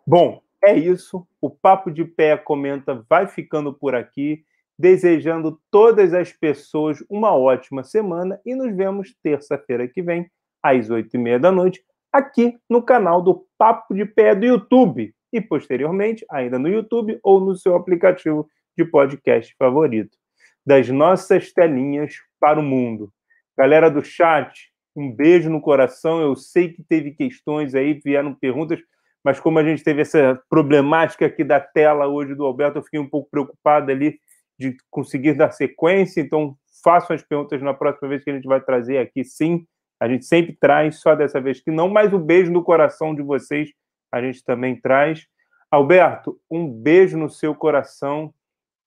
Bom, 0.05 0.43
é 0.65 0.77
isso. 0.77 1.25
O 1.41 1.49
Papo 1.49 1.93
de 1.93 2.05
Pé 2.05 2.37
Comenta 2.37 3.05
vai 3.09 3.29
ficando 3.29 3.73
por 3.73 3.95
aqui, 3.95 4.45
desejando 4.77 5.61
todas 5.71 6.13
as 6.13 6.33
pessoas 6.33 6.99
uma 7.09 7.33
ótima 7.33 7.85
semana 7.85 8.41
e 8.45 8.57
nos 8.57 8.75
vemos 8.75 9.15
terça-feira 9.23 9.87
que 9.87 10.03
vem, 10.03 10.29
às 10.61 10.91
oito 10.91 11.15
e 11.15 11.19
meia 11.19 11.39
da 11.39 11.53
noite, 11.53 11.85
aqui 12.13 12.59
no 12.69 12.83
canal 12.83 13.23
do 13.23 13.47
Papo 13.57 13.95
de 13.95 14.05
Pé 14.05 14.35
do 14.35 14.45
YouTube 14.45 15.15
e 15.37 15.41
posteriormente 15.41 16.25
ainda 16.31 16.59
no 16.59 16.69
YouTube 16.69 17.19
ou 17.23 17.41
no 17.41 17.55
seu 17.57 17.75
aplicativo 17.77 18.49
de 18.77 18.85
podcast 18.85 19.55
favorito. 19.59 20.17
Das 20.65 20.89
nossas 20.89 21.53
telinhas 21.53 22.15
para 22.41 22.59
o 22.59 22.63
mundo. 22.63 23.13
Galera 23.57 23.91
do 23.91 24.05
chat, 24.05 24.71
um 24.95 25.11
beijo 25.13 25.49
no 25.49 25.61
coração. 25.61 26.21
Eu 26.21 26.35
sei 26.35 26.73
que 26.73 26.83
teve 26.83 27.13
questões 27.13 27.75
aí, 27.75 28.01
vieram 28.05 28.35
perguntas, 28.35 28.81
mas 29.23 29.39
como 29.39 29.59
a 29.59 29.65
gente 29.65 29.83
teve 29.83 30.03
essa 30.03 30.41
problemática 30.49 31.27
aqui 31.27 31.45
da 31.45 31.61
tela 31.61 32.07
hoje 32.07 32.35
do 32.35 32.45
Alberto, 32.45 32.79
eu 32.79 32.83
fiquei 32.83 33.01
um 33.01 33.09
pouco 33.09 33.29
preocupado 33.31 33.91
ali 33.91 34.19
de 34.59 34.77
conseguir 34.91 35.35
dar 35.35 35.51
sequência, 35.51 36.21
então 36.21 36.57
façam 36.83 37.15
as 37.15 37.23
perguntas 37.23 37.61
na 37.61 37.75
próxima 37.75 38.09
vez 38.09 38.25
que 38.25 38.31
a 38.31 38.35
gente 38.35 38.47
vai 38.47 38.61
trazer 38.61 38.99
aqui, 38.99 39.25
sim. 39.25 39.67
A 40.01 40.09
gente 40.09 40.25
sempre 40.25 40.57
traz, 40.59 41.01
só 41.01 41.15
dessa 41.15 41.41
vez 41.41 41.61
que 41.61 41.71
não, 41.71 41.89
mas 41.89 42.13
um 42.13 42.19
beijo 42.19 42.51
no 42.53 42.63
coração 42.63 43.15
de 43.15 43.23
vocês 43.23 43.71
a 44.17 44.23
gente 44.23 44.45
também 44.45 44.81
traz. 44.81 45.27
Alberto, 45.71 46.41
um 46.51 46.71
beijo 46.71 47.19
no 47.19 47.29
seu 47.29 47.55
coração 47.55 48.33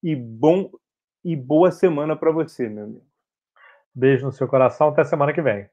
e 0.02 0.16
bom 0.16 0.72
e 1.24 1.36
boa 1.36 1.72
semana 1.72 2.16
para 2.16 2.32
você, 2.32 2.70
meu 2.70 2.86
amigo. 2.86 3.06
Beijo 3.94 4.26
no 4.26 4.32
seu 4.32 4.48
coração, 4.48 4.90
até 4.90 5.04
semana 5.04 5.34
que 5.34 5.42
vem. 5.42 5.70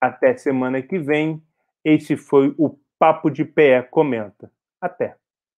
Até 0.00 0.36
semana 0.36 0.82
que 0.82 0.98
vem. 0.98 1.42
Este 1.84 2.16
foi 2.16 2.54
o 2.58 2.78
Papo 2.98 3.30
de 3.30 3.44
Pé 3.44 3.82
Comenta. 3.82 4.50
Até. 4.80 5.16